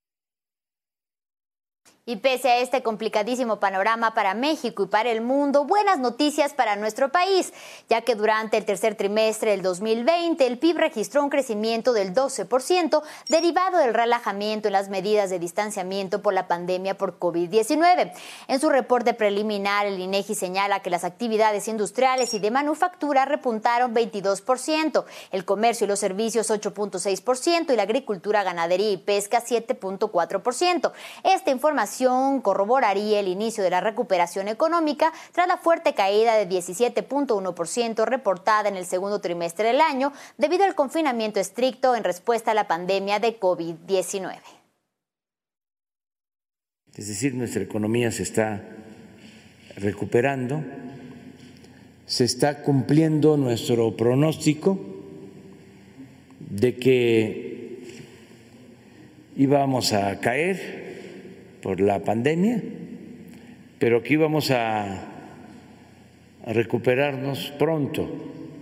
Y 2.06 2.18
pese 2.18 2.50
a 2.50 2.58
este 2.58 2.84
complicadísimo 2.84 3.62
panorama 3.62 4.14
para 4.14 4.34
México 4.34 4.84
y 4.84 4.88
para 4.88 5.10
el 5.10 5.22
mundo, 5.22 5.64
buenas 5.64 6.00
noticias 6.00 6.54
para 6.54 6.76
nuestro 6.76 7.14
país, 7.14 7.54
ya 7.88 8.02
que 8.02 8.16
durante 8.16 8.58
el 8.58 8.66
tercer 8.66 8.96
trimestre 8.96 9.52
del 9.52 9.62
2020 9.62 10.46
el 10.46 10.60
PIB 10.60 10.80
registró 10.80 11.24
un 11.24 11.30
crecimiento 11.30 11.94
del 11.94 12.14
12% 12.14 13.04
derivado 13.30 13.78
del 13.78 13.94
relajamiento 13.94 14.68
en 14.68 14.74
las 14.74 14.90
medidas 14.90 15.30
de 15.30 15.40
distanciamiento 15.40 16.22
por 16.22 16.34
la 16.34 16.50
pandemia 16.50 16.98
por 16.98 17.20
COVID-19. 17.20 18.12
En 18.50 18.60
su 18.60 18.68
reporte 18.68 19.14
preliminar, 19.14 19.86
el 19.86 19.98
INEGI 19.98 20.36
señala 20.36 20.82
que 20.82 20.90
las 20.90 21.06
actividades 21.06 21.70
industriales 21.70 22.34
y 22.34 22.40
de 22.40 22.52
manufactura 22.52 23.24
repuntaron 23.24 23.96
22%, 23.96 25.06
el 25.32 25.46
comercio 25.46 25.86
y 25.86 25.88
los 25.88 26.00
servicios 26.00 26.52
8.6% 26.52 27.72
y 27.72 27.78
la 27.78 27.84
agricultura, 27.84 28.44
ganadería 28.44 28.92
y 28.92 28.98
pesca 28.98 29.42
7.4%. 29.42 30.92
Esta 31.24 31.52
información 31.52 31.93
corroboraría 32.42 33.20
el 33.20 33.28
inicio 33.28 33.64
de 33.64 33.70
la 33.70 33.82
recuperación 33.82 34.48
económica 34.48 35.14
tras 35.32 35.48
la 35.48 35.58
fuerte 35.58 35.94
caída 35.94 36.36
de 36.36 36.50
17.1% 36.50 38.06
reportada 38.06 38.70
en 38.70 38.78
el 38.78 38.86
segundo 38.86 39.20
trimestre 39.20 39.68
del 39.68 39.82
año 39.82 40.12
debido 40.38 40.64
al 40.66 40.76
confinamiento 40.76 41.40
estricto 41.40 41.96
en 41.96 42.04
respuesta 42.04 42.52
a 42.52 42.54
la 42.54 42.68
pandemia 42.68 43.20
de 43.20 43.40
COVID-19. 43.40 44.38
Es 46.96 47.08
decir, 47.08 47.34
nuestra 47.34 47.64
economía 47.64 48.12
se 48.12 48.24
está 48.24 48.62
recuperando, 49.76 50.64
se 52.06 52.24
está 52.24 52.62
cumpliendo 52.62 53.38
nuestro 53.38 53.96
pronóstico 53.96 54.80
de 56.40 56.76
que 56.76 57.44
íbamos 59.36 59.94
a 59.94 60.20
caer 60.20 60.83
por 61.64 61.80
la 61.80 62.00
pandemia, 62.00 62.62
pero 63.80 64.04
que 64.04 64.14
íbamos 64.14 64.52
a, 64.52 65.10
recuperarnos 66.46 67.54
pronto, 67.58 68.06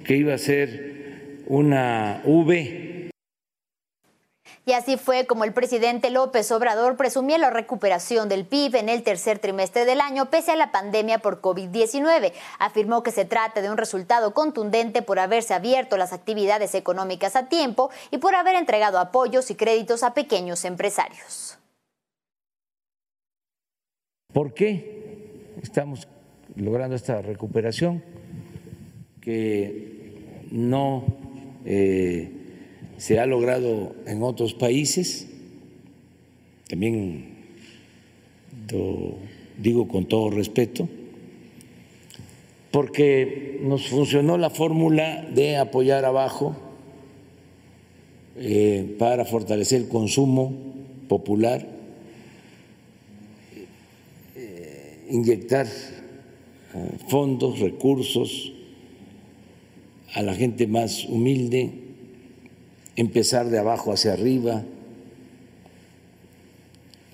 que 0.06 0.16
iba 0.16 0.36
a 0.36 0.38
ser 0.38 1.42
una 1.48 2.22
V. 2.26 3.10
Y 4.68 4.74
así 4.74 4.98
fue 4.98 5.26
como 5.26 5.44
el 5.44 5.52
presidente 5.52 6.12
López 6.12 6.52
Obrador 6.52 6.96
presumía 6.96 7.40
la 7.40 7.50
recuperación 7.50 8.30
del 8.30 8.46
PIB 8.46 8.76
en 8.76 8.90
el 8.90 9.02
tercer 9.02 9.40
trimestre 9.40 9.86
del 9.86 10.00
año 10.00 10.30
pese 10.30 10.52
a 10.52 10.56
la 10.56 10.72
pandemia 10.72 11.18
por 11.18 11.42
COVID-19. 11.42 12.34
Afirmó 12.60 13.02
que 13.02 13.10
se 13.10 13.26
trata 13.26 13.64
de 13.64 13.72
un 13.72 13.78
resultado 13.78 14.36
contundente 14.36 15.02
por 15.02 15.18
haberse 15.18 15.56
abierto 15.56 15.98
las 15.98 16.14
actividades 16.14 16.76
económicas 16.76 17.36
a 17.36 17.48
tiempo 17.48 17.90
y 18.12 18.20
por 18.20 18.36
haber 18.36 18.54
entregado 18.54 19.00
apoyos 19.00 19.50
y 19.50 19.56
créditos 19.56 20.04
a 20.04 20.14
pequeños 20.14 20.64
empresarios. 20.66 21.58
¿Por 24.34 24.54
qué 24.54 25.02
estamos 25.62 26.08
logrando 26.56 26.96
esta 26.96 27.22
recuperación 27.22 28.02
que 29.20 30.46
no 30.52 31.04
eh, 31.66 32.32
se 32.98 33.20
ha 33.20 33.26
logrado 33.26 33.94
en 34.08 34.24
otros 34.24 34.54
países? 34.54 35.28
También 36.70 37.26
lo 38.72 39.16
digo 39.58 39.90
con 39.90 40.06
todo 40.06 40.30
respeto, 40.30 40.88
porque 42.72 43.60
nos 43.64 43.88
funcionó 43.90 44.38
la 44.38 44.50
fórmula 44.50 45.28
de 45.36 45.58
apoyar 45.58 46.06
abajo 46.06 46.56
eh, 48.38 48.96
para 48.98 49.26
fortalecer 49.26 49.82
el 49.82 49.90
consumo 49.90 50.54
popular 51.10 51.81
inyectar 55.12 55.68
eh, 55.68 56.98
fondos, 57.08 57.60
recursos 57.60 58.54
a 60.14 60.22
la 60.22 60.34
gente 60.34 60.68
más 60.68 61.06
humilde, 61.06 61.72
empezar 62.96 63.50
de 63.50 63.60
abajo 63.60 63.92
hacia 63.92 64.14
arriba, 64.14 64.64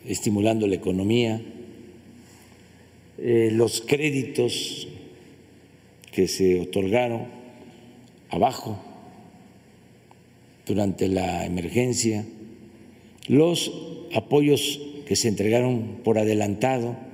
estimulando 0.05 0.67
la 0.67 0.75
economía, 0.75 1.41
eh, 3.17 3.49
los 3.51 3.81
créditos 3.81 4.87
que 6.11 6.27
se 6.27 6.59
otorgaron 6.59 7.25
abajo 8.29 8.79
durante 10.65 11.07
la 11.07 11.45
emergencia, 11.45 12.25
los 13.27 13.71
apoyos 14.13 14.81
que 15.05 15.15
se 15.15 15.29
entregaron 15.29 15.99
por 16.03 16.19
adelantado 16.19 17.06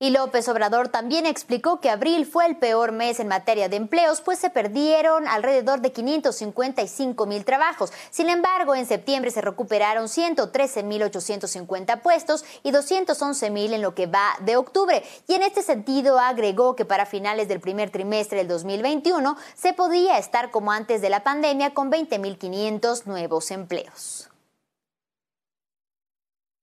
y 0.00 0.10
López 0.10 0.48
Obrador 0.48 0.88
también 0.88 1.26
explicó 1.26 1.80
que 1.80 1.90
abril 1.90 2.24
fue 2.24 2.46
el 2.46 2.56
peor 2.56 2.92
mes 2.92 3.18
en 3.18 3.28
materia 3.28 3.68
de 3.68 3.76
empleos, 3.76 4.20
pues 4.20 4.38
se 4.38 4.50
perdieron 4.50 5.26
alrededor 5.26 5.80
de 5.80 5.92
555 5.92 7.26
mil 7.26 7.44
trabajos. 7.44 7.92
Sin 8.10 8.28
embargo, 8.28 8.74
en 8.74 8.86
septiembre 8.86 9.30
se 9.30 9.40
recuperaron 9.40 10.08
113 10.08 10.82
mil 10.84 11.02
850 11.02 12.02
puestos 12.02 12.44
y 12.62 12.70
211 12.70 13.50
mil 13.50 13.74
en 13.74 13.82
lo 13.82 13.94
que 13.94 14.06
va 14.06 14.36
de 14.40 14.56
octubre. 14.56 15.02
Y 15.26 15.34
en 15.34 15.42
este 15.42 15.62
sentido 15.62 16.18
agregó 16.18 16.76
que 16.76 16.84
para 16.84 17.06
finales 17.06 17.48
del 17.48 17.60
primer 17.60 17.90
trimestre 17.90 18.38
del 18.38 18.48
2021 18.48 19.36
se 19.54 19.72
podía 19.72 20.18
estar 20.18 20.50
como 20.50 20.70
antes 20.70 21.00
de 21.00 21.10
la 21.10 21.24
pandemia 21.24 21.74
con 21.74 21.90
20 21.90 22.18
mil 22.18 22.38
500 22.38 23.06
nuevos 23.06 23.50
empleos. 23.50 24.28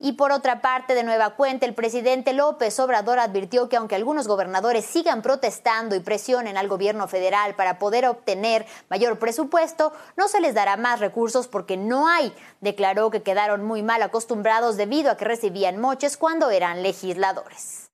Y 0.05 0.13
por 0.13 0.31
otra 0.31 0.61
parte, 0.61 0.93
de 0.93 1.03
nueva 1.03 1.31
cuenta, 1.31 1.65
el 1.65 1.73
presidente 1.73 2.31
López 2.31 2.79
Obrador 2.79 3.17
advirtió 3.17 3.69
que 3.69 3.75
aunque 3.75 3.95
algunos 3.95 4.27
gobernadores 4.27 4.85
sigan 4.85 5.23
protestando 5.23 5.95
y 5.95 5.99
presionen 5.99 6.57
al 6.57 6.67
gobierno 6.67 7.07
federal 7.07 7.55
para 7.55 7.79
poder 7.79 8.05
obtener 8.05 8.67
mayor 8.87 9.17
presupuesto, 9.17 9.93
no 10.15 10.27
se 10.27 10.41
les 10.41 10.53
dará 10.53 10.77
más 10.77 10.99
recursos 10.99 11.47
porque 11.47 11.75
no 11.75 12.07
hay. 12.07 12.31
Declaró 12.61 13.09
que 13.09 13.23
quedaron 13.23 13.63
muy 13.63 13.81
mal 13.81 14.03
acostumbrados 14.03 14.77
debido 14.77 15.09
a 15.09 15.17
que 15.17 15.25
recibían 15.25 15.81
moches 15.81 16.17
cuando 16.17 16.51
eran 16.51 16.83
legisladores. 16.83 17.89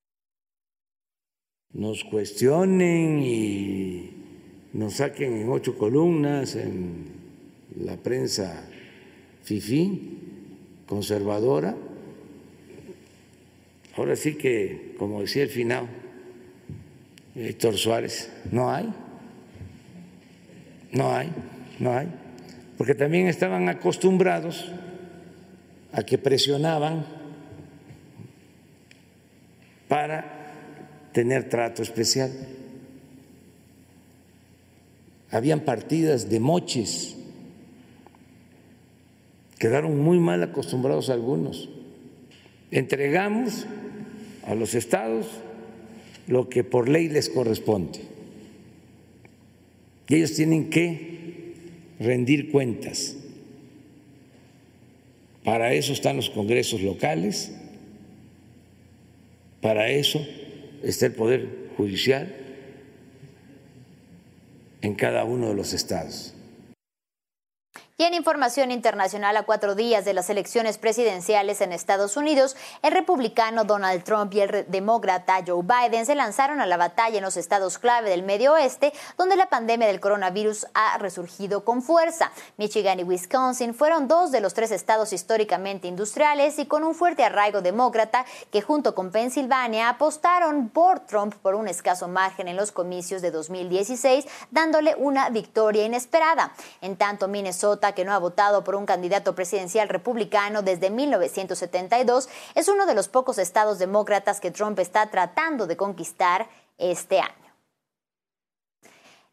Nos 1.72 2.03
cuestionen 2.03 3.22
y 3.24 4.68
nos 4.74 4.95
saquen 4.95 5.38
en 5.38 5.49
ocho 5.49 5.78
columnas 5.78 6.57
en 6.57 7.05
la 7.78 7.95
prensa 7.95 8.68
FIFI 9.43 10.84
conservadora 10.88 11.74
ahora 13.96 14.16
sí 14.16 14.36
que, 14.36 14.96
como 14.98 15.22
decía 15.22 15.44
el 15.44 15.50
final, 15.50 15.88
Héctor 17.36 17.78
Suárez, 17.78 18.32
no 18.52 18.72
hay, 18.72 18.94
no 20.92 21.16
hay, 21.16 21.30
no 21.80 21.94
hay, 21.98 22.08
porque 22.78 22.96
también 22.96 23.28
estaban 23.28 23.70
acostumbrados 23.70 24.72
a 25.94 26.04
que 26.04 26.18
presionaban 26.18 27.06
para 29.88 30.24
tener 31.12 31.50
trato 31.50 31.82
especial. 31.82 32.32
Habían 35.30 35.62
partidas 35.62 36.30
de 36.30 36.39
moches, 36.39 37.16
quedaron 39.58 40.00
muy 40.00 40.20
mal 40.20 40.44
acostumbrados 40.44 41.10
algunos. 41.10 41.70
Entregamos 42.72 43.66
a 44.52 44.56
los 44.56 44.76
estados 44.76 45.28
lo 46.28 46.49
que 46.49 46.66
por 46.66 46.89
ley 46.89 47.08
les 47.08 47.30
corresponde. 47.30 47.99
Y 50.10 50.16
ellos 50.16 50.34
tienen 50.34 50.70
que 50.70 51.54
rendir 52.02 52.52
cuentas. 52.52 53.16
Para 55.45 55.74
eso 55.74 55.93
están 55.93 56.18
los 56.18 56.30
congresos 56.30 56.82
locales, 56.82 57.54
para 59.62 59.89
eso 59.89 60.26
está 60.84 61.06
el 61.06 61.14
Poder 61.14 61.47
Judicial 61.78 62.36
en 64.82 64.95
cada 64.95 65.24
uno 65.24 65.47
de 65.47 65.56
los 65.56 65.72
estados. 65.72 66.34
Y 68.02 68.04
en 68.04 68.16
información 68.16 68.72
internacional, 68.72 69.38
a 69.38 69.43
cuatro 69.43 69.76
días 69.76 70.06
de 70.06 70.16
las 70.16 70.32
elecciones 70.32 70.80
presidenciales 70.80 71.62
en 71.62 71.72
Estados 71.72 72.18
Unidos, 72.18 72.58
el 72.82 72.93
republicano 72.93 73.64
Donald 73.64 74.04
Trump 74.04 74.34
y 74.34 74.39
el 74.39 74.66
demócrata 74.70 75.43
Joe 75.45 75.62
Biden 75.62 76.08
se 76.08 76.16
lanzaron 76.16 76.62
a 76.62 76.66
la 76.66 76.78
batalla 76.78 77.18
en 77.18 77.24
los 77.24 77.38
estados 77.38 77.78
clave 77.78 78.10
del 78.10 78.24
Medio 78.24 78.54
Oeste, 78.54 78.91
donde 79.20 79.36
la 79.36 79.49
pandemia 79.49 79.86
del 79.86 79.99
coronavirus 79.99 80.66
ha 80.74 80.97
resurgido 80.97 81.64
con 81.64 81.84
fuerza. 81.84 82.32
Michigan 82.58 82.99
y 82.99 83.04
Wisconsin 83.04 83.76
fueron 83.76 84.08
dos 84.08 84.32
de 84.32 84.41
los 84.41 84.56
tres 84.56 84.72
estados 84.72 85.14
históricamente 85.14 85.88
industriales 85.88 86.58
y 86.58 86.66
con 86.66 86.84
un 86.84 86.95
fuerte 86.95 87.24
arraigo 87.24 87.62
demócrata 87.62 88.26
que 88.52 88.64
junto 88.64 88.95
con 88.95 89.12
Pensilvania 89.12 89.89
apostaron 89.89 90.70
por 90.70 91.02
Trump 91.02 91.36
por 91.36 91.54
un 91.54 91.68
escaso 91.68 92.08
margen 92.08 92.47
en 92.47 92.58
los 92.58 92.72
comicios 92.72 93.22
de 93.22 93.30
2016, 93.30 94.26
dándole 94.49 94.95
una 94.95 95.30
victoria 95.30 95.86
inesperada. 95.86 96.52
En 96.82 96.97
tanto, 96.97 97.28
Minnesota 97.28 97.91
que 97.94 98.06
no 98.06 98.14
ha 98.14 98.20
votado 98.20 98.64
por 98.64 98.76
un 98.76 98.86
candidato 98.86 99.36
presidencial 99.36 99.89
republicano 99.89 100.62
desde 100.62 100.89
1972, 100.89 102.30
es 102.56 102.68
uno 102.68 102.86
de 102.86 102.94
los 102.94 103.08
pocos 103.08 103.38
estados 103.38 103.80
demócratas 103.80 104.39
que 104.39 104.52
Trump 104.52 104.80
está 104.80 105.10
tratando 105.10 105.68
de 105.68 105.78
conquistar 105.78 106.50
este 106.78 107.20
año. 107.20 107.41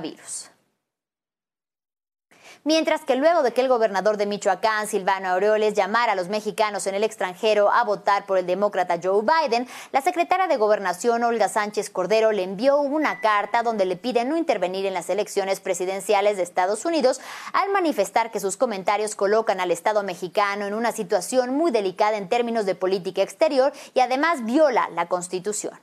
Mientras 2.67 3.01
que 3.01 3.15
luego 3.15 3.43
de 3.43 3.53
que 3.53 3.61
el 3.61 3.67
gobernador 3.67 4.17
de 4.17 4.25
Michoacán, 4.25 4.87
Silvano 4.87 5.29
Aureoles, 5.29 5.75
llamara 5.75 6.13
a 6.13 6.15
los 6.15 6.29
mexicanos 6.29 6.87
en 6.87 6.95
el 6.95 7.03
extranjero 7.03 7.71
a 7.71 7.83
votar 7.83 8.25
por 8.25 8.39
el 8.39 8.47
demócrata 8.47 8.99
Joe 9.01 9.21
Biden, 9.21 9.67
la 9.91 10.01
secretaria 10.01 10.47
de 10.47 10.57
Gobernación, 10.57 11.23
Olga 11.23 11.47
Sánchez 11.47 11.91
Cordero, 11.91 12.31
le 12.31 12.41
envió 12.41 12.79
una 12.79 13.21
carta 13.21 13.61
donde 13.61 13.85
le 13.85 13.97
pide 13.97 14.25
no 14.25 14.35
intervenir 14.35 14.87
en 14.87 14.95
las 14.95 15.11
elecciones 15.11 15.59
presidenciales 15.59 16.37
de 16.37 16.43
Estados 16.43 16.85
Unidos 16.85 17.21
al 17.53 17.69
manifestar 17.69 18.31
que 18.31 18.39
sus 18.39 18.57
comentarios 18.57 19.13
colocan 19.13 19.59
al 19.59 19.69
Estado 19.69 20.01
mexicano 20.01 20.65
en 20.65 20.73
una 20.73 20.91
situación 20.91 21.53
muy 21.53 21.69
delicada 21.69 22.17
en 22.17 22.29
términos 22.29 22.65
de 22.65 22.73
política 22.73 23.21
exterior 23.21 23.73
y 23.93 23.99
además 23.99 24.43
viola 24.43 24.89
la 24.89 25.07
Constitución. 25.07 25.79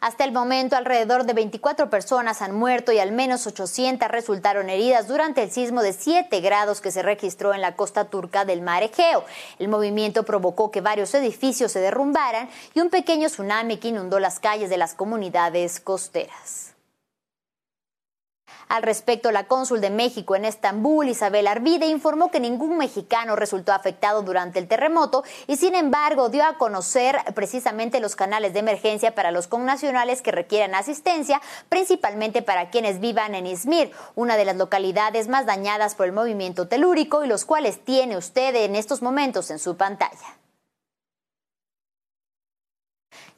Hasta 0.00 0.24
el 0.24 0.30
momento, 0.30 0.76
alrededor 0.76 1.24
de 1.24 1.32
24 1.32 1.90
personas 1.90 2.40
han 2.40 2.54
muerto 2.54 2.92
y 2.92 3.00
al 3.00 3.10
menos 3.10 3.48
800 3.48 4.08
resultaron 4.08 4.70
heridas 4.70 5.08
durante 5.08 5.42
el 5.42 5.50
sismo 5.50 5.82
de 5.82 5.92
7 5.92 6.40
grados 6.40 6.80
que 6.80 6.92
se 6.92 7.02
registró 7.02 7.52
en 7.52 7.60
la 7.60 7.74
costa 7.74 8.04
turca 8.04 8.44
del 8.44 8.62
mar 8.62 8.84
Egeo. 8.84 9.24
El 9.58 9.66
movimiento 9.66 10.22
provocó 10.22 10.70
que 10.70 10.80
varios 10.80 11.12
edificios 11.14 11.72
se 11.72 11.80
derrumbaran 11.80 12.48
y 12.74 12.80
un 12.80 12.90
pequeño 12.90 13.26
tsunami 13.26 13.78
que 13.78 13.88
inundó 13.88 14.20
las 14.20 14.38
calles 14.38 14.70
de 14.70 14.78
las 14.78 14.94
comunidades 14.94 15.80
costeras. 15.80 16.67
Al 18.68 18.82
respecto, 18.82 19.30
la 19.30 19.44
cónsul 19.44 19.80
de 19.80 19.90
México 19.90 20.36
en 20.36 20.44
Estambul, 20.44 21.08
Isabel 21.08 21.46
Arvide, 21.46 21.86
informó 21.86 22.30
que 22.30 22.38
ningún 22.38 22.76
mexicano 22.76 23.34
resultó 23.34 23.72
afectado 23.72 24.22
durante 24.22 24.58
el 24.58 24.68
terremoto 24.68 25.24
y, 25.46 25.56
sin 25.56 25.74
embargo, 25.74 26.28
dio 26.28 26.44
a 26.44 26.58
conocer 26.58 27.16
precisamente 27.34 28.00
los 28.00 28.14
canales 28.14 28.52
de 28.52 28.58
emergencia 28.58 29.14
para 29.14 29.30
los 29.30 29.46
connacionales 29.46 30.20
que 30.20 30.32
requieran 30.32 30.74
asistencia, 30.74 31.40
principalmente 31.68 32.42
para 32.42 32.70
quienes 32.70 33.00
vivan 33.00 33.34
en 33.34 33.46
Izmir, 33.46 33.90
una 34.14 34.36
de 34.36 34.44
las 34.44 34.56
localidades 34.56 35.28
más 35.28 35.46
dañadas 35.46 35.94
por 35.94 36.06
el 36.06 36.12
movimiento 36.12 36.68
telúrico 36.68 37.24
y 37.24 37.28
los 37.28 37.44
cuales 37.44 37.82
tiene 37.84 38.16
usted 38.16 38.54
en 38.54 38.76
estos 38.76 39.00
momentos 39.00 39.50
en 39.50 39.58
su 39.58 39.76
pantalla. 39.76 40.36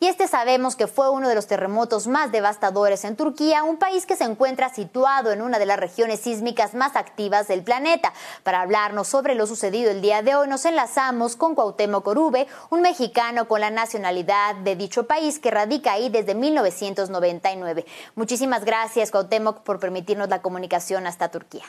Y 0.03 0.07
este 0.07 0.29
sabemos 0.29 0.77
que 0.77 0.87
fue 0.87 1.11
uno 1.11 1.29
de 1.29 1.35
los 1.35 1.47
terremotos 1.47 2.07
más 2.07 2.33
devastadores 2.33 3.05
en 3.05 3.17
Turquía, 3.17 3.65
un 3.65 3.77
país 3.77 4.07
que 4.07 4.17
se 4.17 4.25
encuentra 4.25 4.73
situado 4.73 5.31
en 5.31 5.43
una 5.43 5.59
de 5.59 5.67
las 5.67 5.79
regiones 5.79 6.21
sísmicas 6.21 6.73
más 6.73 6.97
activas 6.97 7.49
del 7.49 7.63
planeta. 7.63 8.15
Para 8.43 8.63
hablarnos 8.63 9.09
sobre 9.09 9.35
lo 9.35 9.47
sucedido 9.47 9.91
el 9.91 10.01
día 10.01 10.23
de 10.23 10.35
hoy, 10.35 10.49
nos 10.49 10.65
enlazamos 10.65 11.37
con 11.37 11.55
Cuauhtémoc 11.55 12.07
Orube, 12.07 12.47
un 12.71 12.81
mexicano 12.81 13.47
con 13.47 13.61
la 13.61 13.71
nacionalidad 13.71 14.55
de 14.55 14.75
dicho 14.75 15.07
país 15.07 15.39
que 15.39 15.51
radica 15.51 15.93
ahí 15.93 16.09
desde 16.09 16.35
1999. 16.35 17.85
Muchísimas 18.15 18.65
gracias, 18.65 19.11
Cuauhtémoc, 19.11 19.61
por 19.65 19.81
permitirnos 19.81 20.31
la 20.31 20.41
comunicación 20.41 21.07
hasta 21.07 21.31
Turquía. 21.31 21.65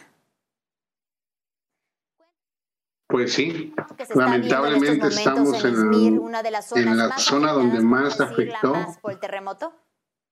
Pues 3.11 3.33
sí, 3.33 3.73
lamentablemente 4.15 5.07
estamos 5.07 5.63
en, 5.65 6.31
la 6.97 7.17
zona 7.17 7.51
donde 7.51 7.81
más 7.81 8.21
afectó. 8.21 8.73
Por 9.01 9.11
el 9.11 9.19
terremoto? 9.19 9.73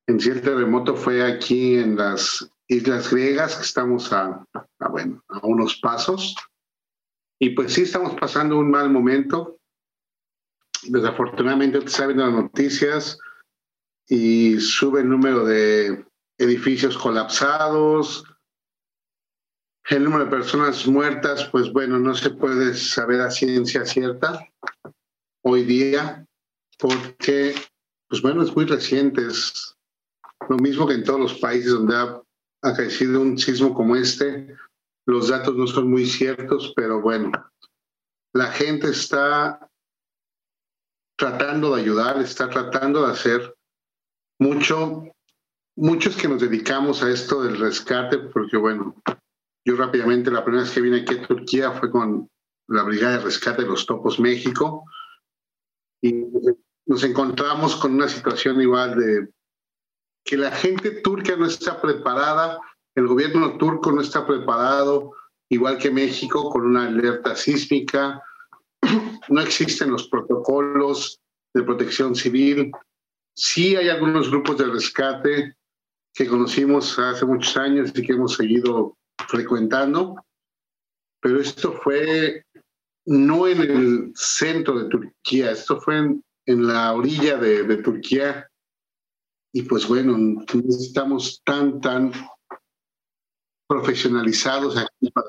En 0.07 0.19
sí, 0.19 0.29
el 0.29 0.41
terremoto 0.41 0.95
fue 0.95 1.21
aquí 1.21 1.77
en 1.77 1.97
las 1.97 2.49
Islas 2.69 3.11
Griegas, 3.11 3.57
que 3.57 3.63
estamos 3.63 4.13
a, 4.13 4.45
bueno, 4.89 5.21
a 5.27 5.45
unos 5.45 5.75
pasos. 5.81 6.35
Y 7.37 7.49
pues 7.51 7.73
sí, 7.73 7.81
estamos 7.81 8.15
pasando 8.19 8.57
un 8.57 8.71
mal 8.71 8.89
momento. 8.89 9.59
Desafortunadamente, 10.83 11.81
te 11.81 11.89
saben 11.89 12.19
las 12.19 12.31
noticias 12.31 13.19
y 14.07 14.57
sube 14.59 15.01
el 15.01 15.09
número 15.09 15.43
de 15.45 16.05
edificios 16.37 16.97
colapsados, 16.97 18.23
el 19.89 20.03
número 20.03 20.25
de 20.25 20.31
personas 20.31 20.85
muertas, 20.87 21.45
pues 21.45 21.71
bueno, 21.71 21.99
no 21.99 22.13
se 22.13 22.29
puede 22.29 22.75
saber 22.75 23.21
a 23.21 23.31
ciencia 23.31 23.85
cierta 23.85 24.47
hoy 25.41 25.63
día, 25.63 26.25
porque, 26.77 27.55
pues 28.07 28.21
bueno, 28.21 28.43
es 28.43 28.55
muy 28.55 28.65
reciente, 28.65 29.25
es 29.25 29.75
lo 30.47 30.57
mismo 30.57 30.87
que 30.87 30.93
en 30.93 31.03
todos 31.03 31.19
los 31.19 31.33
países 31.35 31.71
donde 31.71 31.95
ha 31.95 32.21
acaecido 32.61 33.21
un 33.21 33.37
sismo 33.37 33.73
como 33.73 33.95
este, 33.95 34.55
los 35.05 35.29
datos 35.29 35.55
no 35.55 35.65
son 35.65 35.89
muy 35.89 36.05
ciertos, 36.05 36.73
pero 36.75 37.01
bueno, 37.01 37.31
la 38.33 38.47
gente 38.51 38.89
está 38.89 39.69
tratando 41.17 41.75
de 41.75 41.81
ayudar, 41.81 42.21
está 42.21 42.49
tratando 42.49 43.05
de 43.05 43.11
hacer 43.11 43.55
mucho, 44.39 45.03
muchos 45.75 46.15
que 46.15 46.27
nos 46.27 46.41
dedicamos 46.41 47.03
a 47.03 47.09
esto 47.09 47.43
del 47.43 47.57
rescate, 47.57 48.19
porque 48.19 48.57
bueno, 48.57 48.95
yo 49.65 49.75
rápidamente 49.75 50.31
la 50.31 50.43
primera 50.43 50.63
vez 50.63 50.73
que 50.73 50.81
vine 50.81 51.01
aquí 51.01 51.15
a 51.15 51.27
Turquía 51.27 51.71
fue 51.71 51.91
con 51.91 52.29
la 52.67 52.83
Brigada 52.83 53.17
de 53.17 53.23
Rescate 53.23 53.63
de 53.63 53.67
los 53.67 53.85
Topos 53.85 54.19
México 54.19 54.85
y 56.01 56.13
nos 56.85 57.03
encontramos 57.03 57.75
con 57.75 57.93
una 57.93 58.07
situación 58.07 58.61
igual 58.61 58.97
de 58.97 59.29
que 60.23 60.37
la 60.37 60.51
gente 60.51 60.91
turca 61.01 61.35
no 61.35 61.45
está 61.45 61.81
preparada, 61.81 62.59
el 62.95 63.07
gobierno 63.07 63.57
turco 63.57 63.91
no 63.91 64.01
está 64.01 64.25
preparado, 64.25 65.13
igual 65.49 65.77
que 65.77 65.91
México, 65.91 66.49
con 66.49 66.65
una 66.65 66.87
alerta 66.87 67.35
sísmica, 67.35 68.21
no 69.29 69.41
existen 69.41 69.91
los 69.91 70.07
protocolos 70.07 71.19
de 71.53 71.63
protección 71.63 72.15
civil. 72.15 72.71
Sí 73.35 73.75
hay 73.75 73.89
algunos 73.89 74.29
grupos 74.29 74.57
de 74.57 74.65
rescate 74.65 75.55
que 76.13 76.27
conocimos 76.27 76.99
hace 76.99 77.25
muchos 77.25 77.55
años 77.57 77.91
y 77.95 78.05
que 78.05 78.13
hemos 78.13 78.35
seguido 78.35 78.97
frecuentando, 79.27 80.15
pero 81.21 81.39
esto 81.39 81.73
fue 81.73 82.45
no 83.05 83.47
en 83.47 83.61
el 83.61 84.11
centro 84.15 84.79
de 84.79 84.89
Turquía, 84.89 85.51
esto 85.51 85.79
fue 85.81 85.97
en, 85.97 86.23
la 86.45 86.93
orilla 86.93 87.37
de, 87.37 87.63
de, 87.63 87.77
Turquía. 87.77 88.49
Y 89.53 89.63
pues 89.63 89.87
bueno, 89.87 90.17
no 90.17 90.45
estamos 90.69 91.41
tan, 91.43 91.81
tan 91.81 92.11
profesionalizados 93.67 94.77
aquí 94.77 95.11
para 95.11 95.27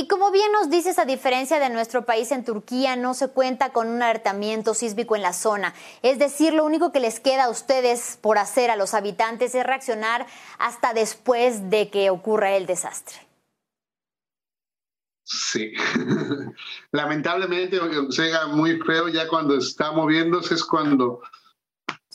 y 0.00 0.08
como 0.08 0.30
bien 0.30 0.50
nos 0.50 0.70
dices, 0.70 0.98
a 0.98 1.04
diferencia 1.04 1.58
de 1.58 1.68
nuestro 1.68 2.06
país 2.06 2.32
en 2.32 2.42
Turquía, 2.42 2.96
no 2.96 3.12
se 3.12 3.28
cuenta 3.28 3.70
con 3.70 3.86
un 3.86 4.02
alertamiento 4.02 4.72
sísmico 4.72 5.14
en 5.14 5.20
la 5.20 5.34
zona. 5.34 5.74
Es 6.00 6.18
decir, 6.18 6.54
lo 6.54 6.64
único 6.64 6.90
que 6.90 7.00
les 7.00 7.20
queda 7.20 7.44
a 7.44 7.50
ustedes 7.50 8.18
por 8.22 8.38
hacer 8.38 8.70
a 8.70 8.76
los 8.76 8.94
habitantes 8.94 9.54
es 9.54 9.66
reaccionar 9.66 10.26
hasta 10.58 10.94
después 10.94 11.68
de 11.68 11.90
que 11.90 12.08
ocurra 12.08 12.56
el 12.56 12.64
desastre. 12.64 13.16
Sí, 15.22 15.74
lamentablemente 16.92 17.78
llega 18.08 18.46
muy 18.46 18.78
feo 18.80 19.08
ya 19.08 19.28
cuando 19.28 19.54
está 19.54 19.92
moviéndose 19.92 20.54
es 20.54 20.64
cuando 20.64 21.20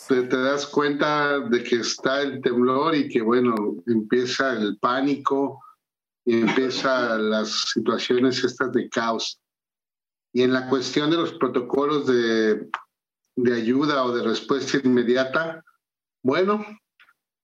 te, 0.07 0.23
te, 0.23 0.37
das 0.37 0.65
cuenta 0.65 1.39
de 1.39 1.63
que 1.63 1.75
está 1.75 2.23
el 2.23 2.41
temblor 2.41 2.95
y 2.95 3.07
que 3.09 3.21
bueno, 3.21 3.53
empieza 3.85 4.53
el 4.53 4.79
pánico, 4.79 5.61
y 6.25 6.41
empiezan 6.41 7.29
las 7.29 7.69
situaciones 7.73 8.43
estas 8.43 8.71
de 8.71 8.89
caos. 8.89 9.39
Y 10.33 10.41
en 10.41 10.53
la 10.53 10.67
cuestión 10.67 11.09
de 11.11 11.17
los 11.17 11.33
protocolos 11.33 12.07
de, 12.07 12.67
de 13.35 13.55
ayuda 13.55 14.03
o 14.03 14.15
de 14.15 14.23
respuesta 14.23 14.79
inmediata, 14.83 15.63
bueno, 16.23 16.65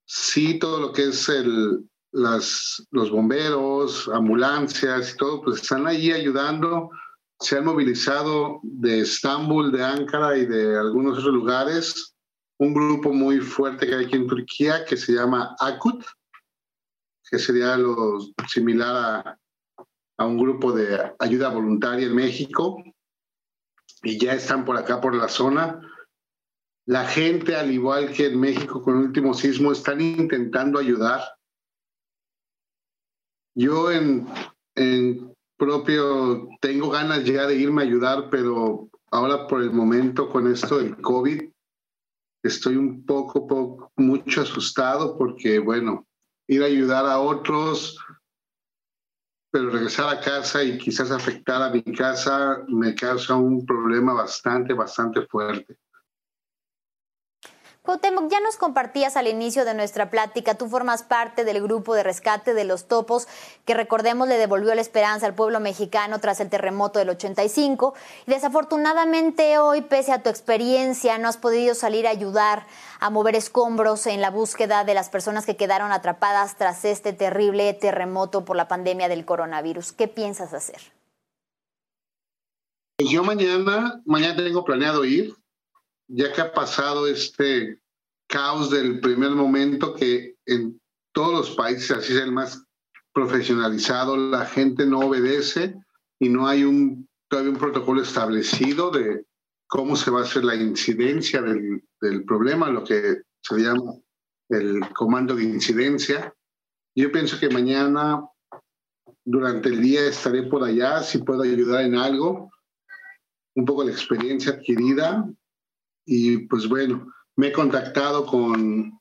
sí, 0.05 0.59
todo 0.59 0.79
lo 0.79 0.91
que 0.91 1.09
es 1.09 1.29
el, 1.29 1.86
las, 2.11 2.86
los 2.91 3.11
bomberos, 3.11 4.09
ambulancias 4.09 5.13
y 5.13 5.17
todo, 5.17 5.41
pues 5.41 5.61
están 5.61 5.88
ahí 5.88 6.11
ayudando. 6.11 6.89
Se 7.39 7.57
han 7.57 7.65
movilizado 7.65 8.59
de 8.63 9.01
Estambul, 9.01 9.71
de 9.71 9.84
Ankara 9.84 10.38
y 10.38 10.45
de 10.45 10.77
algunos 10.77 11.19
otros 11.19 11.34
lugares 11.34 12.11
un 12.61 12.75
grupo 12.75 13.11
muy 13.11 13.39
fuerte 13.39 13.88
que 13.88 13.95
hay 13.95 14.05
aquí 14.05 14.15
en 14.15 14.27
Turquía 14.27 14.86
que 14.86 14.95
se 14.95 15.13
llama 15.13 15.55
AKUT, 15.59 16.05
que 17.32 17.39
sería 17.39 17.77
lo 17.77 18.19
similar 18.47 19.38
a, 20.17 20.25
un 20.25 20.38
grupo 20.38 20.71
de 20.71 21.13
ayuda 21.17 21.49
voluntaria 21.49 22.05
en 22.05 22.13
México, 22.13 22.84
y 24.03 24.19
ya 24.19 24.34
están 24.34 24.65
por 24.65 24.77
acá, 24.77 25.01
por 25.01 25.15
la 25.15 25.27
zona. 25.27 25.82
La 26.86 27.05
gente, 27.05 27.55
al 27.55 27.71
igual 27.71 28.11
que 28.11 28.27
en 28.27 28.39
México 28.39 28.84
con 28.84 28.97
el 28.97 29.05
último 29.05 29.34
sismo, 29.34 29.71
están 29.71 29.99
intentando 29.99 30.77
ayudar. 30.77 31.21
Yo 33.55 33.91
en, 33.91 34.27
en 34.75 35.34
propio 35.57 36.49
tengo 36.59 36.89
ganas 36.89 37.23
ya 37.23 37.47
de 37.47 37.55
irme 37.55 37.82
a 37.82 37.86
ayudar, 37.86 38.29
pero 38.29 38.89
ahora 39.09 39.47
por 39.47 39.63
el 39.63 39.71
momento 39.71 40.29
con 40.29 40.51
esto 40.51 40.77
del 40.77 41.01
COVID 41.01 41.49
estoy 42.43 42.75
un 42.75 43.05
poco, 43.05 43.47
poco 43.47 43.91
mucho 43.95 44.41
asustado 44.41 45.17
porque, 45.17 45.59
bueno, 45.59 46.07
ir 46.51 46.61
a 46.61 46.65
ayudar 46.65 47.05
a 47.05 47.17
otros, 47.17 47.97
pero 49.51 49.69
regresar 49.69 50.09
a 50.09 50.19
casa 50.19 50.61
y 50.61 50.77
quizás 50.77 51.09
afectar 51.09 51.61
a 51.61 51.69
mi 51.69 51.81
casa 51.81 52.65
me 52.67 52.93
causa 52.93 53.35
un 53.35 53.65
problema 53.65 54.11
bastante, 54.13 54.73
bastante 54.73 55.25
fuerte. 55.27 55.77
Cuauhtémoc, 57.84 58.29
ya 58.29 58.39
nos 58.41 58.57
compartías 58.57 59.17
al 59.17 59.27
inicio 59.27 59.65
de 59.65 59.73
nuestra 59.73 60.11
plática, 60.11 60.53
tú 60.53 60.67
formas 60.67 61.01
parte 61.01 61.43
del 61.43 61.63
grupo 61.63 61.95
de 61.95 62.03
rescate 62.03 62.53
de 62.53 62.63
los 62.63 62.88
topos, 62.88 63.27
que 63.65 63.73
recordemos 63.73 64.27
le 64.27 64.38
devolvió 64.38 64.75
la 64.75 64.82
esperanza 64.82 65.25
al 65.25 65.34
pueblo 65.34 65.59
mexicano 65.59 66.19
tras 66.19 66.39
el 66.41 66.49
terremoto 66.51 66.99
del 66.99 67.09
85. 67.09 67.95
Y 68.27 68.32
desafortunadamente 68.32 69.57
hoy, 69.57 69.82
pese 69.82 70.11
a 70.11 70.21
tu 70.21 70.29
experiencia, 70.29 71.17
no 71.17 71.27
has 71.27 71.38
podido 71.38 71.73
salir 71.73 72.05
a 72.05 72.11
ayudar 72.11 72.67
a 72.99 73.09
mover 73.09 73.36
escombros 73.36 74.05
en 74.05 74.21
la 74.21 74.29
búsqueda 74.29 74.84
de 74.84 74.93
las 74.93 75.09
personas 75.09 75.47
que 75.47 75.57
quedaron 75.57 75.91
atrapadas 75.91 76.57
tras 76.57 76.86
este 76.86 77.13
terrible 77.13 77.73
terremoto 77.73 78.45
por 78.45 78.57
la 78.57 78.67
pandemia 78.67 79.07
del 79.07 79.25
coronavirus. 79.25 79.91
¿Qué 79.91 80.07
piensas 80.07 80.53
hacer? 80.53 80.82
Yo 82.99 83.23
mañana, 83.23 84.03
mañana 84.05 84.36
tengo 84.36 84.63
planeado 84.63 85.03
ir 85.03 85.40
ya 86.14 86.32
que 86.34 86.41
ha 86.41 86.51
pasado 86.51 87.07
este 87.07 87.80
caos 88.28 88.70
del 88.70 88.99
primer 88.99 89.32
momento 89.32 89.93
que 89.93 90.36
en 90.45 90.80
todos 91.14 91.34
los 91.34 91.55
países, 91.55 91.91
así 91.91 92.14
es 92.14 92.20
el 92.20 92.32
más 92.32 92.64
profesionalizado, 93.14 94.16
la 94.16 94.45
gente 94.45 94.86
no 94.86 94.99
obedece 94.99 95.76
y 96.20 96.30
no 96.30 96.47
hay 96.47 96.64
un, 96.64 97.09
todavía 97.30 97.51
un 97.51 97.57
protocolo 97.57 98.01
establecido 98.01 98.89
de 98.91 99.26
cómo 99.68 99.95
se 99.95 100.12
va 100.12 100.22
a 100.22 100.24
hacer 100.24 100.43
la 100.43 100.55
incidencia 100.55 101.41
del, 101.41 101.84
del 101.99 102.24
problema, 102.24 102.70
lo 102.70 102.84
que 102.84 103.22
se 103.41 103.57
llama 103.57 103.93
el 104.49 104.82
comando 104.93 105.36
de 105.36 105.43
incidencia. 105.43 106.34
Yo 106.95 107.12
pienso 107.12 107.39
que 107.39 107.49
mañana, 107.49 108.26
durante 109.26 109.70
el 109.70 109.82
día, 109.82 110.07
estaré 110.07 110.43
por 110.43 110.64
allá, 110.64 111.03
si 111.03 111.20
puedo 111.20 111.43
ayudar 111.43 111.84
en 111.84 111.95
algo, 111.95 112.49
un 113.55 113.66
poco 113.66 113.84
la 113.84 113.91
experiencia 113.91 114.53
adquirida 114.53 115.26
y 116.05 116.37
pues 116.47 116.67
bueno, 116.67 117.07
me 117.35 117.47
he 117.47 117.51
contactado 117.51 118.25
con 118.25 118.99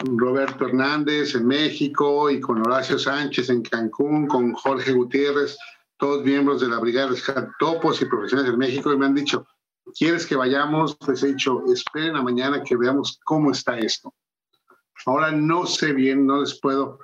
Roberto 0.00 0.66
Hernández 0.66 1.34
en 1.34 1.46
México 1.46 2.30
y 2.30 2.40
con 2.40 2.60
Horacio 2.60 2.98
Sánchez 2.98 3.50
en 3.50 3.62
Cancún, 3.62 4.26
con 4.26 4.52
Jorge 4.54 4.92
Gutiérrez, 4.92 5.56
todos 5.98 6.24
miembros 6.24 6.60
de 6.60 6.68
la 6.68 6.78
Brigada 6.78 7.10
de 7.10 7.48
Topos 7.58 8.00
y 8.00 8.06
profesionales 8.06 8.52
de 8.52 8.58
México, 8.58 8.92
y 8.92 8.96
me 8.96 9.06
han 9.06 9.14
dicho, 9.14 9.46
¿quieres 9.96 10.26
que 10.26 10.36
vayamos? 10.36 10.96
Les 11.06 11.22
he 11.22 11.28
dicho, 11.28 11.62
esperen 11.72 12.16
a 12.16 12.22
mañana 12.22 12.62
que 12.62 12.76
veamos 12.76 13.20
cómo 13.24 13.50
está 13.50 13.78
esto. 13.78 14.14
Ahora 15.06 15.32
no 15.32 15.66
sé 15.66 15.92
bien, 15.92 16.26
no 16.26 16.40
les 16.40 16.58
puedo 16.60 16.98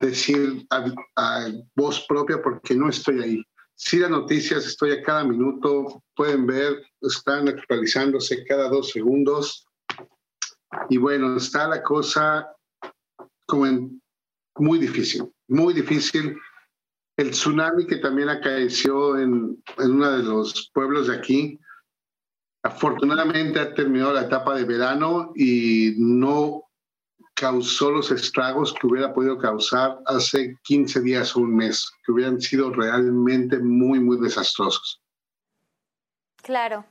decir 0.00 0.66
a 0.70 1.48
voz 1.76 2.04
propia 2.08 2.42
porque 2.42 2.74
no 2.74 2.88
estoy 2.88 3.22
ahí. 3.22 3.44
Las 3.90 4.10
noticias 4.10 4.64
estoy 4.64 4.92
a 4.92 5.02
cada 5.02 5.24
minuto, 5.24 6.02
pueden 6.14 6.46
ver, 6.46 6.82
están 7.02 7.48
actualizándose 7.48 8.44
cada 8.44 8.68
dos 8.68 8.90
segundos. 8.90 9.66
Y 10.88 10.96
bueno, 10.96 11.36
está 11.36 11.68
la 11.68 11.82
cosa 11.82 12.48
como 13.46 13.90
muy 14.56 14.78
difícil, 14.78 15.30
muy 15.48 15.74
difícil. 15.74 16.38
El 17.18 17.32
tsunami 17.32 17.86
que 17.86 17.96
también 17.96 18.30
acaeció 18.30 19.18
en, 19.18 19.62
en 19.76 19.90
uno 19.90 20.10
de 20.10 20.22
los 20.22 20.70
pueblos 20.72 21.08
de 21.08 21.16
aquí, 21.16 21.60
afortunadamente 22.62 23.60
ha 23.60 23.74
terminado 23.74 24.14
la 24.14 24.22
etapa 24.22 24.54
de 24.54 24.64
verano 24.64 25.32
y 25.34 25.94
no 25.98 26.64
causó 27.34 27.90
los 27.90 28.10
estragos 28.10 28.74
que 28.74 28.86
hubiera 28.86 29.12
podido 29.12 29.38
causar 29.38 29.98
hace 30.06 30.56
15 30.62 31.00
días 31.00 31.34
o 31.36 31.40
un 31.40 31.56
mes, 31.56 31.90
que 32.04 32.12
hubieran 32.12 32.40
sido 32.40 32.70
realmente 32.70 33.58
muy, 33.58 34.00
muy 34.00 34.18
desastrosos. 34.20 35.00
Claro. 36.42 36.84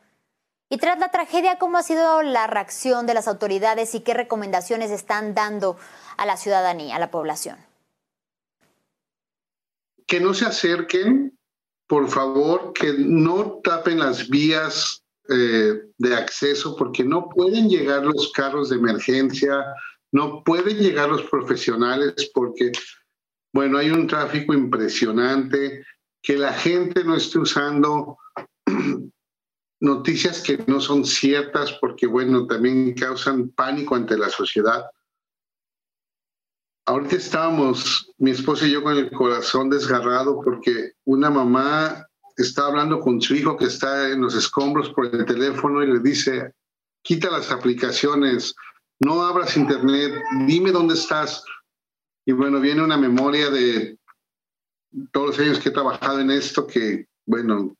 Y 0.70 0.78
tras 0.78 1.00
la 1.00 1.12
tragedia, 1.12 1.58
¿cómo 1.60 1.78
ha 1.78 1.84
sido 1.84 2.24
la 2.24 2.48
reacción 2.48 3.06
de 3.06 3.14
las 3.14 3.28
autoridades 3.28 3.94
y 3.94 4.00
qué 4.00 4.14
recomendaciones 4.14 4.90
están 4.90 5.34
dando 5.36 5.78
a 6.16 6.26
la 6.26 6.38
ciudadanía, 6.38 6.96
a 6.96 7.00
la 7.00 7.12
población? 7.12 7.58
Que 10.08 10.22
no 10.22 10.34
se 10.34 10.46
acerquen, 10.46 11.38
por 11.88 12.08
favor, 12.10 12.72
que 12.72 12.94
no 12.98 13.60
tapen 13.62 14.00
las 14.00 14.30
vías 14.30 15.04
eh, 15.30 15.82
de 15.98 16.16
acceso 16.16 16.76
porque 16.78 17.04
no 17.04 17.28
pueden 17.28 17.70
llegar 17.70 18.04
los 18.06 18.32
carros 18.32 18.70
de 18.70 18.78
emergencia, 18.78 19.64
no 20.12 20.44
pueden 20.44 20.78
llegar 20.78 21.10
los 21.10 21.24
profesionales 21.24 22.32
porque, 22.34 22.72
bueno, 23.54 23.78
hay 23.78 23.92
un 23.92 24.08
tráfico 24.08 24.54
impresionante, 24.54 25.86
que 26.22 26.38
la 26.38 26.54
gente 26.54 27.04
no 27.04 27.16
esté 27.16 27.40
usando 27.40 28.18
noticias 29.80 30.42
que 30.42 30.64
no 30.68 30.80
son 30.80 31.06
ciertas 31.06 31.72
porque, 31.74 32.06
bueno, 32.08 32.46
también 32.46 32.94
causan 32.94 33.50
pánico 33.50 33.96
ante 33.96 34.18
la 34.18 34.30
sociedad. 34.30 34.86
Ahorita 36.86 37.16
estábamos, 37.16 38.12
mi 38.18 38.32
esposa 38.32 38.68
y 38.68 38.72
yo, 38.72 38.84
con 38.84 38.98
el 38.98 39.12
corazón 39.12 39.70
desgarrado 39.70 40.42
porque 40.44 40.94
una 41.06 41.30
mamá 41.30 42.06
está 42.38 42.66
hablando 42.66 43.00
con 43.00 43.22
su 43.22 43.36
hijo 43.36 43.58
que 43.58 43.66
está 43.66 44.10
en 44.10 44.22
los 44.22 44.36
escombros 44.36 44.90
por 44.90 45.06
el 45.06 45.26
teléfono 45.26 45.84
y 45.84 45.88
le 45.88 46.00
dice, 46.00 46.54
quita 47.04 47.30
las 47.30 47.52
aplicaciones, 47.52 48.56
no 49.02 49.24
abras 49.24 49.58
internet, 49.58 50.14
dime 50.46 50.72
dónde 50.72 50.94
estás. 50.94 51.44
Y 52.26 52.34
bueno, 52.34 52.60
viene 52.60 52.84
una 52.84 52.98
memoria 52.98 53.50
de 53.50 53.98
todos 55.12 55.30
los 55.30 55.40
años 55.40 55.60
que 55.60 55.70
he 55.70 55.74
trabajado 55.74 56.20
en 56.20 56.30
esto 56.30 56.68
que, 56.68 57.08
bueno, 57.26 57.76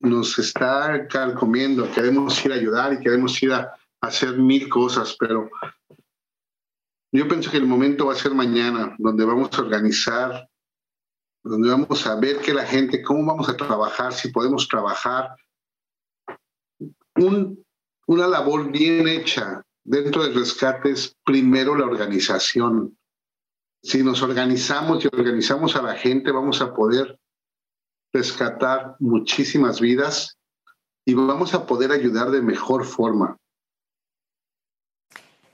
nos 0.00 0.38
está 0.38 1.08
comiendo, 1.36 1.90
queremos 1.90 2.44
ir 2.44 2.52
a 2.52 2.56
ayudar 2.56 2.92
y 2.92 3.00
queremos 3.00 3.42
ir 3.42 3.52
a 3.52 3.74
hacer 4.00 4.38
mil 4.38 4.68
cosas, 4.68 5.16
pero 5.18 5.50
yo 7.10 7.26
pienso 7.26 7.50
que 7.50 7.56
el 7.56 7.66
momento 7.66 8.06
va 8.06 8.12
a 8.12 8.16
ser 8.16 8.32
mañana, 8.32 8.94
donde 8.98 9.24
vamos 9.24 9.50
a 9.52 9.62
organizar, 9.62 10.48
donde 11.42 11.68
vamos 11.68 12.06
a 12.06 12.14
ver 12.14 12.38
que 12.38 12.54
la 12.54 12.64
gente, 12.64 13.02
cómo 13.02 13.26
vamos 13.26 13.48
a 13.48 13.56
trabajar, 13.56 14.12
si 14.12 14.28
podemos 14.28 14.68
trabajar. 14.68 15.34
una 18.06 18.26
labor 18.28 18.70
bien 18.70 19.08
hecha 19.08 19.64
dentro 19.88 20.22
del 20.22 20.34
rescate 20.34 20.90
es 20.90 21.16
primero 21.24 21.74
la 21.74 21.86
organización. 21.86 22.98
Si 23.82 24.02
nos 24.02 24.22
organizamos 24.22 25.02
y 25.02 25.08
organizamos 25.08 25.76
a 25.76 25.82
la 25.82 25.94
gente, 25.94 26.30
vamos 26.30 26.60
a 26.60 26.74
poder 26.74 27.18
rescatar 28.12 28.96
muchísimas 28.98 29.80
vidas 29.80 30.36
y 31.06 31.14
vamos 31.14 31.54
a 31.54 31.66
poder 31.66 31.92
ayudar 31.92 32.30
de 32.30 32.42
mejor 32.42 32.84
forma. 32.84 33.38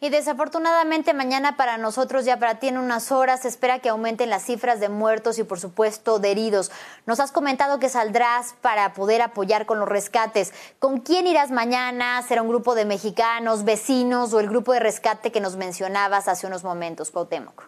Y 0.05 0.11
desafortunadamente 0.11 1.14
mañana 1.14 1.57
para 1.57 1.78
nosotros, 1.78 2.26
ya 2.26 2.38
para 2.38 2.59
ti 2.59 2.68
en 2.68 2.76
unas 2.76 3.11
horas, 3.11 3.40
se 3.40 3.48
espera 3.48 3.78
que 3.78 3.88
aumenten 3.88 4.28
las 4.28 4.44
cifras 4.44 4.78
de 4.78 4.90
muertos 4.90 5.38
y 5.38 5.44
por 5.44 5.59
supuesto 5.59 6.18
de 6.18 6.30
heridos. 6.30 6.70
Nos 7.07 7.20
has 7.20 7.32
comentado 7.32 7.78
que 7.80 7.88
saldrás 7.88 8.55
para 8.61 8.92
poder 8.92 9.22
apoyar 9.22 9.64
con 9.64 9.80
los 9.80 9.88
rescates. 9.88 10.52
¿Con 10.78 11.00
quién 11.00 11.26
irás 11.26 11.50
mañana? 11.50 12.20
¿Será 12.20 12.42
un 12.42 12.50
grupo 12.50 12.74
de 12.74 12.84
mexicanos, 12.84 13.64
vecinos 13.64 14.34
o 14.34 14.40
el 14.40 14.50
grupo 14.50 14.74
de 14.74 14.80
rescate 14.80 15.32
que 15.32 15.40
nos 15.40 15.57
mencionabas 15.57 16.28
hace 16.28 16.46
unos 16.46 16.64
momentos, 16.64 17.11
Cuauhtémoc? 17.11 17.62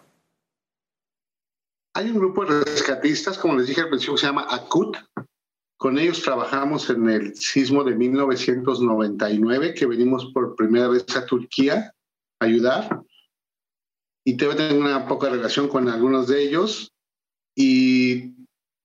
Hay 1.95 2.11
un 2.11 2.19
grupo 2.19 2.45
de 2.45 2.63
rescatistas, 2.65 3.39
como 3.39 3.55
les 3.55 3.65
dije 3.65 3.81
al 3.81 3.89
principio, 3.89 4.15
se 4.15 4.27
llama 4.27 4.45
ACUT. 4.47 4.95
Con 5.75 5.97
ellos 5.97 6.21
trabajamos 6.21 6.87
en 6.91 7.09
el 7.09 7.35
sismo 7.35 7.83
de 7.83 7.95
1999, 7.95 9.73
que 9.73 9.87
venimos 9.87 10.31
por 10.35 10.55
primera 10.55 10.87
vez 10.87 11.03
a 11.15 11.25
Turquía 11.25 11.95
ayudar. 12.39 13.01
Y 14.25 14.35
tengo 14.37 14.79
una 14.79 15.07
poca 15.07 15.29
relación 15.29 15.67
con 15.67 15.87
algunos 15.89 16.27
de 16.27 16.43
ellos. 16.43 16.91
Y 17.55 18.35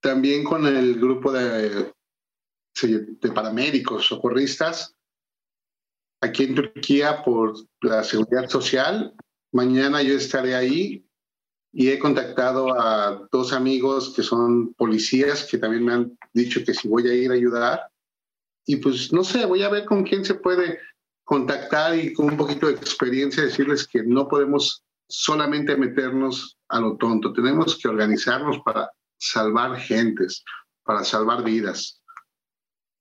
también 0.01 0.45
con 0.45 0.67
el 0.67 0.97
grupo 0.97 1.33
de, 1.33 1.93
de 2.83 3.33
paramédicos, 3.33 4.07
socorristas, 4.07 4.95
aquí 6.23 6.45
en 6.45 6.55
Turquía 6.55 7.23
por 7.23 7.55
la 7.81 8.03
seguridad 8.05 8.49
social. 8.49 9.15
Mañana 9.53 10.03
yo 10.03 10.15
estaré 10.15 10.55
ahí 10.55 11.05
y 11.73 11.89
he 11.89 11.99
contactado 11.99 12.79
a 12.79 13.27
dos 13.31 13.53
amigos 13.53 14.13
que 14.15 14.23
son 14.23 14.73
policías 14.75 15.45
que 15.45 15.59
también 15.59 15.85
me 15.85 15.93
han 15.93 16.19
dicho 16.33 16.65
que 16.65 16.75
si 16.75 16.89
voy 16.89 17.09
a 17.09 17.15
ir 17.15 17.31
a 17.31 17.35
ayudar. 17.35 17.89
Y 18.65 18.77
pues 18.77 19.13
no 19.13 19.25
sé, 19.25 19.45
voy 19.47 19.63
a 19.63 19.69
ver 19.69 19.85
con 19.85 20.05
quién 20.05 20.25
se 20.25 20.35
puede 20.35 20.79
contactar 21.25 21.97
y 21.97 22.13
con 22.13 22.27
un 22.27 22.37
poquito 22.37 22.67
de 22.67 22.75
experiencia 22.75 23.45
decirles 23.45 23.87
que 23.87 24.03
no 24.03 24.29
podemos 24.29 24.85
solamente 25.09 25.77
meternos 25.77 26.59
a 26.69 26.81
lo 26.81 26.97
tonto, 26.97 27.33
tenemos 27.33 27.79
que 27.79 27.89
organizarnos 27.89 28.59
para 28.65 28.91
salvar 29.19 29.77
gentes, 29.77 30.43
para 30.85 31.05
salvar 31.05 31.45
vidas. 31.45 32.03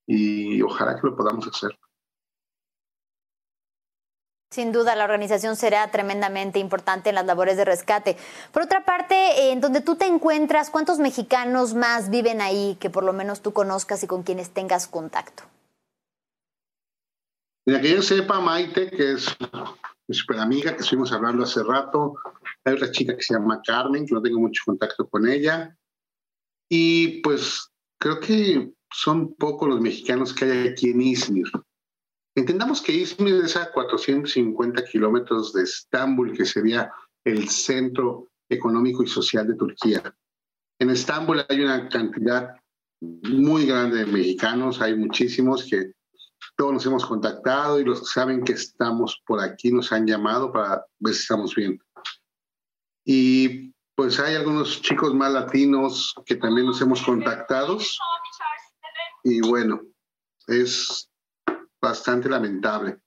Y 0.05 0.61
ojalá 0.61 0.95
que 0.95 1.07
lo 1.07 1.15
podamos 1.15 1.47
hacer. 1.47 1.71
Sin 4.53 4.73
duda, 4.73 4.97
la 4.97 5.05
organización 5.05 5.55
será 5.55 5.89
tremendamente 5.91 6.59
importante 6.59 7.07
en 7.07 7.15
las 7.15 7.25
labores 7.25 7.55
de 7.55 7.63
rescate. 7.63 8.17
Por 8.51 8.63
otra 8.63 8.83
parte, 8.83 9.51
en 9.51 9.61
donde 9.61 9.79
tú 9.79 9.95
te 9.95 10.07
encuentras, 10.07 10.69
¿cuántos 10.69 10.99
mexicanos 10.99 11.73
más 11.73 12.09
viven 12.09 12.41
ahí 12.41 12.75
que 12.81 12.89
por 12.89 13.05
lo 13.05 13.13
menos 13.13 13.41
tú 13.41 13.53
conozcas 13.53 14.03
y 14.03 14.07
con 14.07 14.23
quienes 14.23 14.49
tengas 14.49 14.87
contacto? 14.87 15.43
Mira, 17.65 17.79
que 17.81 17.91
yo 17.91 18.01
sepa, 18.01 18.39
Maite, 18.39 18.89
que 18.89 19.13
es 19.13 19.37
mi 20.07 20.15
super 20.15 20.39
amiga, 20.39 20.75
que 20.75 20.81
estuvimos 20.81 21.11
hablando 21.11 21.43
hace 21.43 21.63
rato. 21.63 22.15
Hay 22.65 22.73
otra 22.73 22.91
chica 22.91 23.15
que 23.15 23.21
se 23.21 23.35
llama 23.35 23.61
Carmen, 23.65 24.05
que 24.05 24.15
no 24.15 24.21
tengo 24.21 24.39
mucho 24.39 24.63
contacto 24.65 25.07
con 25.07 25.27
ella. 25.27 25.77
Y 26.69 27.21
pues 27.21 27.69
creo 27.99 28.19
que 28.19 28.73
son 28.91 29.35
pocos 29.35 29.69
los 29.69 29.79
mexicanos 29.79 30.33
que 30.33 30.45
hay 30.45 30.67
aquí 30.69 30.89
en 30.89 31.01
Izmir. 31.01 31.51
Entendamos 32.35 32.81
que 32.81 32.93
Izmir 32.93 33.35
es 33.35 33.55
a 33.55 33.71
450 33.71 34.85
kilómetros 34.85 35.53
de 35.53 35.63
Estambul, 35.63 36.35
que 36.35 36.45
sería 36.45 36.91
el 37.23 37.49
centro 37.49 38.29
económico 38.49 39.03
y 39.03 39.07
social 39.07 39.47
de 39.47 39.55
Turquía. 39.55 40.15
En 40.79 40.89
Estambul 40.89 41.45
hay 41.47 41.61
una 41.61 41.87
cantidad 41.89 42.55
muy 43.01 43.65
grande 43.65 43.99
de 43.99 44.05
mexicanos, 44.05 44.81
hay 44.81 44.95
muchísimos 44.95 45.65
que 45.65 45.91
todos 46.55 46.73
nos 46.73 46.85
hemos 46.85 47.05
contactado 47.05 47.79
y 47.79 47.85
los 47.85 48.01
que 48.01 48.05
saben 48.05 48.43
que 48.43 48.53
estamos 48.53 49.21
por 49.25 49.39
aquí 49.41 49.71
nos 49.71 49.91
han 49.91 50.05
llamado 50.05 50.51
para 50.51 50.85
ver 50.99 51.13
si 51.13 51.21
estamos 51.21 51.55
bien. 51.55 51.81
Y 53.05 53.73
pues 53.95 54.19
hay 54.19 54.35
algunos 54.35 54.81
chicos 54.81 55.13
más 55.13 55.31
latinos 55.31 56.13
que 56.25 56.35
también 56.35 56.67
nos 56.67 56.81
hemos 56.81 57.01
contactado. 57.01 57.77
Y 59.23 59.41
bueno, 59.41 59.81
es 60.47 61.09
bastante 61.81 62.29
lamentable. 62.29 62.99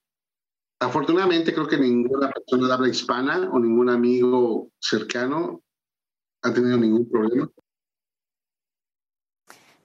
Afortunadamente 0.79 1.53
creo 1.53 1.67
que 1.67 1.77
ninguna 1.77 2.29
persona 2.29 2.67
de 2.67 2.73
habla 2.73 2.89
hispana 2.89 3.49
o 3.51 3.59
ningún 3.59 3.89
amigo 3.89 4.69
cercano 4.79 5.63
ha 6.43 6.53
tenido 6.53 6.77
ningún 6.77 7.09
problema. 7.09 7.49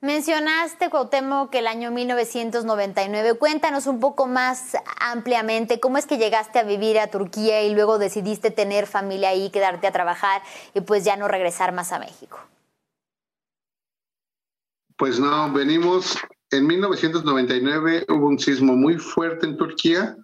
Mencionaste, 0.03 0.88
Cuauhtémoc, 0.88 1.51
que 1.51 1.59
el 1.59 1.66
año 1.66 1.90
1999. 1.90 3.34
Cuéntanos 3.34 3.86
un 3.86 4.01
poco 4.01 4.26
más 4.26 4.74
ampliamente 4.98 5.78
cómo 5.78 5.98
es 5.98 6.07
que 6.07 6.16
llegaste 6.16 6.59
a 6.59 6.62
vivir 6.62 6.98
a 6.98 7.11
Turquía 7.11 7.62
y 7.62 7.74
luego 7.74 7.98
decidiste 7.98 8.51
tener 8.51 8.86
familia 8.86 9.28
ahí, 9.28 9.51
quedarte 9.51 9.86
a 9.86 9.92
trabajar 9.92 10.40
y 10.72 10.80
pues 10.80 11.05
ya 11.05 11.16
no 11.16 11.28
regresar 11.28 11.74
más 11.74 11.92
a 11.92 11.98
México. 11.98 12.38
Pues 14.96 15.20
no, 15.20 15.53
venimos 15.53 16.16
en 16.51 16.66
1999 16.66 18.07
hubo 18.09 18.26
un 18.26 18.38
sismo 18.38 18.74
muy 18.76 18.96
fuerte 18.96 19.46
en 19.46 19.59
Turquía 19.59 20.16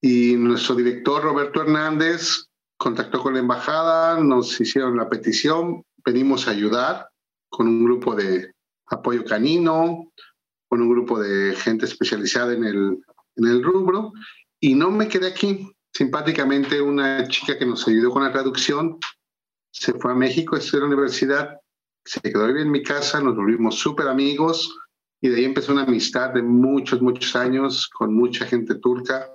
y 0.00 0.36
nuestro 0.36 0.74
director 0.74 1.22
Roberto 1.22 1.60
Hernández 1.60 2.46
contactó 2.78 3.22
con 3.22 3.34
la 3.34 3.40
embajada, 3.40 4.18
nos 4.18 4.58
hicieron 4.58 4.96
la 4.96 5.10
petición, 5.10 5.84
venimos 6.02 6.48
a 6.48 6.52
ayudar 6.52 7.10
con 7.50 7.68
un 7.68 7.84
grupo 7.84 8.14
de 8.14 8.52
apoyo 8.90 9.24
canino, 9.24 10.12
con 10.68 10.82
un 10.82 10.90
grupo 10.90 11.18
de 11.18 11.54
gente 11.56 11.86
especializada 11.86 12.52
en 12.52 12.64
el, 12.64 12.98
en 13.36 13.46
el 13.46 13.62
rubro 13.62 14.12
y 14.60 14.74
no 14.74 14.90
me 14.90 15.08
quedé 15.08 15.28
aquí. 15.28 15.68
Simpáticamente 15.92 16.80
una 16.80 17.26
chica 17.26 17.58
que 17.58 17.66
nos 17.66 17.86
ayudó 17.88 18.10
con 18.10 18.22
la 18.22 18.30
traducción 18.30 18.98
se 19.72 19.94
fue 19.94 20.12
a 20.12 20.14
México 20.14 20.54
a 20.54 20.58
estudiar 20.58 20.82
la 20.82 20.94
universidad, 20.94 21.60
se 22.04 22.20
quedó 22.20 22.46
vivir 22.46 22.62
en 22.62 22.70
mi 22.70 22.82
casa, 22.82 23.20
nos 23.20 23.36
volvimos 23.36 23.76
súper 23.76 24.08
amigos 24.08 24.76
y 25.20 25.28
de 25.28 25.36
ahí 25.36 25.44
empezó 25.44 25.72
una 25.72 25.82
amistad 25.82 26.30
de 26.30 26.42
muchos, 26.42 27.00
muchos 27.02 27.34
años 27.36 27.88
con 27.88 28.14
mucha 28.14 28.46
gente 28.46 28.76
turca. 28.76 29.28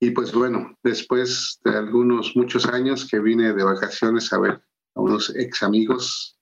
Y 0.00 0.10
pues 0.10 0.32
bueno, 0.32 0.78
después 0.82 1.60
de 1.64 1.76
algunos, 1.76 2.34
muchos 2.36 2.66
años 2.66 3.06
que 3.08 3.18
vine 3.18 3.52
de 3.52 3.64
vacaciones 3.64 4.32
a 4.32 4.38
ver 4.38 4.62
a 4.94 5.00
unos 5.00 5.34
ex 5.36 5.62
amigos, 5.62 6.38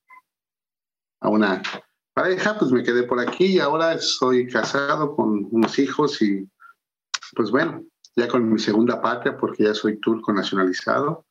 a 1.21 1.29
una 1.31 1.63
pareja, 2.19 2.59
pues 2.59 2.73
me 2.73 2.83
quedé 2.83 3.05
por 3.05 3.21
aquí 3.21 3.45
y 3.47 3.59
ahora 3.61 3.93
estoy 3.93 4.49
casado 4.49 5.15
con 5.15 5.47
unos 5.53 5.79
hijos 5.79 6.21
y 6.21 6.51
pues 7.37 7.53
bueno, 7.53 7.85
ya 8.17 8.27
con 8.27 8.53
mi 8.53 8.59
segunda 8.59 9.01
patria 9.01 9.37
porque 9.37 9.63
ya 9.63 9.73
soy 9.73 10.01
turco 10.01 10.33
nacionalizado 10.33 11.25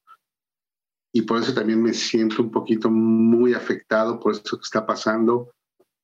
y 1.12 1.24
por 1.24 1.42
eso 1.42 1.54
también 1.54 1.84
me 1.84 1.94
siento 1.94 2.42
un 2.42 2.52
poquito 2.52 2.90
muy 2.90 3.54
afectado 3.54 4.18
por 4.18 4.32
esto 4.32 4.56
que 4.56 4.64
está 4.64 4.86
pasando 4.86 5.52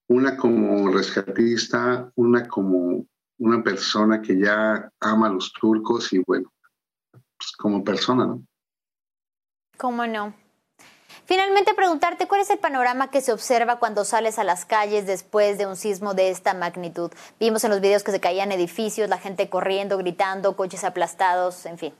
una 0.10 0.36
como 0.36 0.92
rescatista, 0.92 2.12
una 2.16 2.46
como 2.50 3.06
una 3.38 3.64
persona 3.64 4.22
que 4.22 4.38
ya 4.38 4.92
ama 5.00 5.28
a 5.28 5.32
los 5.32 5.54
turcos 5.54 6.12
y 6.12 6.22
bueno, 6.28 6.52
pues 7.12 7.54
como 7.58 7.86
persona, 7.86 8.26
¿no? 8.26 8.46
¿Cómo 9.78 10.06
no? 10.06 10.43
Finalmente, 11.26 11.74
preguntarte 11.74 12.28
cuál 12.28 12.42
es 12.42 12.50
el 12.50 12.60
panorama 12.60 13.10
que 13.10 13.22
se 13.22 13.32
observa 13.32 13.80
cuando 13.80 14.04
sales 14.04 14.40
a 14.40 14.44
las 14.44 14.66
calles 14.66 15.08
después 15.08 15.58
de 15.58 15.66
un 15.66 15.78
sismo 15.78 16.14
de 16.14 16.30
esta 16.30 16.54
magnitud. 16.54 17.12
Vimos 17.40 17.64
en 17.64 17.72
los 17.72 17.80
videos 17.80 18.04
que 18.04 18.12
se 18.12 18.20
caían 18.20 18.52
edificios, 18.52 19.10
la 19.10 19.20
gente 19.20 19.50
corriendo, 19.50 19.98
gritando, 19.98 20.56
coches 20.58 20.84
aplastados, 20.84 21.66
en 21.66 21.78
fin. 21.78 21.94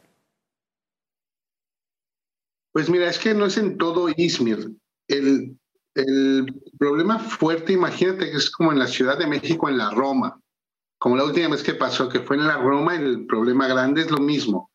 Pues 2.74 2.90
mira, 2.90 3.10
es 3.10 3.18
que 3.18 3.34
no 3.34 3.46
es 3.46 3.58
en 3.58 3.78
todo 3.78 4.10
Izmir. 4.10 4.72
El, 5.08 5.58
el 5.96 6.62
problema 6.78 7.20
fuerte, 7.20 7.72
imagínate 7.72 8.30
que 8.30 8.38
es 8.38 8.52
como 8.52 8.74
en 8.74 8.80
la 8.80 8.88
Ciudad 8.88 9.18
de 9.18 9.28
México, 9.28 9.70
en 9.70 9.78
la 9.78 9.92
Roma. 9.92 10.42
Como 10.98 11.16
la 11.16 11.24
última 11.24 11.50
vez 11.50 11.64
que 11.64 11.76
pasó, 11.76 12.10
que 12.10 12.22
fue 12.22 12.36
en 12.36 12.48
la 12.48 12.58
Roma, 12.58 12.96
el 12.96 13.26
problema 13.26 13.68
grande 13.68 14.02
es 14.02 14.12
lo 14.12 14.20
mismo. 14.20 14.70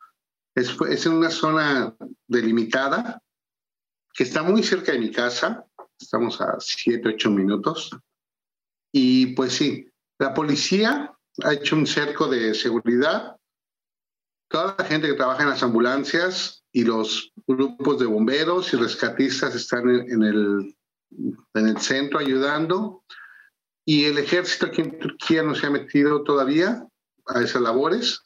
Es, 0.55 0.75
es 0.89 1.07
en 1.07 1.13
una 1.13 1.31
zona 1.31 1.95
delimitada 2.27 3.21
que 4.19 4.25
está 4.25 4.43
muy 4.43 4.65
cerca 4.65 4.91
de 4.91 4.99
mi 4.99 5.13
casa. 5.13 5.65
Estamos 5.97 6.41
a 6.41 6.57
7, 6.59 7.09
8 7.15 7.31
minutos. 7.31 7.97
Y 8.93 9.27
pues 9.37 9.53
sí, 9.53 9.89
la 10.19 10.35
policía 10.35 11.17
ha 11.45 11.53
hecho 11.53 11.77
un 11.77 11.87
cerco 11.87 12.27
de 12.27 12.53
seguridad. 12.53 13.37
Toda 14.51 14.75
la 14.77 14.85
gente 14.85 15.07
que 15.07 15.15
trabaja 15.15 15.45
en 15.45 15.51
las 15.51 15.63
ambulancias 15.63 16.65
y 16.73 16.83
los 16.83 17.33
grupos 17.47 18.01
de 18.01 18.07
bomberos 18.07 18.75
y 18.75 18.77
rescatistas 18.79 19.55
están 19.55 19.89
en, 19.89 20.25
el, 20.25 20.77
en 21.55 21.69
el 21.69 21.79
centro 21.79 22.19
ayudando. 22.19 23.05
Y 23.85 24.07
el 24.07 24.19
ejército 24.19 24.67
aquí 24.67 24.81
en 24.81 24.99
Turquía 24.99 25.45
no 25.45 25.55
se 25.55 25.69
ha 25.69 25.71
metido 25.71 26.25
todavía 26.25 26.85
a 27.27 27.41
esas 27.41 27.63
labores 27.63 28.25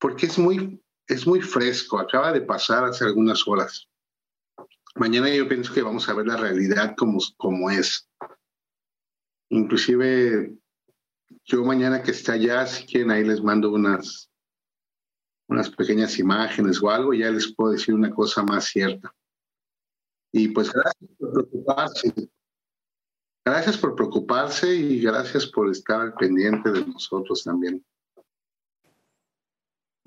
porque 0.00 0.26
es 0.26 0.36
muy, 0.36 0.82
es 1.06 1.28
muy 1.28 1.40
fresco, 1.42 2.00
acaba 2.00 2.32
de 2.32 2.40
pasar 2.40 2.82
hace 2.82 3.04
algunas 3.04 3.46
horas. 3.46 3.88
Mañana 4.96 5.28
yo 5.28 5.46
pienso 5.46 5.74
que 5.74 5.82
vamos 5.82 6.08
a 6.08 6.14
ver 6.14 6.26
la 6.26 6.38
realidad 6.38 6.94
como, 6.96 7.18
como 7.36 7.70
es. 7.70 8.08
Inclusive 9.50 10.56
yo 11.44 11.64
mañana 11.64 12.02
que 12.02 12.12
esté 12.12 12.32
allá, 12.32 12.66
si 12.66 12.86
quieren, 12.86 13.10
ahí 13.10 13.22
les 13.22 13.42
mando 13.42 13.70
unas, 13.70 14.30
unas 15.48 15.68
pequeñas 15.70 16.18
imágenes 16.18 16.82
o 16.82 16.90
algo, 16.90 17.12
ya 17.12 17.30
les 17.30 17.52
puedo 17.54 17.72
decir 17.72 17.94
una 17.94 18.10
cosa 18.10 18.42
más 18.42 18.64
cierta. 18.64 19.14
Y 20.32 20.48
pues 20.48 20.72
gracias 20.72 21.10
por 21.18 21.32
preocuparse. 21.32 22.30
Gracias 23.44 23.76
por 23.76 23.94
preocuparse 23.94 24.74
y 24.74 25.00
gracias 25.00 25.46
por 25.46 25.70
estar 25.70 26.14
pendiente 26.14 26.72
de 26.72 26.86
nosotros 26.86 27.44
también. 27.44 27.84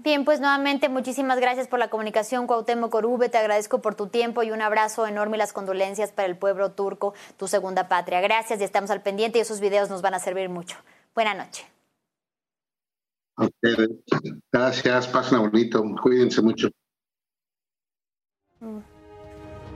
Bien, 0.01 0.23
pues 0.23 0.39
nuevamente 0.39 0.87
muchísimas 0.87 1.41
gracias 1.41 1.67
por 1.67 1.77
la 1.77 1.89
comunicación, 1.89 2.47
Cuauhtémoc 2.47 2.89
Corube. 2.89 3.27
Te 3.27 3.37
agradezco 3.37 3.81
por 3.81 3.95
tu 3.95 4.07
tiempo 4.07 4.43
y 4.43 4.51
un 4.51 4.61
abrazo 4.61 5.05
enorme 5.05 5.35
y 5.35 5.39
las 5.39 5.51
condolencias 5.51 6.13
para 6.13 6.25
el 6.29 6.37
pueblo 6.37 6.71
turco, 6.71 7.13
tu 7.35 7.49
segunda 7.49 7.89
patria. 7.89 8.21
Gracias 8.21 8.61
y 8.61 8.63
estamos 8.63 8.91
al 8.91 9.01
pendiente 9.01 9.39
y 9.39 9.41
esos 9.41 9.59
videos 9.59 9.89
nos 9.89 10.01
van 10.01 10.13
a 10.13 10.19
servir 10.19 10.47
mucho. 10.47 10.77
Buena 11.13 11.33
noche. 11.33 11.65
Gracias, 14.53 15.07
pasen 15.09 15.39
bonito, 15.39 15.83
cuídense 16.01 16.41
mucho. 16.41 16.69
Mm. 18.61 18.79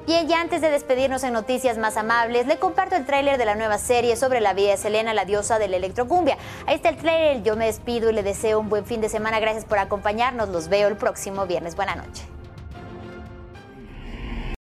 Bien, 0.06 0.28
ya 0.28 0.42
antes 0.42 0.60
de 0.60 0.70
despedirnos 0.70 1.24
en 1.24 1.32
noticias 1.32 1.78
más 1.78 1.96
amables, 1.96 2.46
le 2.46 2.58
comparto 2.58 2.98
el 2.98 3.06
tráiler 3.06 3.38
de 3.38 3.46
la 3.46 3.56
nueva 3.56 3.78
serie 3.78 4.18
sobre 4.18 4.42
la 4.42 4.54
vida 4.54 4.72
de 4.72 4.78
Selena, 4.78 5.14
la 5.14 5.24
diosa 5.24 5.60
de 5.60 5.70
la 5.70 5.78
electrocumbia. 5.78 6.38
Ahí 6.68 6.76
está 6.76 6.90
el 6.90 6.98
tráiler, 6.98 7.42
yo 7.44 7.56
me 7.56 7.68
despido 7.68 8.10
y 8.10 8.14
le 8.14 8.22
deseo 8.22 8.60
un 8.60 8.68
buen 8.68 8.86
fin 8.86 9.00
de 9.00 9.08
semana. 9.08 9.40
Gracias 9.40 9.64
por 9.64 9.78
acompañarnos, 9.78 10.50
los 10.50 10.68
veo 10.68 10.90
el 10.90 10.98
próximo 10.98 11.46
viernes. 11.46 11.78
Buena 11.78 11.96
noche. 11.96 12.33